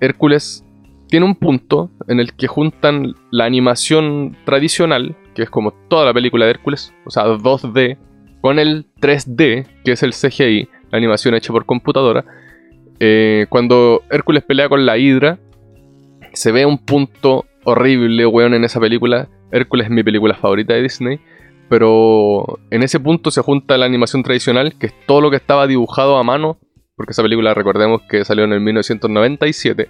Hércules 0.00 0.64
tiene 1.08 1.26
un 1.26 1.34
punto 1.34 1.90
en 2.08 2.20
el 2.20 2.34
que 2.34 2.46
juntan 2.46 3.14
la 3.30 3.44
animación 3.44 4.36
tradicional, 4.44 5.16
que 5.34 5.42
es 5.42 5.50
como 5.50 5.72
toda 5.88 6.04
la 6.04 6.14
película 6.14 6.44
de 6.44 6.52
Hércules, 6.52 6.92
o 7.04 7.10
sea, 7.10 7.24
2D, 7.26 7.96
con 8.40 8.58
el 8.58 8.86
3D, 9.00 9.66
que 9.84 9.92
es 9.92 10.02
el 10.02 10.12
CGI, 10.12 10.68
la 10.90 10.98
animación 10.98 11.34
hecha 11.34 11.52
por 11.52 11.66
computadora. 11.66 12.24
Eh, 13.00 13.46
cuando 13.48 14.02
Hércules 14.10 14.44
pelea 14.44 14.68
con 14.68 14.86
la 14.86 14.98
Hidra, 14.98 15.38
se 16.32 16.52
ve 16.52 16.66
un 16.66 16.78
punto 16.78 17.44
horrible, 17.64 18.26
weón, 18.26 18.54
en 18.54 18.64
esa 18.64 18.80
película. 18.80 19.28
Hércules 19.50 19.86
es 19.86 19.90
mi 19.90 20.02
película 20.02 20.34
favorita 20.34 20.74
de 20.74 20.82
Disney 20.82 21.20
pero 21.74 22.60
en 22.70 22.84
ese 22.84 23.00
punto 23.00 23.32
se 23.32 23.42
junta 23.42 23.76
la 23.76 23.84
animación 23.84 24.22
tradicional, 24.22 24.78
que 24.78 24.86
es 24.86 24.94
todo 25.08 25.20
lo 25.20 25.28
que 25.28 25.38
estaba 25.38 25.66
dibujado 25.66 26.16
a 26.18 26.22
mano, 26.22 26.56
porque 26.94 27.10
esa 27.10 27.22
película 27.24 27.52
recordemos 27.52 28.02
que 28.02 28.24
salió 28.24 28.44
en 28.44 28.52
el 28.52 28.60
1997, 28.60 29.88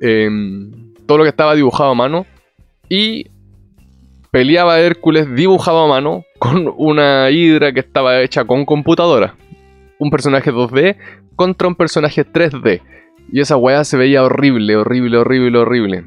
em, 0.00 0.94
todo 1.04 1.18
lo 1.18 1.24
que 1.24 1.30
estaba 1.30 1.56
dibujado 1.56 1.90
a 1.90 1.94
mano, 1.96 2.24
y 2.88 3.32
peleaba 4.30 4.78
Hércules 4.78 5.34
dibujado 5.34 5.80
a 5.80 5.88
mano 5.88 6.22
con 6.38 6.72
una 6.76 7.28
hidra 7.32 7.72
que 7.72 7.80
estaba 7.80 8.20
hecha 8.20 8.44
con 8.44 8.64
computadora. 8.64 9.34
Un 9.98 10.08
personaje 10.08 10.52
2D 10.52 10.98
contra 11.34 11.66
un 11.66 11.74
personaje 11.74 12.24
3D. 12.24 12.80
Y 13.32 13.40
esa 13.40 13.56
weá 13.56 13.82
se 13.82 13.96
veía 13.96 14.22
horrible, 14.22 14.76
horrible, 14.76 15.18
horrible, 15.18 15.58
horrible. 15.58 16.04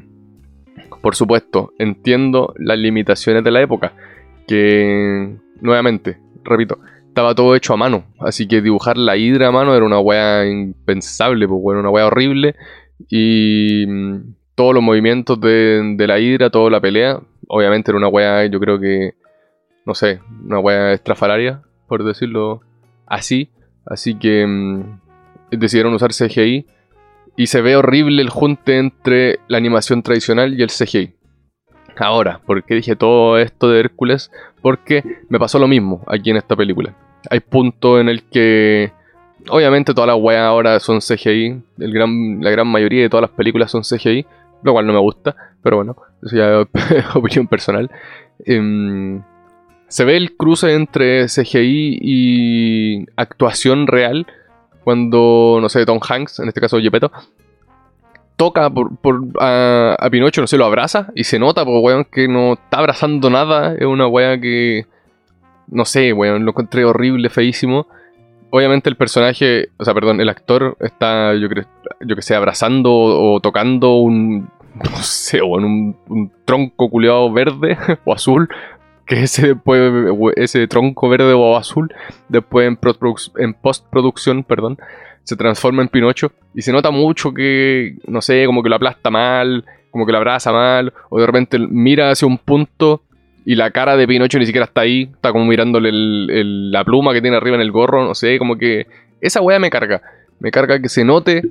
Por 1.02 1.14
supuesto, 1.14 1.74
entiendo 1.78 2.54
las 2.56 2.78
limitaciones 2.78 3.44
de 3.44 3.50
la 3.50 3.60
época 3.60 3.92
que, 4.46 5.36
nuevamente, 5.60 6.18
repito, 6.44 6.78
estaba 7.16 7.34
todo 7.34 7.56
hecho 7.56 7.72
a 7.72 7.78
mano. 7.78 8.04
Así 8.20 8.46
que 8.46 8.60
dibujar 8.60 8.98
la 8.98 9.16
hidra 9.16 9.48
a 9.48 9.50
mano 9.50 9.74
era 9.74 9.86
una 9.86 9.98
weá 9.98 10.46
impensable, 10.46 11.48
pues 11.48 11.62
bueno, 11.62 11.80
una 11.80 11.88
weá 11.88 12.06
horrible. 12.06 12.54
Y 13.08 13.86
mm, 13.86 14.34
todos 14.54 14.74
los 14.74 14.82
movimientos 14.82 15.40
de, 15.40 15.96
la 15.98 16.18
hidra, 16.18 16.50
toda 16.50 16.70
la 16.70 16.80
pelea, 16.80 17.20
obviamente 17.48 17.90
era 17.90 17.96
una 17.96 18.08
weá, 18.08 18.44
yo 18.44 18.60
creo 18.60 18.78
que, 18.78 19.14
no 19.86 19.94
sé, 19.94 20.20
una 20.44 20.58
weá 20.58 20.92
estrafalaria, 20.92 21.62
por 21.88 22.04
decirlo 22.04 22.60
así. 23.06 23.48
Así 23.86 24.18
que 24.18 24.46
mm, 24.46 25.00
decidieron 25.52 25.94
usar 25.94 26.10
CGI. 26.12 26.66
Y 27.38 27.46
se 27.46 27.62
ve 27.62 27.76
horrible 27.76 28.20
el 28.20 28.28
junte 28.28 28.78
entre 28.78 29.40
la 29.48 29.56
animación 29.56 30.02
tradicional 30.02 30.58
y 30.58 30.62
el 30.62 30.68
CGI. 30.68 31.15
Ahora, 31.98 32.40
¿por 32.44 32.62
qué 32.64 32.74
dije 32.74 32.96
todo 32.96 33.38
esto 33.38 33.70
de 33.70 33.80
Hércules? 33.80 34.30
Porque 34.60 35.02
me 35.28 35.38
pasó 35.38 35.58
lo 35.58 35.68
mismo 35.68 36.02
aquí 36.06 36.30
en 36.30 36.36
esta 36.36 36.54
película. 36.54 36.94
Hay 37.30 37.40
puntos 37.40 38.00
en 38.00 38.08
el 38.08 38.24
que 38.24 38.92
obviamente 39.48 39.94
todas 39.94 40.08
las 40.08 40.18
weas 40.18 40.42
ahora 40.42 40.78
son 40.80 41.00
CGI. 41.00 41.62
La 41.78 42.50
gran 42.50 42.66
mayoría 42.66 43.02
de 43.02 43.08
todas 43.08 43.22
las 43.22 43.30
películas 43.30 43.70
son 43.70 43.82
CGI. 43.82 44.26
Lo 44.62 44.72
cual 44.72 44.86
no 44.86 44.92
me 44.92 44.98
gusta. 44.98 45.36
Pero 45.62 45.76
bueno, 45.76 45.96
eso 46.22 46.36
ya 46.36 46.60
es 46.60 47.04
opinión 47.14 47.46
personal. 47.46 47.90
Em, 48.44 49.22
se 49.88 50.04
ve 50.04 50.16
el 50.16 50.36
cruce 50.36 50.74
entre 50.74 51.26
CGI 51.26 51.98
y 52.02 53.06
actuación 53.16 53.86
real. 53.86 54.26
Cuando, 54.84 55.58
no 55.60 55.68
sé, 55.68 55.84
Tom 55.84 55.98
Hanks, 56.06 56.40
en 56.40 56.48
este 56.48 56.60
caso 56.60 56.78
Gepetto, 56.78 57.10
toca 58.36 58.70
por, 58.70 58.90
a, 59.40 60.08
Pinocho, 60.10 60.40
no 60.40 60.46
sé, 60.46 60.56
lo 60.56 60.66
abraza 60.66 61.08
y 61.14 61.24
se 61.24 61.38
nota, 61.38 61.64
porque 61.64 61.80
weón, 61.80 62.04
que 62.04 62.28
no 62.28 62.54
está 62.54 62.78
abrazando 62.78 63.30
nada. 63.30 63.74
Es 63.74 63.86
una 63.86 64.06
wea 64.06 64.40
que, 64.40 64.86
no 65.68 65.84
sé, 65.84 66.12
weón, 66.12 66.44
lo 66.44 66.50
encontré 66.50 66.84
horrible, 66.84 67.30
feísimo 67.30 67.86
obviamente 68.50 68.88
el 68.88 68.96
personaje, 68.96 69.68
o 69.76 69.84
sea, 69.84 69.94
perdón, 69.94 70.20
el 70.20 70.28
actor 70.28 70.76
está, 70.80 71.34
yo, 71.34 71.48
creo, 71.48 71.64
yo 72.00 72.16
que 72.16 72.22
sé, 72.22 72.34
abrazando 72.34 72.92
o, 72.92 73.40
tocando 73.40 73.96
un, 73.96 74.48
no 74.74 74.96
sé, 75.02 75.40
o 75.42 75.58
en 75.58 75.64
un, 75.64 76.32
tronco 76.44 76.88
culeado 76.88 77.32
verde 77.32 77.76
o 78.04 78.14
azul, 78.14 78.48
que 79.06 79.22
ese 79.22 79.48
después, 79.48 79.92
ese 80.36 80.66
tronco 80.68 81.08
verde 81.08 81.32
o 81.32 81.56
azul, 81.56 81.94
después 82.28 82.68
en, 82.68 82.78
en 83.38 83.54
postproducción, 83.54 84.42
perdón, 84.42 84.78
se 85.26 85.36
transforma 85.36 85.82
en 85.82 85.88
Pinocho 85.88 86.30
y 86.54 86.62
se 86.62 86.72
nota 86.72 86.92
mucho 86.92 87.34
que, 87.34 87.96
no 88.06 88.22
sé, 88.22 88.46
como 88.46 88.62
que 88.62 88.68
lo 88.68 88.76
aplasta 88.76 89.10
mal, 89.10 89.64
como 89.90 90.06
que 90.06 90.12
lo 90.12 90.18
abraza 90.18 90.52
mal, 90.52 90.92
o 91.10 91.18
de 91.18 91.26
repente 91.26 91.58
mira 91.58 92.10
hacia 92.10 92.28
un 92.28 92.38
punto 92.38 93.02
y 93.44 93.56
la 93.56 93.72
cara 93.72 93.96
de 93.96 94.06
Pinocho 94.06 94.38
ni 94.38 94.46
siquiera 94.46 94.66
está 94.66 94.82
ahí. 94.82 95.10
Está 95.14 95.32
como 95.32 95.46
mirándole 95.46 95.90
la 95.92 96.84
pluma 96.84 97.12
que 97.12 97.20
tiene 97.20 97.36
arriba 97.36 97.56
en 97.56 97.62
el 97.62 97.72
gorro. 97.72 98.04
No 98.04 98.14
sé, 98.14 98.38
como 98.38 98.56
que. 98.56 98.86
Esa 99.20 99.40
weá 99.40 99.58
me 99.58 99.70
carga. 99.70 100.02
Me 100.40 100.50
carga 100.50 100.80
que 100.80 100.88
se 100.88 101.04
note 101.04 101.42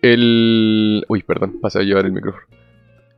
el. 0.00 1.04
Uy, 1.08 1.22
perdón, 1.22 1.60
pasa 1.60 1.80
a 1.80 1.82
llevar 1.82 2.06
el 2.06 2.12
micrófono. 2.12 2.46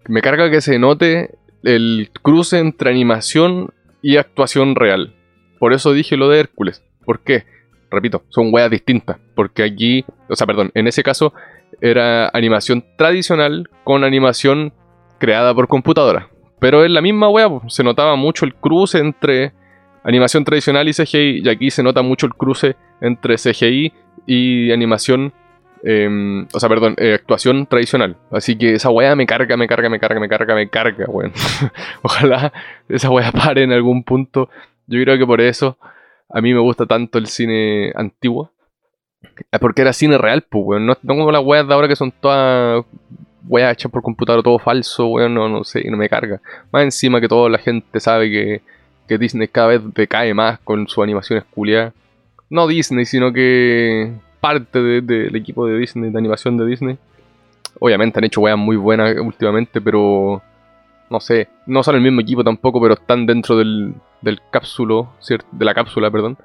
Me 0.09 0.23
carga 0.23 0.51
que 0.51 0.63
se 0.63 0.79
note 0.79 1.35
el 1.63 2.11
cruce 2.23 2.59
entre 2.59 2.91
animación 2.91 3.71
y 4.01 4.17
actuación 4.17 4.77
real. 4.77 5.15
Por 5.59 5.75
eso 5.75 5.93
dije 5.93 6.17
lo 6.17 6.29
de 6.31 6.41
Hércules. 6.41 6.83
¿Por 7.05 7.21
qué? 7.21 7.45
Repito, 7.91 8.25
son 8.29 8.53
weas 8.53 8.71
distintas. 8.71 9.19
Porque 9.35 9.63
aquí, 9.63 10.05
o 10.29 10.37
sea, 10.37 10.47
perdón, 10.47 10.71
en 10.75 10.87
ese 10.87 11.03
caso 11.03 11.33
era 11.81 12.29
animación 12.33 12.85
tradicional 12.97 13.69
con 13.85 14.05
animación 14.05 14.73
creada 15.19 15.55
por 15.55 15.69
computadora. 15.69 16.29
Pero 16.59 16.85
es 16.85 16.91
la 16.91 17.01
misma 17.01 17.29
wea, 17.29 17.49
se 17.69 17.85
notaba 17.85 18.17
mucho 18.17 18.45
el 18.45 18.55
cruce 18.55 18.99
entre 18.99 19.53
animación 20.05 20.45
tradicional 20.45 20.89
y 20.89 20.93
CGI, 20.93 21.43
y 21.45 21.49
aquí 21.49 21.71
se 21.71 21.83
nota 21.83 22.03
mucho 22.03 22.27
el 22.27 22.35
cruce 22.35 22.77
entre 23.01 23.37
CGI 23.37 23.93
y 24.27 24.71
animación, 24.71 25.33
em, 25.83 26.47
o 26.55 26.61
sea, 26.61 26.69
perdón, 26.69 26.95
eh, 26.99 27.15
actuación 27.15 27.67
tradicional. 27.67 28.17
Así 28.31 28.57
que 28.57 28.75
esa 28.75 28.89
wea 28.89 29.17
me 29.17 29.27
carga, 29.27 29.57
me 29.57 29.67
carga, 29.67 29.89
me 29.89 29.99
carga, 29.99 30.21
me 30.21 30.29
carga, 30.29 30.55
me 30.55 30.69
carga, 30.69 31.07
weón. 31.09 31.33
Ojalá 32.03 32.53
esa 32.89 33.11
wea 33.11 33.33
pare 33.33 33.65
en 33.65 33.73
algún 33.73 34.05
punto. 34.05 34.49
Yo 34.87 35.03
creo 35.03 35.19
que 35.19 35.27
por 35.27 35.41
eso 35.41 35.77
a 36.29 36.41
mí 36.41 36.53
me 36.53 36.61
gusta 36.61 36.87
tanto 36.87 37.19
el 37.19 37.27
cine 37.27 37.93
antiguo. 37.95 38.51
Porque 39.61 39.83
era 39.83 39.93
cine 39.93 40.19
real, 40.19 40.43
pues, 40.43 40.65
weón. 40.65 40.87
No, 40.87 40.97
no 41.03 41.15
como 41.15 41.33
las 41.33 41.45
weas 41.45 41.67
de 41.67 41.75
ahora 41.75 41.89
que 41.89 41.97
son 41.97 42.13
todas 42.13 42.85
weá 43.49 43.71
hecha 43.71 43.89
por 43.89 44.03
computador 44.03 44.43
todo 44.43 44.59
falso, 44.59 45.07
weón, 45.07 45.35
no, 45.35 45.49
no 45.49 45.65
sé, 45.65 45.89
no 45.91 45.97
me 45.97 46.09
carga. 46.09 46.41
Más 46.73 46.85
encima 46.85 47.21
que 47.21 47.29
toda 47.29 47.49
la 47.49 47.59
gente 47.59 48.01
sabe 48.01 48.31
que, 48.31 48.63
que 49.07 49.19
Disney 49.19 49.49
cada 49.49 49.69
vez 49.69 49.83
decae 49.95 50.35
más 50.35 50.59
con 50.61 50.89
su 50.89 51.03
animación 51.03 51.39
esculiada. 51.39 51.93
No 52.51 52.67
Disney, 52.67 53.07
sino 53.07 53.33
que 53.33 54.13
parte 54.41 54.81
del 54.81 55.35
equipo 55.35 55.67
de 55.67 55.79
Disney, 55.79 56.11
de 56.11 56.19
animación 56.19 56.57
de 56.57 56.67
Disney. 56.67 56.99
Obviamente 57.79 58.19
han 58.19 58.25
hecho 58.25 58.41
weas 58.41 58.59
muy 58.59 58.77
buenas 58.77 59.17
últimamente, 59.19 59.81
pero 59.81 60.43
no 61.11 61.21
sé, 61.21 61.49
no 61.67 61.83
son 61.83 61.97
el 61.97 62.03
mismo 62.03 62.21
equipo 62.21 62.43
tampoco, 62.43 62.81
pero 62.81 62.95
están 62.95 63.27
dentro 63.27 63.57
del, 63.57 63.95
del 64.23 64.41
cápsulo, 64.51 65.13
de 65.29 65.65
la 65.65 65.75
cápsula, 65.75 66.11
perdón. 66.11 66.37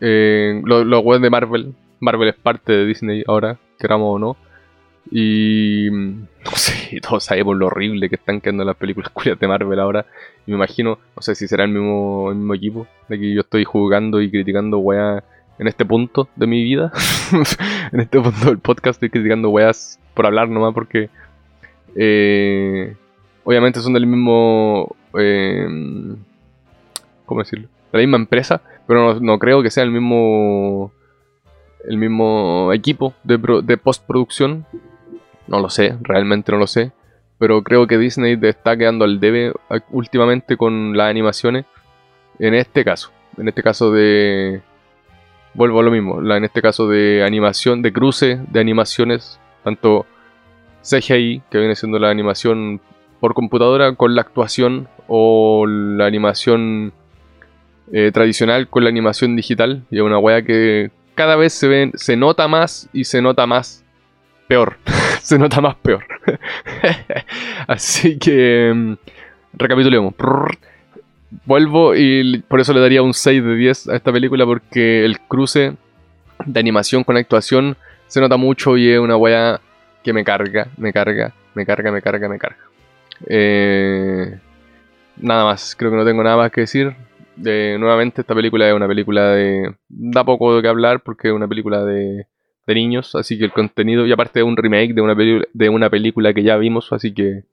Eh, 0.00 0.60
los, 0.64 0.84
los 0.86 1.20
de 1.20 1.30
Marvel, 1.30 1.74
Marvel 2.00 2.28
es 2.28 2.34
parte 2.34 2.72
de 2.72 2.86
Disney 2.86 3.24
ahora, 3.26 3.58
queramos 3.78 4.16
o 4.16 4.18
no. 4.18 4.36
Y 5.10 5.88
no 6.44 6.50
sé, 6.54 7.00
todos 7.00 7.24
sabemos 7.24 7.56
lo 7.56 7.66
horrible 7.66 8.08
que 8.08 8.16
están 8.16 8.40
quedando 8.40 8.64
las 8.64 8.76
películas 8.76 9.10
culias 9.12 9.38
de 9.38 9.48
Marvel 9.48 9.80
ahora. 9.80 10.06
Y 10.46 10.50
me 10.50 10.56
imagino, 10.56 10.98
no 11.16 11.22
sé 11.22 11.34
si 11.34 11.48
será 11.48 11.64
el 11.64 11.70
mismo, 11.70 12.30
el 12.30 12.36
mismo 12.36 12.54
equipo 12.54 12.86
de 13.08 13.18
que 13.18 13.34
yo 13.34 13.40
estoy 13.40 13.64
jugando 13.64 14.20
y 14.20 14.30
criticando 14.30 14.78
weas 14.78 15.22
en 15.58 15.68
este 15.68 15.84
punto 15.84 16.28
de 16.36 16.46
mi 16.46 16.62
vida. 16.62 16.92
en 17.92 18.00
este 18.00 18.20
punto 18.20 18.46
del 18.46 18.58
podcast 18.58 18.96
estoy 18.96 19.10
criticando 19.10 19.50
weas 19.50 20.00
por 20.14 20.26
hablar 20.26 20.48
nomás 20.48 20.74
porque 20.74 21.08
eh, 21.96 22.94
obviamente 23.44 23.80
son 23.80 23.94
del 23.94 24.06
mismo... 24.06 24.94
Eh, 25.18 25.66
La 27.92 28.00
misma 28.00 28.16
empresa, 28.16 28.62
pero 28.86 29.20
no 29.20 29.38
creo 29.38 29.62
que 29.62 29.70
sea 29.70 29.84
el 29.84 29.90
mismo 29.90 30.92
el 31.86 31.98
mismo 31.98 32.72
equipo 32.72 33.12
de, 33.24 33.38
de 33.62 33.76
postproducción 33.76 34.66
no 35.46 35.60
lo 35.60 35.70
sé, 35.70 35.96
realmente 36.02 36.52
no 36.52 36.58
lo 36.58 36.66
sé. 36.66 36.92
Pero 37.38 37.62
creo 37.62 37.86
que 37.86 37.98
Disney 37.98 38.38
está 38.42 38.76
quedando 38.76 39.04
al 39.04 39.20
debe 39.20 39.52
últimamente 39.90 40.56
con 40.56 40.96
las 40.96 41.10
animaciones. 41.10 41.66
En 42.38 42.54
este 42.54 42.84
caso. 42.84 43.10
En 43.36 43.48
este 43.48 43.62
caso 43.62 43.92
de. 43.92 44.62
Vuelvo 45.54 45.80
a 45.80 45.82
lo 45.82 45.90
mismo. 45.90 46.20
en 46.34 46.44
este 46.44 46.62
caso 46.62 46.88
de 46.88 47.22
animación, 47.24 47.82
de 47.82 47.92
cruce 47.92 48.40
de 48.50 48.60
animaciones. 48.60 49.40
Tanto 49.62 50.06
CGI, 50.82 51.42
que 51.50 51.58
viene 51.58 51.76
siendo 51.76 51.98
la 51.98 52.10
animación 52.10 52.80
por 53.20 53.34
computadora, 53.34 53.94
con 53.94 54.14
la 54.14 54.22
actuación. 54.22 54.88
O 55.06 55.66
la 55.66 56.06
animación 56.06 56.92
eh, 57.92 58.10
tradicional 58.12 58.68
con 58.68 58.84
la 58.84 58.90
animación 58.90 59.36
digital. 59.36 59.82
Y 59.90 59.96
es 59.96 60.02
una 60.02 60.18
wea 60.18 60.42
que 60.42 60.90
cada 61.14 61.36
vez 61.36 61.52
se, 61.52 61.68
ven, 61.68 61.92
se 61.94 62.16
nota 62.16 62.48
más 62.48 62.88
y 62.92 63.04
se 63.04 63.22
nota 63.22 63.46
más 63.46 63.84
peor. 64.48 64.76
se 65.22 65.38
nota 65.38 65.60
más 65.60 65.76
peor. 65.76 66.04
Así 67.66 68.18
que 68.18 68.72
mm, 68.74 68.94
recapitulemos. 69.54 70.14
Vuelvo 71.46 71.94
y 71.96 72.42
por 72.48 72.60
eso 72.60 72.72
le 72.72 72.80
daría 72.80 73.02
un 73.02 73.12
6 73.12 73.44
de 73.44 73.56
10 73.56 73.88
a 73.88 73.96
esta 73.96 74.12
película 74.12 74.46
porque 74.46 75.04
el 75.04 75.20
cruce 75.20 75.74
de 76.44 76.60
animación 76.60 77.04
con 77.04 77.16
actuación 77.16 77.76
se 78.06 78.20
nota 78.20 78.36
mucho 78.36 78.76
y 78.76 78.90
es 78.90 78.98
una 78.98 79.16
wea 79.16 79.60
que 80.02 80.12
me 80.12 80.22
carga, 80.22 80.68
me 80.76 80.92
carga, 80.92 81.32
me 81.54 81.66
carga, 81.66 81.90
me 81.90 82.02
carga, 82.02 82.28
me 82.28 82.38
carga. 82.38 82.58
Eh, 83.26 84.38
nada 85.16 85.44
más, 85.44 85.74
creo 85.76 85.90
que 85.90 85.96
no 85.96 86.04
tengo 86.04 86.22
nada 86.22 86.36
más 86.36 86.50
que 86.50 86.62
decir. 86.62 86.94
Nuevamente 87.36 88.20
esta 88.20 88.34
película 88.34 88.68
es 88.68 88.74
una 88.74 88.88
película 88.88 89.30
de... 89.30 89.74
Da 89.88 90.24
poco 90.24 90.56
de 90.56 90.62
qué 90.62 90.68
hablar 90.68 91.02
porque 91.02 91.28
es 91.28 91.34
una 91.34 91.48
película 91.48 91.84
de 91.84 92.26
de 92.66 92.74
niños, 92.74 93.14
así 93.14 93.38
que 93.38 93.44
el 93.44 93.52
contenido, 93.52 94.06
y 94.06 94.12
aparte 94.12 94.40
de 94.40 94.42
un 94.42 94.56
remake 94.56 94.94
de 94.94 95.00
una, 95.00 95.14
de 95.14 95.68
una 95.68 95.90
película 95.90 96.32
que 96.32 96.42
ya 96.42 96.56
vimos, 96.56 96.92
así 96.92 97.12
que 97.12 97.44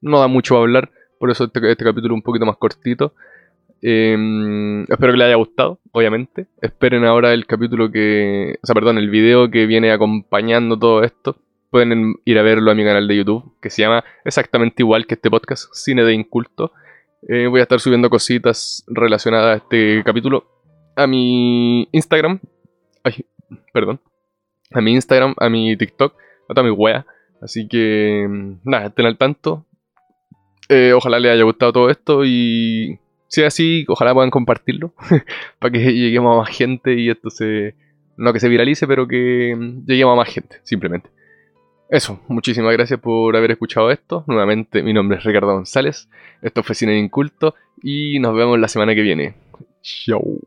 no 0.00 0.20
da 0.20 0.28
mucho 0.28 0.56
a 0.56 0.60
hablar, 0.60 0.90
por 1.18 1.30
eso 1.30 1.44
este, 1.44 1.70
este 1.70 1.84
capítulo 1.84 2.14
es 2.14 2.18
un 2.18 2.22
poquito 2.22 2.46
más 2.46 2.56
cortito. 2.56 3.14
Em, 3.82 4.82
espero 4.82 5.12
que 5.12 5.18
les 5.18 5.26
haya 5.26 5.36
gustado, 5.36 5.78
obviamente. 5.92 6.46
Esperen 6.60 7.04
ahora 7.04 7.32
el 7.32 7.46
capítulo 7.46 7.90
que. 7.90 8.58
O 8.62 8.66
sea, 8.66 8.74
perdón, 8.74 8.98
el 8.98 9.08
video 9.08 9.50
que 9.50 9.66
viene 9.66 9.90
acompañando 9.90 10.78
todo 10.78 11.02
esto. 11.02 11.36
Pueden 11.70 12.14
ir 12.24 12.38
a 12.38 12.42
verlo 12.42 12.70
a 12.70 12.74
mi 12.74 12.84
canal 12.84 13.06
de 13.06 13.16
YouTube, 13.16 13.54
que 13.60 13.70
se 13.70 13.82
llama 13.82 14.04
exactamente 14.24 14.82
igual 14.82 15.06
que 15.06 15.14
este 15.14 15.30
podcast, 15.30 15.72
Cine 15.72 16.04
de 16.04 16.14
Inculto. 16.14 16.72
Eh, 17.28 17.46
voy 17.46 17.60
a 17.60 17.64
estar 17.64 17.80
subiendo 17.80 18.10
cositas 18.10 18.84
relacionadas 18.88 19.54
a 19.54 19.56
este 19.56 20.02
capítulo 20.04 20.46
a 20.96 21.06
mi 21.06 21.88
Instagram. 21.92 22.40
Ay, 23.04 23.24
perdón 23.72 24.00
a 24.72 24.80
mi 24.80 24.92
Instagram, 24.94 25.34
a 25.38 25.48
mi 25.48 25.76
TikTok, 25.76 26.14
a 26.48 26.62
mi 26.62 26.70
wea. 26.70 27.06
Así 27.42 27.68
que, 27.68 28.26
mm, 28.28 28.60
nada, 28.64 28.86
estén 28.86 29.06
al 29.06 29.18
tanto. 29.18 29.66
Eh, 30.68 30.92
ojalá 30.92 31.18
les 31.18 31.32
haya 31.32 31.42
gustado 31.42 31.72
todo 31.72 31.90
esto 31.90 32.24
y 32.24 32.98
si 33.26 33.40
es 33.40 33.46
así, 33.48 33.84
ojalá 33.88 34.14
puedan 34.14 34.30
compartirlo 34.30 34.94
para 35.58 35.72
que 35.72 35.78
lleguemos 35.78 36.34
a 36.34 36.40
más 36.40 36.56
gente 36.56 36.94
y 36.94 37.10
esto 37.10 37.30
se... 37.30 37.74
No 38.16 38.34
que 38.34 38.40
se 38.40 38.48
viralice, 38.48 38.86
pero 38.86 39.08
que 39.08 39.54
mm, 39.56 39.86
lleguemos 39.86 40.12
a 40.12 40.16
más 40.16 40.28
gente, 40.28 40.60
simplemente. 40.62 41.10
Eso, 41.90 42.20
muchísimas 42.28 42.72
gracias 42.72 43.00
por 43.00 43.36
haber 43.36 43.50
escuchado 43.50 43.90
esto. 43.90 44.22
Nuevamente, 44.28 44.80
mi 44.82 44.92
nombre 44.92 45.18
es 45.18 45.24
Ricardo 45.24 45.54
González. 45.54 46.08
Esto 46.40 46.62
fue 46.62 46.76
Cine 46.76 46.96
Inculto 46.96 47.56
y 47.82 48.20
nos 48.20 48.34
vemos 48.36 48.60
la 48.60 48.68
semana 48.68 48.94
que 48.94 49.02
viene. 49.02 49.34
Chau. 49.82 50.40